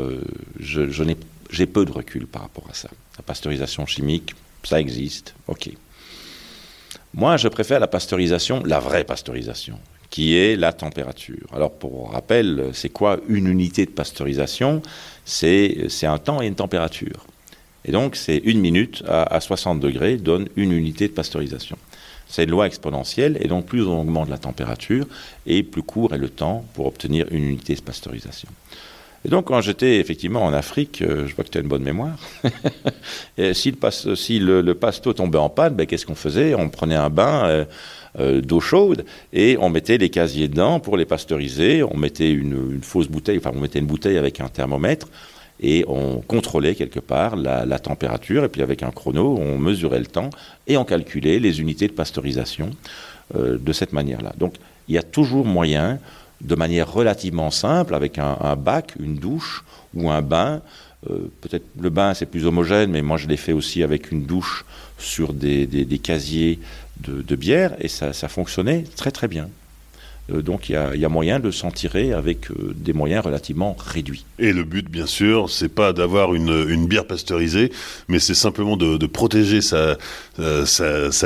je, 0.58 0.82
j'ai 1.50 1.66
peu 1.66 1.86
de 1.86 1.90
recul 1.90 2.26
par 2.26 2.42
rapport 2.42 2.66
à 2.70 2.74
ça. 2.74 2.90
La 3.16 3.22
pasteurisation 3.22 3.86
chimique, 3.86 4.34
ça 4.62 4.78
existe. 4.78 5.34
OK. 5.48 5.70
Moi, 7.14 7.38
je 7.38 7.48
préfère 7.48 7.80
la 7.80 7.86
pasteurisation, 7.86 8.62
la 8.64 8.78
vraie 8.78 9.04
pasteurisation, 9.04 9.78
qui 10.10 10.36
est 10.36 10.54
la 10.54 10.74
température. 10.74 11.46
Alors, 11.54 11.72
pour 11.72 12.12
rappel, 12.12 12.70
c'est 12.74 12.90
quoi 12.90 13.18
une 13.26 13.46
unité 13.46 13.86
de 13.86 13.90
pasteurisation? 13.90 14.82
C'est 15.30 16.06
un 16.06 16.18
temps 16.18 16.42
et 16.42 16.46
une 16.46 16.54
température. 16.54 17.24
Et 17.84 17.92
donc, 17.92 18.16
c'est 18.16 18.38
une 18.38 18.60
minute 18.60 19.02
à, 19.06 19.40
60 19.40 19.80
degrés 19.80 20.16
donne 20.16 20.48
une 20.56 20.72
unité 20.72 21.08
de 21.08 21.12
pasteurisation. 21.12 21.78
C'est 22.28 22.44
une 22.44 22.50
loi 22.50 22.66
exponentielle, 22.66 23.38
et 23.40 23.48
donc 23.48 23.66
plus 23.66 23.86
on 23.86 24.00
augmente 24.00 24.28
la 24.28 24.38
température, 24.38 25.06
et 25.46 25.62
plus 25.62 25.82
court 25.82 26.14
est 26.14 26.18
le 26.18 26.28
temps 26.28 26.64
pour 26.74 26.86
obtenir 26.86 27.26
une 27.30 27.44
unité 27.44 27.74
de 27.74 27.80
pasteurisation. 27.80 28.48
Et 29.24 29.28
donc, 29.28 29.46
quand 29.46 29.60
j'étais 29.60 29.98
effectivement 29.98 30.44
en 30.44 30.52
Afrique, 30.52 31.02
euh, 31.02 31.26
je 31.26 31.34
vois 31.34 31.44
que 31.44 31.50
tu 31.50 31.58
as 31.58 31.60
une 31.60 31.68
bonne 31.68 31.82
mémoire, 31.82 32.16
et 33.38 33.52
si, 33.52 33.70
le, 33.72 34.16
si 34.16 34.38
le, 34.38 34.74
pasto 34.74 35.12
tombait 35.12 35.38
en 35.38 35.50
panne, 35.50 35.74
ben, 35.74 35.86
qu'est-ce 35.86 36.06
qu'on 36.06 36.14
faisait? 36.14 36.54
On 36.54 36.70
prenait 36.70 36.94
un 36.94 37.10
bain 37.10 37.44
euh, 37.44 37.64
euh, 38.18 38.40
d'eau 38.40 38.60
chaude 38.60 39.04
et 39.32 39.56
on 39.60 39.68
mettait 39.68 39.98
les 39.98 40.08
casiers 40.08 40.48
dedans 40.48 40.80
pour 40.80 40.96
les 40.96 41.04
pasteuriser. 41.04 41.82
On 41.82 41.96
mettait 41.96 42.32
une, 42.32 42.72
une, 42.72 42.82
fausse 42.82 43.08
bouteille, 43.08 43.38
enfin, 43.38 43.52
on 43.54 43.60
mettait 43.60 43.78
une 43.78 43.86
bouteille 43.86 44.16
avec 44.16 44.40
un 44.40 44.48
thermomètre 44.48 45.06
et 45.60 45.84
on 45.88 46.20
contrôlait 46.26 46.74
quelque 46.74 47.00
part 47.00 47.36
la, 47.36 47.78
température, 47.78 48.44
et 48.44 48.48
puis 48.48 48.62
avec 48.62 48.82
un 48.82 48.90
chrono, 48.90 49.36
on 49.38 49.58
mesurait 49.58 49.98
le 49.98 50.06
temps, 50.06 50.30
et 50.66 50.76
on 50.76 50.84
calculait 50.84 51.38
les 51.38 51.60
unités 51.60 51.86
de 51.86 51.92
pasteurisation 51.92 52.70
euh, 53.36 53.58
de 53.60 53.72
cette 53.72 53.92
manière-là. 53.92 54.32
Donc 54.38 54.54
il 54.88 54.94
y 54.94 54.98
a 54.98 55.02
toujours 55.02 55.44
moyen, 55.44 55.98
de 56.40 56.54
manière 56.54 56.92
relativement 56.92 57.50
simple, 57.50 57.94
avec 57.94 58.18
un, 58.18 58.56
bac, 58.56 58.94
une 58.98 59.16
douche 59.16 59.64
ou 59.94 60.10
un 60.10 60.22
bain, 60.22 60.62
euh, 61.10 61.30
peut-être 61.40 61.64
le 61.80 61.90
bain 61.90 62.14
c'est 62.14 62.26
plus 62.26 62.46
homogène, 62.46 62.90
mais 62.90 63.02
moi 63.02 63.16
je 63.16 63.26
l'ai 63.26 63.36
fait 63.36 63.52
aussi 63.52 63.82
avec 63.82 64.10
une 64.10 64.24
douche 64.24 64.64
sur 64.98 65.32
des, 65.32 65.66
casiers 66.02 66.58
de, 67.00 67.36
bière, 67.36 67.74
et 67.80 67.88
ça 67.88 68.28
fonctionnait 68.28 68.84
très 68.96 69.10
très 69.10 69.28
bien. 69.28 69.48
Euh, 70.32 70.42
donc 70.42 70.68
il 70.68 70.74
y, 70.74 71.04
a, 71.04 71.08
moyen 71.08 71.40
de 71.40 71.50
s'en 71.50 71.70
tirer 71.70 72.12
avec 72.12 72.50
euh, 72.50 72.74
des 72.74 72.92
moyens 72.92 73.24
relativement 73.24 73.76
réduits. 73.78 74.24
Et 74.38 74.52
le 74.52 74.64
but, 74.64 74.88
bien 74.88 75.06
sûr, 75.06 75.50
c'est 75.50 75.68
pas 75.68 75.92
d'avoir 75.92 76.34
une, 76.34 76.86
bière 76.86 77.06
pasteurisée, 77.06 77.72
mais 78.08 78.18
c'est 78.18 78.34
simplement 78.34 78.76
de, 78.76 79.06
protéger 79.06 79.60
sa, 79.60 79.96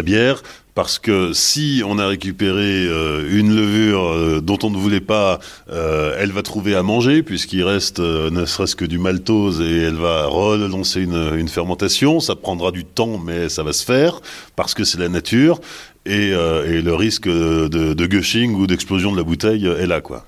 bière 0.02 0.42
parce 0.74 0.98
que 0.98 1.32
si 1.32 1.82
on 1.86 1.98
a 1.98 2.06
récupéré 2.06 2.84
une 3.30 3.54
levure 3.54 4.42
dont 4.42 4.58
on 4.62 4.70
ne 4.70 4.76
voulait 4.76 5.00
pas, 5.00 5.38
elle 5.68 6.32
va 6.32 6.42
trouver 6.42 6.74
à 6.74 6.82
manger 6.82 7.22
puisqu'il 7.22 7.62
reste 7.62 8.00
ne 8.00 8.44
serait-ce 8.44 8.74
que 8.74 8.84
du 8.84 8.98
maltose 8.98 9.60
et 9.60 9.82
elle 9.82 9.94
va 9.94 10.26
relancer 10.26 11.02
une, 11.02 11.48
fermentation. 11.48 12.20
Ça 12.20 12.34
prendra 12.34 12.72
du 12.72 12.84
temps, 12.84 13.18
mais 13.18 13.48
ça 13.48 13.62
va 13.62 13.72
se 13.72 13.84
faire 13.84 14.20
parce 14.56 14.74
que 14.74 14.84
c'est 14.84 14.98
la 14.98 15.08
nature. 15.08 15.60
Euh, 16.08 16.70
et, 16.70 16.82
le 16.82 16.94
risque 16.94 17.28
de, 17.28 18.06
gushing 18.06 18.54
ou 18.54 18.66
d'explosion 18.66 19.12
de 19.12 19.16
la 19.16 19.22
bouteille 19.22 19.66
est 19.66 19.86
là, 19.86 20.00
quoi. 20.00 20.26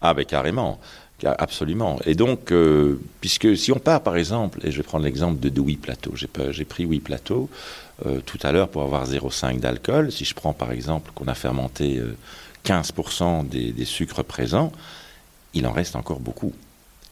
Ah, 0.00 0.14
ben 0.14 0.24
carrément. 0.24 0.78
Absolument. 1.24 1.98
Et 2.04 2.14
donc, 2.14 2.52
euh, 2.52 3.00
puisque 3.22 3.56
si 3.56 3.72
on 3.72 3.78
part 3.78 4.02
par 4.02 4.16
exemple, 4.16 4.60
et 4.62 4.70
je 4.70 4.76
vais 4.76 4.82
prendre 4.82 5.04
l'exemple 5.04 5.40
de, 5.40 5.48
de 5.48 5.76
Plateau, 5.76 6.12
j'ai 6.14 6.64
pris 6.64 6.84
Oui 6.84 7.00
Plateau 7.00 7.48
euh, 8.04 8.20
tout 8.20 8.38
à 8.42 8.52
l'heure 8.52 8.68
pour 8.68 8.82
avoir 8.82 9.06
0,5 9.06 9.60
d'alcool. 9.60 10.12
Si 10.12 10.24
je 10.24 10.34
prends 10.34 10.52
par 10.52 10.72
exemple 10.72 11.12
qu'on 11.14 11.28
a 11.28 11.34
fermenté 11.34 12.02
15% 12.64 13.48
des, 13.48 13.72
des, 13.72 13.84
sucres 13.84 14.24
présents, 14.24 14.72
il 15.54 15.66
en 15.66 15.72
reste 15.72 15.96
encore 15.96 16.20
beaucoup. 16.20 16.52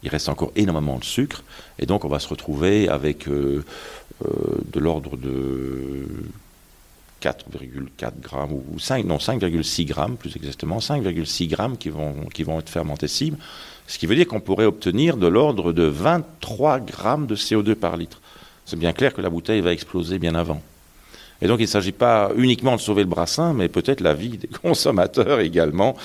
Il 0.03 0.11
reste 0.11 0.29
encore 0.29 0.53
énormément 0.55 0.99
de 0.99 1.05
sucre, 1.05 1.43
et 1.79 1.87
donc 1.87 2.05
on 2.05 2.09
va 2.09 2.19
se 2.19 2.29
retrouver 2.29 2.89
avec 2.91 3.27
euh, 3.27 3.65
euh, 4.23 4.29
de 4.71 4.79
l'ordre 4.79 5.17
de 5.17 6.07
4,4 7.23 8.21
grammes 8.21 8.53
ou 8.53 8.79
5, 8.79 9.07
non 9.07 9.17
5,6 9.17 9.87
grammes 9.87 10.17
plus 10.17 10.37
exactement, 10.37 10.79
5,6 10.79 11.49
grammes 11.49 11.79
qui 11.79 11.89
vont, 11.89 12.27
qui 12.35 12.43
vont 12.43 12.59
être 12.59 12.69
fermentés 12.69 13.09
cibles, 13.09 13.39
ce 13.87 13.99
qui 13.99 14.07
veut 14.07 14.15
dire 14.15 14.29
qu'on 14.29 14.41
pourrait 14.41 14.67
obtenir 14.67 15.17
de 15.17 15.27
l'ordre 15.27 15.73
de 15.73 15.85
23 15.85 16.81
grammes 16.81 17.27
de 17.27 17.35
CO2 17.35 17.75
par 17.75 17.97
litre. 17.97 18.21
C'est 18.67 18.79
bien 18.79 18.93
clair 18.93 19.15
que 19.15 19.23
la 19.23 19.31
bouteille 19.31 19.63
va 19.63 19.73
exploser 19.73 20.19
bien 20.19 20.35
avant. 20.35 20.61
Et 21.43 21.47
donc 21.47 21.61
il 21.61 21.65
ne 21.65 21.69
s'agit 21.69 21.93
pas 21.93 22.31
uniquement 22.37 22.77
de 22.77 22.81
sauver 22.81 23.03
le 23.03 23.09
brassin, 23.09 23.53
mais 23.53 23.69
peut-être 23.69 24.01
la 24.01 24.15
vie 24.15 24.39
des 24.39 24.49
consommateurs 24.63 25.41
également. 25.41 25.97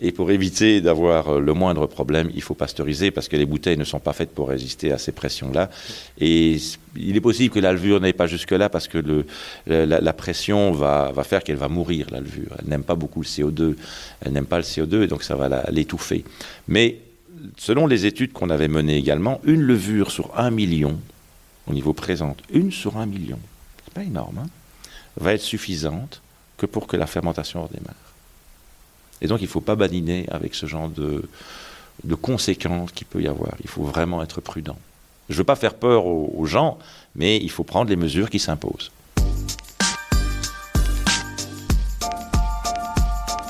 Et 0.00 0.10
pour 0.10 0.32
éviter 0.32 0.80
d'avoir 0.80 1.28
euh, 1.28 1.40
le 1.40 1.54
moindre 1.54 1.86
problème, 1.86 2.28
il 2.34 2.42
faut 2.42 2.54
pasteuriser 2.54 3.12
parce 3.12 3.28
que 3.28 3.36
les 3.36 3.46
bouteilles 3.46 3.78
ne 3.78 3.84
sont 3.84 4.00
pas 4.00 4.12
faites 4.12 4.30
pour 4.30 4.48
résister 4.48 4.92
à 4.92 4.98
ces 4.98 5.12
pressions-là. 5.12 5.70
Et 6.18 6.56
il 6.96 7.16
est 7.16 7.20
possible 7.20 7.54
que 7.54 7.60
la 7.60 7.72
levure 7.72 8.00
n'aille 8.00 8.12
pas 8.12 8.26
jusque-là 8.26 8.68
parce 8.68 8.88
que 8.88 9.24
la, 9.66 10.12
pression 10.12 10.72
va, 10.72 11.12
va 11.14 11.22
faire 11.22 11.44
qu'elle 11.44 11.56
va 11.56 11.68
mourir, 11.68 12.08
la 12.10 12.20
levure. 12.20 12.56
Elle 12.58 12.68
n'aime 12.68 12.82
pas 12.82 12.96
beaucoup 12.96 13.20
le 13.20 13.26
CO2. 13.26 13.76
Elle 14.24 14.32
n'aime 14.32 14.46
pas 14.46 14.58
le 14.58 14.64
CO2 14.64 15.04
et 15.04 15.06
donc 15.06 15.22
ça 15.22 15.36
va 15.36 15.62
l'étouffer. 15.70 16.24
Mais 16.66 16.98
selon 17.56 17.86
les 17.86 18.06
études 18.06 18.32
qu'on 18.32 18.50
avait 18.50 18.68
menées 18.68 18.96
également, 18.96 19.40
une 19.44 19.62
levure 19.62 20.10
sur 20.10 20.38
un 20.38 20.50
million, 20.50 20.98
au 21.66 21.72
niveau 21.72 21.92
présent, 21.92 22.36
une 22.52 22.72
sur 22.72 22.96
un 22.96 23.06
million, 23.06 23.38
c'est 23.84 23.94
pas 23.94 24.02
énorme, 24.02 24.38
hein, 24.38 24.48
va 25.16 25.34
être 25.34 25.40
suffisante 25.40 26.20
que 26.56 26.66
pour 26.66 26.86
que 26.86 26.96
la 26.96 27.06
fermentation 27.06 27.62
redémarre. 27.64 27.94
Et 29.20 29.26
donc 29.26 29.40
il 29.40 29.44
ne 29.44 29.48
faut 29.48 29.60
pas 29.60 29.76
badiner 29.76 30.26
avec 30.30 30.54
ce 30.54 30.66
genre 30.66 30.88
de, 30.88 31.22
conséquences 32.20 32.92
qu'il 32.92 33.06
peut 33.06 33.22
y 33.22 33.28
avoir. 33.28 33.54
Il 33.62 33.68
faut 33.68 33.82
vraiment 33.82 34.22
être 34.22 34.40
prudent. 34.40 34.76
Je 35.28 35.34
ne 35.34 35.38
veux 35.38 35.44
pas 35.44 35.56
faire 35.56 35.74
peur 35.74 36.06
aux, 36.06 36.44
gens, 36.44 36.78
mais 37.14 37.38
il 37.38 37.50
faut 37.50 37.64
prendre 37.64 37.88
les 37.88 37.96
mesures 37.96 38.28
qui 38.28 38.38
s'imposent. 38.38 38.92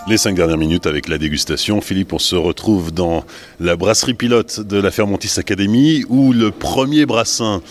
Les 0.06 0.18
cinq 0.18 0.36
dernières 0.36 0.58
minutes 0.58 0.86
avec 0.86 1.08
la 1.08 1.16
dégustation. 1.16 1.80
Philippe, 1.80 2.12
on 2.12 2.18
se 2.18 2.36
retrouve 2.36 2.92
dans 2.92 3.24
la 3.58 3.74
brasserie 3.74 4.14
pilote 4.14 4.60
de 4.60 4.76
la 4.76 4.90
Fermentis 4.90 5.40
Academy 5.40 6.04
où 6.08 6.32
le 6.32 6.50
premier 6.50 7.06
brassin 7.06 7.62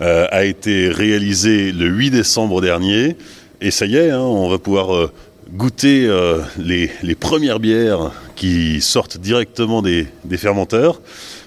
euh, 0.00 0.26
a 0.30 0.44
été 0.44 0.88
réalisé 0.88 1.72
le 1.72 1.86
8 1.88 2.12
décembre 2.12 2.62
dernier. 2.62 3.16
Et 3.60 3.70
ça 3.70 3.86
y 3.86 3.96
est, 3.96 4.10
hein, 4.10 4.20
on 4.20 4.48
va 4.48 4.58
pouvoir 4.58 4.94
euh, 4.94 5.12
goûter 5.52 6.06
euh, 6.06 6.40
les, 6.58 7.14
premières 7.14 7.60
bières 7.60 8.10
qui 8.36 8.80
sortent 8.80 9.18
directement 9.18 9.82
des, 9.82 10.06
fermenteurs, 10.36 11.00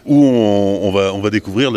où 0.05 0.24
on, 0.24 0.91
va, 0.91 1.14
on 1.14 1.22
va, 1.22 1.30
découvrir 1.30 1.72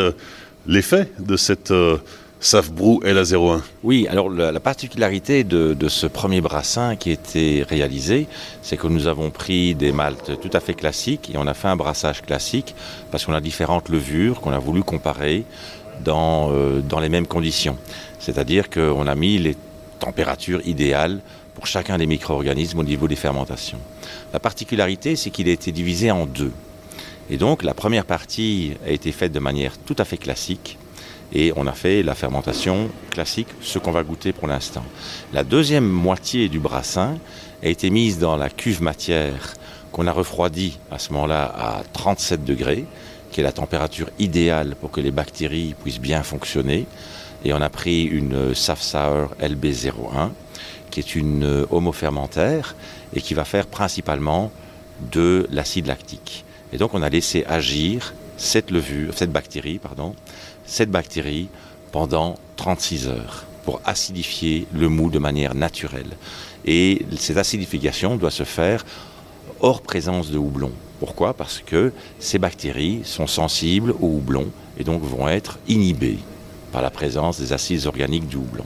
l'effet 0.67 1.11
de 1.19 1.37
cette 1.37 1.71
euh, 1.71 1.97
Safbrou 2.41 3.01
LA01. 3.03 3.63
Oui, 3.83 4.07
alors 4.11 4.29
la, 4.29 4.61
particularité 4.61 5.43
de, 5.43 5.73
de, 5.73 5.89
ce 5.89 6.07
premier 6.07 6.41
brassin 6.41 6.97
qui 6.97 7.11
a 7.11 7.13
été 7.15 7.65
réalisé, 7.67 8.27
c'est 8.61 8.77
que 8.77 8.87
nous 8.89 9.07
avons 9.07 9.31
pris 9.31 9.75
des 9.75 9.93
maltes 9.93 10.33
tout 10.41 10.51
à 10.53 10.61
fait 10.61 10.75
classiques 10.75 11.31
et 11.33 11.39
on 11.39 11.47
a 11.47 11.55
fait 11.55 11.69
un 11.69 11.77
brassage 11.77 12.23
classique 12.23 12.75
parce 13.11 13.25
qu'on 13.25 13.33
a 13.33 13.41
différentes 13.41 13.89
levures 13.89 14.41
qu'on 14.41 14.53
a 14.53 14.59
voulu 14.59 14.83
comparer 14.83 15.45
dans, 16.05 16.51
euh, 16.53 16.81
dans 16.81 17.01
les 17.01 17.09
mêmes 17.09 17.27
conditions. 17.27 17.79
C'est-à-dire 18.19 18.69
qu'on 18.69 19.07
a 19.07 19.15
mis 19.15 19.39
les 19.39 19.57
températures 19.99 20.67
idéales 20.67 21.21
pour 21.55 21.67
chacun 21.67 21.99
des 21.99 22.07
micro-organismes 22.07 22.79
au 22.79 22.85
niveau 22.85 23.09
des 23.09 23.17
fermentations. 23.17 23.81
La 24.33 24.41
particularité, 24.41 25.17
c'est 25.17 25.31
qu'il 25.31 25.49
a 25.49 25.53
été 25.53 25.73
divisé 25.73 26.11
en 26.11 26.27
deux. 26.27 26.53
Et 27.31 27.39
donc 27.39 27.63
la 27.63 27.75
première 27.75 28.05
partie 28.05 28.75
a 28.87 28.91
été 28.91 29.11
faite 29.13 29.33
de 29.33 29.41
manière 29.41 29.79
tout 29.79 29.97
à 29.99 30.05
fait 30.05 30.19
classique, 30.19 30.79
et 31.33 31.53
on 31.57 31.67
a 31.67 31.73
fait 31.73 32.03
la 32.03 32.15
fermentation 32.15 32.89
classique, 33.11 33.49
ce 33.61 33.79
qu'on 33.79 33.91
va 33.91 34.05
goûter 34.05 34.33
pour 34.33 34.47
l'instant. 34.47 34.85
La 35.33 35.43
deuxième 35.43 35.89
moitié 35.89 36.49
du 36.49 36.61
brassin 36.61 37.19
a 37.63 37.67
été 37.67 37.91
mise 37.91 38.19
dans 38.19 38.37
la 38.37 38.49
cuve 38.49 38.83
matière 38.83 39.55
qu'on 39.91 40.07
a 40.07 40.13
refroidie 40.13 40.79
à 40.91 40.99
ce 40.99 41.13
moment-là 41.15 41.45
à 41.45 41.83
37 41.93 42.45
degrés, 42.45 42.85
qui 43.33 43.41
est 43.41 43.45
la 43.45 43.53
température 43.53 44.09
idéale 44.19 44.77
pour 44.81 44.91
que 44.91 45.01
les 45.01 45.11
bactéries 45.11 45.75
puissent 45.83 46.01
bien 46.01 46.23
fonctionner. 46.23 46.87
Et 47.47 47.53
on 47.53 47.61
a 47.61 47.71
pris 47.71 48.03
une 48.03 48.57
Safsauer 48.57 49.29
LB01 49.41 50.31
qui 50.91 50.99
est 50.99 51.15
une 51.15 51.45
euh, 51.45 51.65
homofermentaire 51.71 52.75
et 53.15 53.21
qui 53.21 53.35
va 53.35 53.45
faire 53.45 53.69
principalement 53.69 54.51
de 55.13 55.47
l'acide 55.53 55.87
lactique. 55.87 56.45
Et 56.73 56.77
donc 56.77 56.93
on 56.95 57.03
a 57.03 57.09
laissé 57.09 57.45
agir 57.47 58.15
cette 58.37 58.73
levure, 58.73 59.17
cette 59.17 59.31
bactérie, 59.31 59.79
pardon, 59.79 60.17
cette 60.65 60.91
bactérie 60.91 61.49
pendant 61.93 62.35
36 62.57 63.07
heures 63.07 63.45
pour 63.65 63.81
acidifier 63.85 64.67
le 64.75 64.89
mou 64.89 65.09
de 65.09 65.21
manière 65.21 65.55
naturelle. 65.55 66.17
Et 66.65 67.07
cette 67.17 67.37
acidification 67.37 68.17
doit 68.17 68.33
se 68.33 68.43
faire 68.43 68.85
hors 69.61 69.83
présence 69.83 70.33
de 70.33 70.39
houblon. 70.39 70.73
Pourquoi? 70.99 71.33
Parce 71.33 71.63
que 71.65 71.93
ces 72.19 72.41
bactéries 72.41 73.03
sont 73.05 73.29
sensibles 73.29 73.93
au 74.01 74.17
houblon 74.17 74.49
et 74.81 74.83
donc 74.83 75.05
vont 75.05 75.29
être 75.29 75.61
inhibées 75.69 76.19
la 76.83 76.91
présence 76.91 77.39
des 77.39 77.53
acides 77.53 77.87
organiques 77.87 78.29
du 78.29 78.37
houblon. 78.37 78.65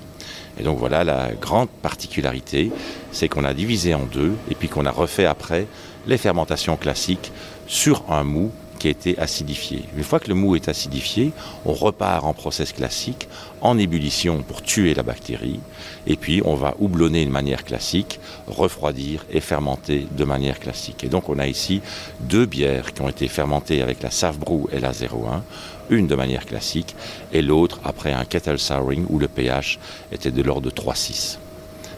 Et 0.58 0.62
donc 0.62 0.78
voilà 0.78 1.04
la 1.04 1.30
grande 1.32 1.68
particularité, 1.68 2.70
c'est 3.12 3.28
qu'on 3.28 3.44
a 3.44 3.54
divisé 3.54 3.94
en 3.94 4.04
deux 4.04 4.32
et 4.50 4.54
puis 4.54 4.68
qu'on 4.68 4.86
a 4.86 4.90
refait 4.90 5.26
après 5.26 5.66
les 6.06 6.18
fermentations 6.18 6.76
classiques 6.76 7.32
sur 7.66 8.04
un 8.10 8.24
mou 8.24 8.50
qui 8.80 8.88
a 8.88 8.90
été 8.90 9.18
acidifié. 9.18 9.84
Une 9.96 10.02
fois 10.02 10.18
que 10.18 10.28
le 10.28 10.34
mou 10.34 10.56
est 10.56 10.68
acidifié, 10.68 11.32
on 11.66 11.74
repart 11.74 12.24
en 12.24 12.32
process 12.32 12.72
classique, 12.72 13.28
en 13.60 13.78
ébullition 13.78 14.42
pour 14.42 14.62
tuer 14.62 14.94
la 14.94 15.02
bactérie, 15.02 15.60
et 16.06 16.16
puis 16.16 16.40
on 16.44 16.54
va 16.54 16.74
houblonner 16.78 17.26
de 17.26 17.30
manière 17.30 17.64
classique, 17.64 18.18
refroidir 18.48 19.24
et 19.30 19.40
fermenter 19.40 20.08
de 20.10 20.24
manière 20.24 20.58
classique. 20.58 21.04
Et 21.04 21.08
donc 21.08 21.28
on 21.28 21.38
a 21.38 21.46
ici 21.46 21.82
deux 22.20 22.46
bières 22.46 22.94
qui 22.94 23.02
ont 23.02 23.08
été 23.08 23.28
fermentées 23.28 23.82
avec 23.82 24.02
la 24.02 24.10
Savbrou 24.10 24.68
et 24.72 24.80
la 24.80 24.92
01, 24.92 25.44
une 25.90 26.06
de 26.06 26.14
manière 26.14 26.46
classique 26.46 26.94
et 27.32 27.42
l'autre 27.42 27.80
après 27.84 28.12
un 28.12 28.24
kettle 28.24 28.58
souring 28.58 29.04
où 29.08 29.18
le 29.18 29.28
pH 29.28 29.78
était 30.12 30.30
de 30.30 30.42
l'ordre 30.42 30.70
de 30.70 30.70
3,6. 30.70 31.38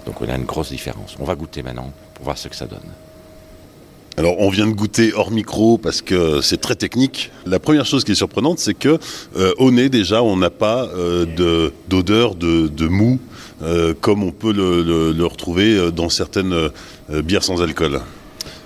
Donc 0.06 0.20
on 0.20 0.28
a 0.28 0.34
une 0.34 0.44
grosse 0.44 0.70
différence. 0.70 1.16
On 1.20 1.24
va 1.24 1.34
goûter 1.34 1.62
maintenant 1.62 1.92
pour 2.14 2.24
voir 2.24 2.38
ce 2.38 2.48
que 2.48 2.56
ça 2.56 2.66
donne. 2.66 2.80
Alors 4.18 4.38
on 4.40 4.50
vient 4.50 4.66
de 4.66 4.72
goûter 4.72 5.12
hors 5.14 5.30
micro 5.30 5.78
parce 5.78 6.02
que 6.02 6.42
c'est 6.42 6.60
très 6.60 6.74
technique. 6.74 7.30
La 7.46 7.58
première 7.58 7.86
chose 7.86 8.04
qui 8.04 8.12
est 8.12 8.16
surprenante, 8.16 8.58
c'est 8.58 8.74
que 8.74 8.98
euh, 9.36 9.54
au 9.56 9.70
nez 9.70 9.88
déjà, 9.88 10.22
on 10.22 10.36
n'a 10.36 10.50
pas 10.50 10.86
euh, 10.94 11.70
d'odeur 11.88 12.34
de, 12.34 12.88
mou 12.88 13.18
euh, 13.62 13.94
comme 13.98 14.22
on 14.22 14.32
peut 14.32 14.52
le 14.52 15.24
retrouver 15.24 15.90
dans 15.92 16.10
certaines 16.10 16.70
bières 17.08 17.44
sans 17.44 17.62
alcool. 17.62 18.00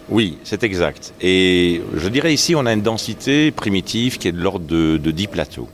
Oui, 0.09 0.39
c'est 0.45 0.63
exact. 0.63 1.13
Et 1.21 1.83
je 1.95 2.09
dirais 2.09 2.33
ici, 2.33 2.55
on 2.55 2.65
a 2.65 2.73
une 2.73 2.83
densité 2.83 3.51
primitive 3.51 4.19
qui 4.19 4.29
est 4.29 4.33
de 4.33 4.41
l'ordre 4.41 4.65
de, 4.65 5.11
10 5.11 5.27
plateaux. 5.27 5.69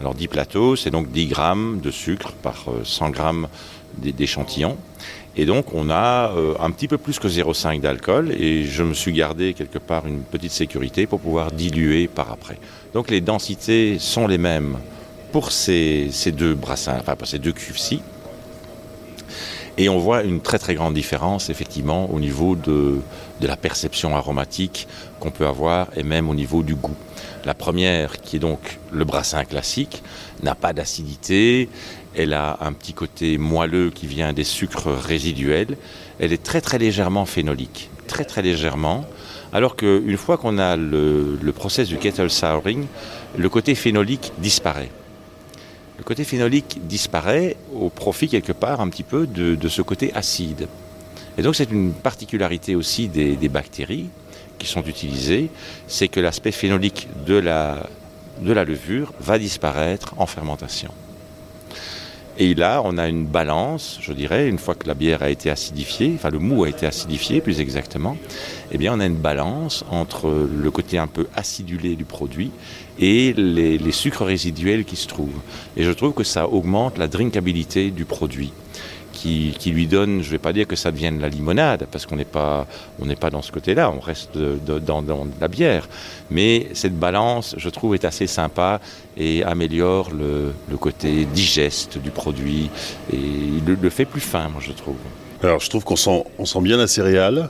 Alors 0.00 0.14
10 0.14 0.28
plateaux, 0.28 0.76
c'est 0.76 0.90
donc 0.90 1.10
10 1.10 1.26
grammes 1.26 1.80
de 1.82 1.90
sucre 1.90 2.32
par 2.32 2.66
100 2.84 3.06
euh, 3.06 3.10
grammes 3.10 3.48
d'échantillon. 3.98 4.76
Et 5.36 5.46
donc 5.46 5.74
on 5.74 5.90
a 5.90 6.32
euh, 6.36 6.54
un 6.60 6.70
petit 6.70 6.86
peu 6.86 6.98
plus 6.98 7.18
que 7.18 7.26
0,5 7.26 7.80
d'alcool 7.80 8.32
et 8.32 8.64
je 8.64 8.82
me 8.82 8.94
suis 8.94 9.12
gardé 9.12 9.54
quelque 9.54 9.78
part 9.78 10.06
une 10.06 10.22
petite 10.22 10.52
sécurité 10.52 11.06
pour 11.06 11.20
pouvoir 11.20 11.50
diluer 11.50 12.06
par 12.06 12.30
après. 12.30 12.58
Donc 12.94 13.10
les 13.10 13.20
densités 13.20 13.98
sont 13.98 14.26
les 14.28 14.38
mêmes 14.38 14.78
pour 15.32 15.50
ces, 15.50 16.08
ces 16.12 16.30
deux 16.30 16.54
brassins, 16.54 16.98
enfin 17.00 17.16
pour 17.16 17.26
ces 17.26 17.38
deux 17.38 17.52
cuves-ci. 17.52 18.02
Et 19.78 19.88
on 19.88 19.98
voit 19.98 20.22
une 20.22 20.40
très 20.40 20.58
très 20.58 20.74
grande 20.74 20.94
différence 20.94 21.48
effectivement 21.48 22.10
au 22.12 22.20
niveau 22.20 22.56
de, 22.56 23.00
la 23.40 23.56
perception 23.56 24.14
aromatique 24.14 24.86
qu'on 25.18 25.30
peut 25.30 25.46
avoir 25.46 25.88
et 25.96 26.02
même 26.02 26.28
au 26.28 26.34
niveau 26.34 26.62
du 26.62 26.74
goût. 26.74 26.96
La 27.44 27.54
première, 27.54 28.20
qui 28.20 28.36
est 28.36 28.38
donc 28.38 28.78
le 28.92 29.04
brassin 29.04 29.44
classique, 29.44 30.02
n'a 30.42 30.54
pas 30.54 30.72
d'acidité, 30.72 31.68
elle 32.14 32.34
a 32.34 32.58
un 32.60 32.72
petit 32.72 32.92
côté 32.92 33.38
moelleux 33.38 33.90
qui 33.90 34.06
vient 34.06 34.32
des 34.32 34.44
sucres 34.44 34.92
résiduels, 34.92 35.76
elle 36.20 36.32
est 36.32 36.42
très 36.42 36.60
très 36.60 36.78
légèrement 36.78 37.24
phénolique, 37.24 37.90
très 38.06 38.24
très 38.24 38.42
légèrement, 38.42 39.06
alors 39.52 39.74
qu'une 39.74 40.16
fois 40.18 40.36
qu'on 40.36 40.58
a 40.58 40.76
le, 40.76 41.38
le 41.42 41.52
process 41.52 41.88
du 41.88 41.96
kettle 41.96 42.30
souring, 42.30 42.86
le 43.36 43.48
côté 43.48 43.74
phénolique 43.74 44.32
disparaît 44.38 44.90
le 46.02 46.04
côté 46.04 46.24
phénolique 46.24 46.80
disparaît 46.88 47.56
au 47.72 47.88
profit 47.88 48.26
quelque 48.28 48.50
part 48.50 48.80
un 48.80 48.88
petit 48.88 49.04
peu 49.04 49.24
de, 49.28 49.68
ce 49.68 49.82
côté 49.82 50.12
acide. 50.14 50.66
Et 51.38 51.42
donc 51.42 51.54
c'est 51.54 51.70
une 51.70 51.92
particularité 51.92 52.74
aussi 52.74 53.06
des, 53.06 53.48
bactéries 53.48 54.10
qui 54.58 54.66
sont 54.66 54.82
utilisées, 54.82 55.48
c'est 55.86 56.08
que 56.08 56.18
l'aspect 56.18 56.50
phénolique 56.50 57.06
de 57.24 57.36
la, 57.36 57.86
de 58.40 58.52
la 58.52 58.64
levure 58.64 59.12
va 59.20 59.38
disparaître 59.38 60.14
en 60.18 60.26
fermentation. 60.26 60.90
Et 62.38 62.54
là, 62.54 62.80
on 62.84 62.96
a 62.96 63.08
une 63.08 63.26
balance, 63.26 63.98
je 64.00 64.12
dirais, 64.12 64.48
une 64.48 64.58
fois 64.58 64.74
que 64.74 64.88
la 64.88 64.94
bière 64.94 65.22
a 65.22 65.28
été 65.28 65.50
acidifiée, 65.50 66.12
enfin 66.14 66.30
le 66.30 66.38
mou 66.38 66.64
a 66.64 66.68
été 66.68 66.86
acidifié 66.86 67.42
plus 67.42 67.60
exactement, 67.60 68.16
eh 68.70 68.78
bien 68.78 68.94
on 68.94 69.00
a 69.00 69.06
une 69.06 69.16
balance 69.16 69.84
entre 69.90 70.30
le 70.30 70.70
côté 70.70 70.96
un 70.96 71.06
peu 71.06 71.26
acidulé 71.36 71.94
du 71.94 72.04
produit 72.04 72.50
et 72.98 73.34
les, 73.34 73.76
les 73.76 73.92
sucres 73.92 74.24
résiduels 74.24 74.84
qui 74.84 74.96
se 74.96 75.08
trouvent. 75.08 75.40
Et 75.76 75.84
je 75.84 75.90
trouve 75.90 76.14
que 76.14 76.24
ça 76.24 76.48
augmente 76.48 76.96
la 76.96 77.06
drinkabilité 77.06 77.90
du 77.90 78.06
produit 78.06 78.52
qui, 79.22 79.70
lui 79.70 79.86
donne, 79.86 80.20
je 80.22 80.26
ne 80.26 80.30
vais 80.32 80.38
pas 80.38 80.52
dire 80.52 80.66
que 80.66 80.74
ça 80.74 80.90
devienne 80.90 81.20
la 81.20 81.28
limonade, 81.28 81.86
parce 81.90 82.06
qu'on 82.06 82.16
n'est 82.16 82.24
pas, 82.24 82.66
on 83.00 83.06
pas 83.14 83.30
dans 83.30 83.42
ce 83.42 83.52
côté-là, 83.52 83.90
on 83.90 84.00
reste 84.00 84.36
dans, 84.36 85.26
la 85.40 85.48
bière. 85.48 85.88
Mais 86.30 86.68
cette 86.72 86.98
balance, 86.98 87.54
je 87.56 87.68
trouve, 87.68 87.94
est 87.94 88.04
assez 88.04 88.26
sympa 88.26 88.80
et 89.16 89.44
améliore 89.44 90.10
le, 90.10 90.52
côté 90.76 91.26
digeste 91.26 91.98
du 91.98 92.10
produit 92.10 92.70
et 93.12 93.16
il 93.16 93.62
le, 93.64 93.90
fait 93.90 94.04
plus 94.04 94.20
fin, 94.20 94.48
moi, 94.48 94.60
je 94.60 94.72
trouve. 94.72 94.96
Alors, 95.42 95.60
je 95.60 95.70
trouve 95.70 95.84
qu'on 95.84 95.96
sent, 95.96 96.24
on 96.38 96.44
sent 96.44 96.60
bien 96.60 96.76
la 96.76 96.88
céréale. 96.88 97.48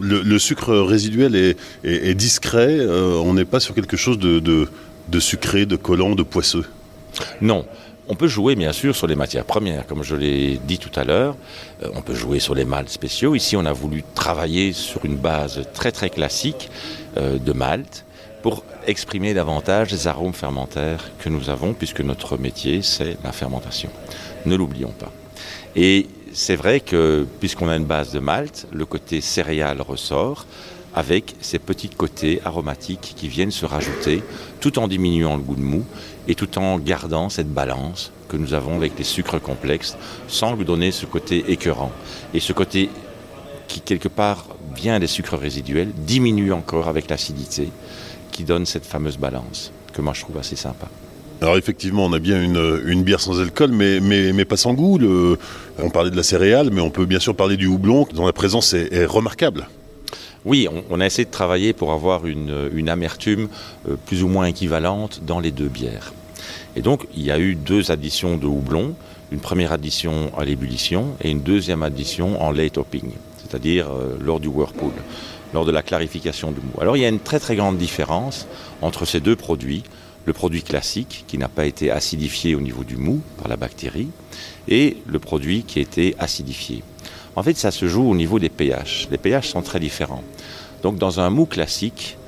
Le, 0.00 0.38
sucre 0.38 0.74
résiduel 0.74 1.36
est, 1.36 2.14
discret. 2.14 2.78
Euh, 2.78 3.20
on 3.22 3.34
n'est 3.34 3.44
pas 3.44 3.60
sur 3.60 3.74
quelque 3.74 3.98
chose 3.98 4.18
de, 4.18 4.40
de 4.40 5.20
sucré, 5.20 5.66
de 5.66 5.76
collant, 5.76 6.14
de 6.14 6.22
poisseux. 6.22 6.64
Non. 7.42 7.66
On 8.12 8.14
peut 8.14 8.28
jouer 8.28 8.56
bien 8.56 8.74
sûr 8.74 8.94
sur 8.94 9.06
les 9.06 9.14
matières 9.16 9.46
premières, 9.46 9.86
comme 9.86 10.02
je 10.02 10.14
l'ai 10.14 10.58
dit 10.58 10.76
tout 10.76 10.90
à 11.00 11.02
l'heure. 11.02 11.34
Euh, 11.82 11.88
on 11.94 12.02
peut 12.02 12.14
jouer 12.14 12.40
sur 12.40 12.54
les 12.54 12.66
maltes 12.66 12.90
spéciaux. 12.90 13.34
Ici, 13.34 13.56
on 13.56 13.64
a 13.64 13.72
voulu 13.72 14.04
travailler 14.14 14.74
sur 14.74 15.06
une 15.06 15.16
base 15.16 15.62
très 15.72 15.92
très 15.92 16.10
classique 16.10 16.68
euh, 17.16 17.38
de 17.38 17.52
malt 17.54 18.04
pour 18.42 18.64
exprimer 18.86 19.32
davantage 19.32 19.92
les 19.92 20.08
arômes 20.08 20.34
fermentaires 20.34 21.10
que 21.20 21.30
nous 21.30 21.48
avons, 21.48 21.72
puisque 21.72 22.02
notre 22.02 22.36
métier, 22.36 22.82
c'est 22.82 23.16
la 23.24 23.32
fermentation. 23.32 23.88
Ne 24.44 24.56
l'oublions 24.56 24.92
pas. 24.92 25.10
Et 25.74 26.06
c'est 26.34 26.56
vrai 26.56 26.80
que, 26.80 27.26
puisqu'on 27.40 27.70
a 27.70 27.76
une 27.76 27.86
base 27.86 28.12
de 28.12 28.18
malt, 28.18 28.66
le 28.74 28.84
côté 28.84 29.22
céréal 29.22 29.80
ressort 29.80 30.44
avec 30.94 31.34
ces 31.40 31.58
petits 31.58 31.88
côtés 31.88 32.40
aromatiques 32.44 33.14
qui 33.16 33.28
viennent 33.28 33.50
se 33.50 33.64
rajouter, 33.64 34.22
tout 34.60 34.78
en 34.78 34.88
diminuant 34.88 35.36
le 35.36 35.42
goût 35.42 35.56
de 35.56 35.62
mou 35.62 35.84
et 36.28 36.34
tout 36.34 36.58
en 36.58 36.78
gardant 36.78 37.28
cette 37.28 37.52
balance 37.52 38.12
que 38.28 38.36
nous 38.36 38.54
avons 38.54 38.76
avec 38.76 38.92
les 38.98 39.04
sucres 39.04 39.40
complexes, 39.40 39.96
sans 40.28 40.54
lui 40.54 40.64
donner 40.64 40.90
ce 40.90 41.06
côté 41.06 41.44
écœurant. 41.48 41.92
Et 42.34 42.40
ce 42.40 42.52
côté 42.52 42.90
qui, 43.68 43.80
quelque 43.80 44.08
part, 44.08 44.46
vient 44.74 44.98
des 44.98 45.06
sucres 45.06 45.38
résiduels, 45.38 45.90
diminue 45.94 46.52
encore 46.52 46.88
avec 46.88 47.08
l'acidité, 47.10 47.68
qui 48.30 48.44
donne 48.44 48.66
cette 48.66 48.86
fameuse 48.86 49.18
balance, 49.18 49.72
que 49.92 50.00
moi 50.00 50.12
je 50.14 50.22
trouve 50.22 50.38
assez 50.38 50.56
sympa. 50.56 50.88
Alors 51.40 51.56
effectivement, 51.56 52.06
on 52.06 52.12
a 52.12 52.20
bien 52.20 52.40
une, 52.40 53.02
bière 53.02 53.20
sans 53.20 53.40
alcool, 53.40 53.72
mais, 53.72 53.98
mais, 54.00 54.44
pas 54.44 54.56
sans 54.56 54.74
goût. 54.74 54.98
on 55.78 55.90
parlait 55.90 56.10
de 56.10 56.16
la 56.16 56.22
céréale, 56.22 56.70
mais 56.72 56.80
on 56.80 56.90
peut 56.90 57.04
bien 57.04 57.18
sûr 57.18 57.34
parler 57.34 57.56
du 57.56 57.66
houblon, 57.66 58.06
dont 58.14 58.26
la 58.26 58.32
présence 58.32 58.74
est 58.74 59.04
remarquable. 59.04 59.66
Oui, 60.44 60.66
on, 60.90 61.00
a 61.00 61.06
essayé 61.06 61.24
de 61.24 61.30
travailler 61.30 61.72
pour 61.72 61.92
avoir 61.92 62.26
une, 62.26 62.88
amertume 62.88 63.48
euh, 63.88 63.94
plus 64.06 64.24
ou 64.24 64.28
moins 64.28 64.46
équivalente 64.46 65.20
dans 65.24 65.38
les 65.38 65.52
deux 65.52 65.68
bières. 65.68 66.12
Et 66.74 66.82
donc, 66.82 67.06
il 67.14 67.22
y 67.22 67.30
a 67.30 67.38
eu 67.38 67.54
deux 67.54 67.92
additions 67.92 68.36
de 68.38 68.46
houblon, 68.46 68.94
une 69.30 69.38
première 69.38 69.70
addition 69.70 70.32
à 70.36 70.44
l'ébullition 70.44 71.14
et 71.20 71.30
une 71.30 71.42
deuxième 71.42 71.84
addition 71.84 72.42
en 72.42 72.50
late 72.50 72.76
hopping, 72.76 73.12
c'est-à-dire 73.38 73.90
euh, 73.92 74.16
lors 74.20 74.40
du 74.40 74.48
whirlpool, 74.48 74.92
lors 75.54 75.64
de 75.64 75.70
la 75.70 75.82
clarification 75.82 76.50
du 76.50 76.58
mou. 76.58 76.72
Alors, 76.80 76.96
il 76.96 77.00
y 77.00 77.06
a 77.06 77.08
une 77.08 77.20
très 77.20 77.38
très 77.38 77.54
grande 77.54 77.78
différence 77.78 78.48
entre 78.80 79.04
ces 79.04 79.20
deux 79.20 79.36
produits. 79.36 79.84
Le 80.24 80.32
produit 80.32 80.62
classique, 80.62 81.24
qui 81.26 81.36
n'a 81.36 81.48
pas 81.48 81.66
été 81.66 81.90
acidifié 81.90 82.54
au 82.54 82.60
niveau 82.60 82.84
du 82.84 82.96
mou 82.96 83.20
par 83.38 83.48
la 83.48 83.56
bactérie, 83.56 84.08
et 84.68 84.96
le 85.06 85.18
produit 85.18 85.64
qui 85.64 85.80
a 85.80 85.82
été 85.82 86.14
acidifié. 86.18 86.84
En 87.34 87.42
fait, 87.42 87.56
ça 87.56 87.70
se 87.70 87.86
joue 87.88 88.08
au 88.08 88.14
niveau 88.14 88.38
des 88.38 88.48
pH. 88.48 89.08
Les 89.10 89.18
pH 89.18 89.48
sont 89.48 89.62
très 89.62 89.80
différents. 89.80 90.22
Donc 90.82 90.96
dans 90.96 91.20
un 91.20 91.30
mou 91.30 91.46
classique, 91.46 92.18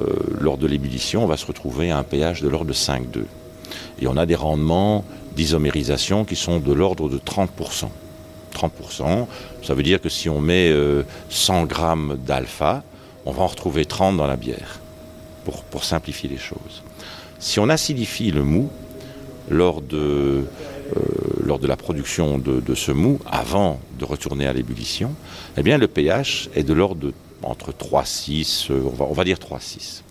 euh, 0.00 0.04
lors 0.40 0.56
de 0.58 0.66
l'ébullition, 0.66 1.24
on 1.24 1.26
va 1.26 1.36
se 1.36 1.46
retrouver 1.46 1.90
à 1.90 1.98
un 1.98 2.02
pH 2.02 2.42
de 2.42 2.48
l'ordre 2.48 2.66
de 2.66 2.72
5,2. 2.72 3.24
Et 4.00 4.06
on 4.06 4.16
a 4.16 4.26
des 4.26 4.34
rendements 4.34 5.04
d'isomérisation 5.34 6.24
qui 6.24 6.36
sont 6.36 6.60
de 6.60 6.72
l'ordre 6.72 7.08
de 7.08 7.18
30%. 7.18 7.88
30%, 8.54 9.26
ça 9.62 9.74
veut 9.74 9.82
dire 9.82 10.00
que 10.00 10.08
si 10.08 10.30
on 10.30 10.40
met 10.40 10.72
100 11.28 11.62
euh, 11.62 11.66
grammes 11.66 12.18
d'alpha, 12.26 12.82
on 13.26 13.32
va 13.32 13.42
en 13.42 13.46
retrouver 13.48 13.84
30 13.84 14.16
dans 14.16 14.26
la 14.26 14.36
bière, 14.36 14.80
pour, 15.44 15.84
simplifier 15.84 16.28
les 16.28 16.38
choses. 16.38 16.82
Si 17.38 17.60
on 17.60 17.68
acidifie 17.68 18.30
le 18.30 18.42
mou, 18.42 18.70
lors 19.50 19.82
de 19.82 20.44
lors 21.42 21.58
de 21.58 21.66
la 21.66 21.76
production 21.76 22.38
de, 22.38 22.74
ce 22.74 22.92
mou, 22.92 23.18
avant 23.26 23.80
de 23.98 24.04
retourner 24.04 24.46
à 24.46 24.52
l'ébullition, 24.52 25.14
eh 25.56 25.62
bien 25.62 25.78
le 25.78 25.88
pH 25.88 26.48
est 26.54 26.62
de 26.62 26.72
l'ordre 26.72 27.00
de 27.00 27.14
entre 27.42 27.70
3,6, 27.72 28.70
euh, 28.70 28.82
on 28.84 28.90
va, 28.90 29.04
on 29.08 29.12
va 29.12 29.24
dire 29.24 29.36
3,6. 29.36 30.02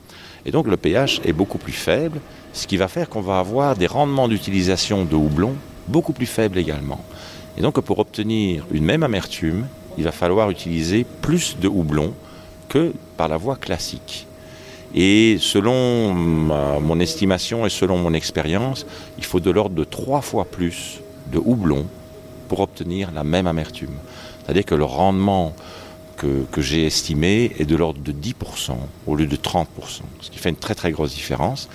Et 0.45 0.51
donc 0.51 0.67
le 0.67 0.77
pH 0.77 1.21
est 1.25 1.33
beaucoup 1.33 1.57
plus 1.57 1.73
faible, 1.73 2.19
ce 2.53 2.67
qui 2.67 2.77
va 2.77 2.87
faire 2.87 3.09
qu'on 3.09 3.21
va 3.21 3.39
avoir 3.39 3.75
des 3.75 3.87
rendements 3.87 4.27
d'utilisation 4.27 5.05
de 5.05 5.15
houblon 5.15 5.55
beaucoup 5.87 6.13
plus 6.13 6.27
faibles 6.27 6.57
également. 6.57 7.03
Et 7.57 7.61
donc 7.61 7.79
pour 7.81 7.99
obtenir 7.99 8.65
une 8.71 8.85
même 8.85 9.03
amertume, 9.03 9.67
il 9.97 10.03
va 10.03 10.11
falloir 10.11 10.49
utiliser 10.49 11.05
plus 11.21 11.57
de 11.59 11.67
houblon 11.67 12.13
que 12.69 12.93
par 13.17 13.27
la 13.27 13.37
voie 13.37 13.55
classique. 13.55 14.27
Et 14.93 15.37
selon 15.39 16.13
mon 16.13 16.99
estimation 16.99 17.65
et 17.65 17.69
selon 17.69 17.97
mon 17.97 18.13
expérience, 18.13 18.85
il 19.17 19.25
faut 19.25 19.39
de 19.39 19.51
l'ordre 19.51 19.75
de 19.75 19.83
trois 19.83 20.21
fois 20.21 20.45
plus 20.45 21.01
de 21.35 21.41
houblon 21.43 21.85
pour 22.47 22.61
obtenir 22.61 23.11
la 23.11 23.23
même 23.23 23.47
amertume. 23.47 23.95
C'est-à-dire 24.41 24.65
que 24.65 24.75
le 24.75 24.85
rendement 24.85 25.53
que, 26.17 26.45
j'ai 26.57 26.85
estimé 26.85 27.51
est 27.59 27.65
de 27.65 27.75
l'ordre 27.75 28.01
de 28.01 28.11
10% 28.11 28.71
au 29.05 29.15
lieu 29.15 29.27
de 29.27 29.35
30%, 29.35 29.65
ce 30.21 30.31
qui 30.31 30.39
fait 30.39 30.49
une 30.49 30.55
très 30.55 30.73
très 30.73 30.91
grosse 30.91 31.13
différence. 31.13 31.67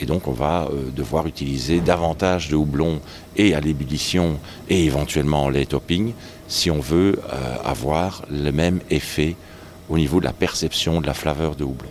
Et 0.00 0.06
donc 0.06 0.28
on 0.28 0.32
va 0.32 0.68
euh, 0.70 0.90
devoir 0.94 1.26
utiliser 1.26 1.80
davantage 1.80 2.48
de 2.48 2.56
houblon 2.56 3.00
et 3.36 3.54
à 3.54 3.60
l'ébullition 3.60 4.38
et 4.68 4.84
éventuellement 4.84 5.44
en 5.44 5.48
lait 5.48 5.66
topping 5.66 6.12
si 6.48 6.70
on 6.70 6.80
veut 6.80 7.20
euh, 7.32 7.56
avoir 7.64 8.24
le 8.30 8.50
même 8.50 8.80
effet 8.90 9.36
au 9.88 9.96
niveau 9.96 10.20
de 10.20 10.24
la 10.24 10.32
perception 10.32 11.00
de 11.00 11.06
la 11.06 11.14
flaveur 11.14 11.56
de 11.56 11.64
houblon. 11.64 11.90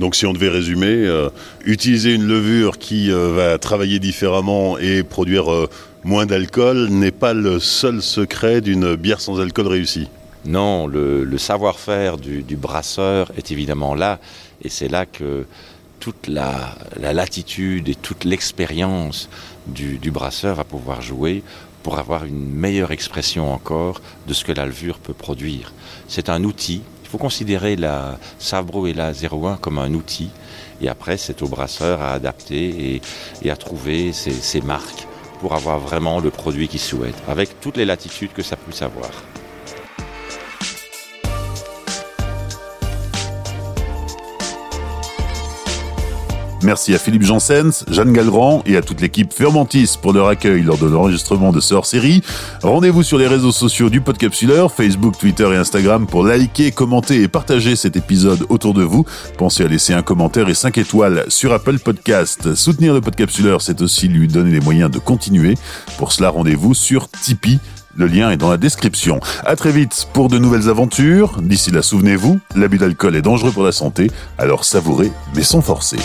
Donc 0.00 0.14
si 0.14 0.24
on 0.24 0.32
devait 0.32 0.48
résumer, 0.48 0.86
euh, 0.86 1.28
utiliser 1.66 2.14
une 2.14 2.26
levure 2.26 2.78
qui 2.78 3.12
euh, 3.12 3.32
va 3.34 3.58
travailler 3.58 3.98
différemment 3.98 4.78
et 4.78 5.02
produire 5.02 5.52
euh, 5.52 5.68
moins 6.04 6.24
d'alcool 6.24 6.88
n'est 6.88 7.10
pas 7.10 7.34
le 7.34 7.60
seul 7.60 8.00
secret 8.00 8.62
d'une 8.62 8.94
bière 8.96 9.20
sans 9.20 9.40
alcool 9.40 9.66
réussie. 9.66 10.08
Non, 10.46 10.86
le, 10.86 11.36
savoir-faire 11.36 12.16
du, 12.16 12.56
brasseur 12.56 13.30
est 13.36 13.52
évidemment 13.52 13.94
là, 13.94 14.20
et 14.64 14.70
c'est 14.70 14.88
là 14.88 15.04
que 15.04 15.44
toute 15.98 16.28
la, 16.28 16.76
latitude 16.98 17.90
et 17.90 17.94
toute 17.94 18.24
l'expérience 18.24 19.28
du, 19.66 19.98
du, 19.98 20.10
brasseur 20.10 20.56
va 20.56 20.64
pouvoir 20.64 21.02
jouer 21.02 21.42
pour 21.82 21.98
avoir 21.98 22.24
une 22.24 22.50
meilleure 22.50 22.90
expression 22.90 23.52
encore 23.52 24.00
de 24.26 24.32
ce 24.32 24.46
que 24.46 24.52
la 24.52 24.64
levure 24.64 24.98
peut 24.98 25.12
produire. 25.12 25.74
C'est 26.08 26.30
un 26.30 26.42
outil 26.44 26.80
il 26.99 26.99
faut 27.10 27.18
considérer 27.18 27.74
la 27.74 28.18
Savbro 28.38 28.86
et 28.86 28.92
la 28.92 29.10
01 29.12 29.56
comme 29.56 29.78
un 29.78 29.92
outil. 29.94 30.30
Et 30.80 30.88
après, 30.88 31.16
c'est 31.16 31.42
au 31.42 31.48
brasseur 31.48 32.00
à 32.00 32.12
adapter 32.12 33.02
et, 33.42 33.50
à 33.50 33.56
trouver 33.56 34.12
ses, 34.12 34.60
marques 34.60 35.06
pour 35.40 35.54
avoir 35.54 35.78
vraiment 35.78 36.20
le 36.20 36.30
produit 36.30 36.68
qu'il 36.68 36.80
souhaite, 36.80 37.16
avec 37.28 37.60
toutes 37.60 37.76
les 37.76 37.84
latitudes 37.84 38.32
que 38.32 38.42
ça 38.42 38.56
puisse 38.56 38.82
avoir. 38.82 39.10
Merci 46.62 46.94
à 46.94 46.98
Philippe 46.98 47.22
Janssens, 47.22 47.84
Jeanne 47.90 48.12
Galgrand 48.12 48.62
et 48.66 48.76
à 48.76 48.82
toute 48.82 49.00
l'équipe 49.00 49.32
Fermentis 49.32 49.96
pour 50.00 50.12
leur 50.12 50.28
accueil 50.28 50.62
lors 50.62 50.76
de 50.76 50.86
l'enregistrement 50.86 51.52
de 51.52 51.60
ce 51.60 51.72
hors-série. 51.74 52.22
Rendez-vous 52.62 53.02
sur 53.02 53.16
les 53.16 53.26
réseaux 53.26 53.52
sociaux 53.52 53.88
du 53.88 54.02
Podcapsuleur, 54.02 54.70
Facebook, 54.70 55.16
Twitter 55.18 55.48
et 55.52 55.56
Instagram 55.56 56.06
pour 56.06 56.22
liker, 56.22 56.70
commenter 56.70 57.22
et 57.22 57.28
partager 57.28 57.76
cet 57.76 57.96
épisode 57.96 58.44
autour 58.50 58.74
de 58.74 58.82
vous. 58.82 59.06
Pensez 59.38 59.64
à 59.64 59.68
laisser 59.68 59.94
un 59.94 60.02
commentaire 60.02 60.48
et 60.48 60.54
5 60.54 60.76
étoiles 60.78 61.24
sur 61.28 61.52
Apple 61.52 61.78
Podcast. 61.78 62.54
Soutenir 62.54 62.92
le 62.92 63.00
Podcapsuleur, 63.00 63.62
c'est 63.62 63.80
aussi 63.80 64.08
lui 64.08 64.28
donner 64.28 64.50
les 64.50 64.60
moyens 64.60 64.90
de 64.90 64.98
continuer. 64.98 65.54
Pour 65.96 66.12
cela, 66.12 66.28
rendez-vous 66.28 66.74
sur 66.74 67.08
Tipeee. 67.08 67.58
Le 67.96 68.06
lien 68.06 68.30
est 68.30 68.36
dans 68.36 68.50
la 68.50 68.56
description. 68.56 69.20
À 69.44 69.56
très 69.56 69.72
vite 69.72 70.06
pour 70.12 70.28
de 70.28 70.38
nouvelles 70.38 70.68
aventures. 70.68 71.40
D'ici 71.42 71.70
là, 71.70 71.82
souvenez-vous, 71.82 72.38
l'abus 72.54 72.78
d'alcool 72.78 73.16
est 73.16 73.22
dangereux 73.22 73.50
pour 73.50 73.64
la 73.64 73.72
santé, 73.72 74.10
alors 74.38 74.64
savourez 74.64 75.10
mais 75.34 75.42
sans 75.42 75.60
forcer. 75.60 75.98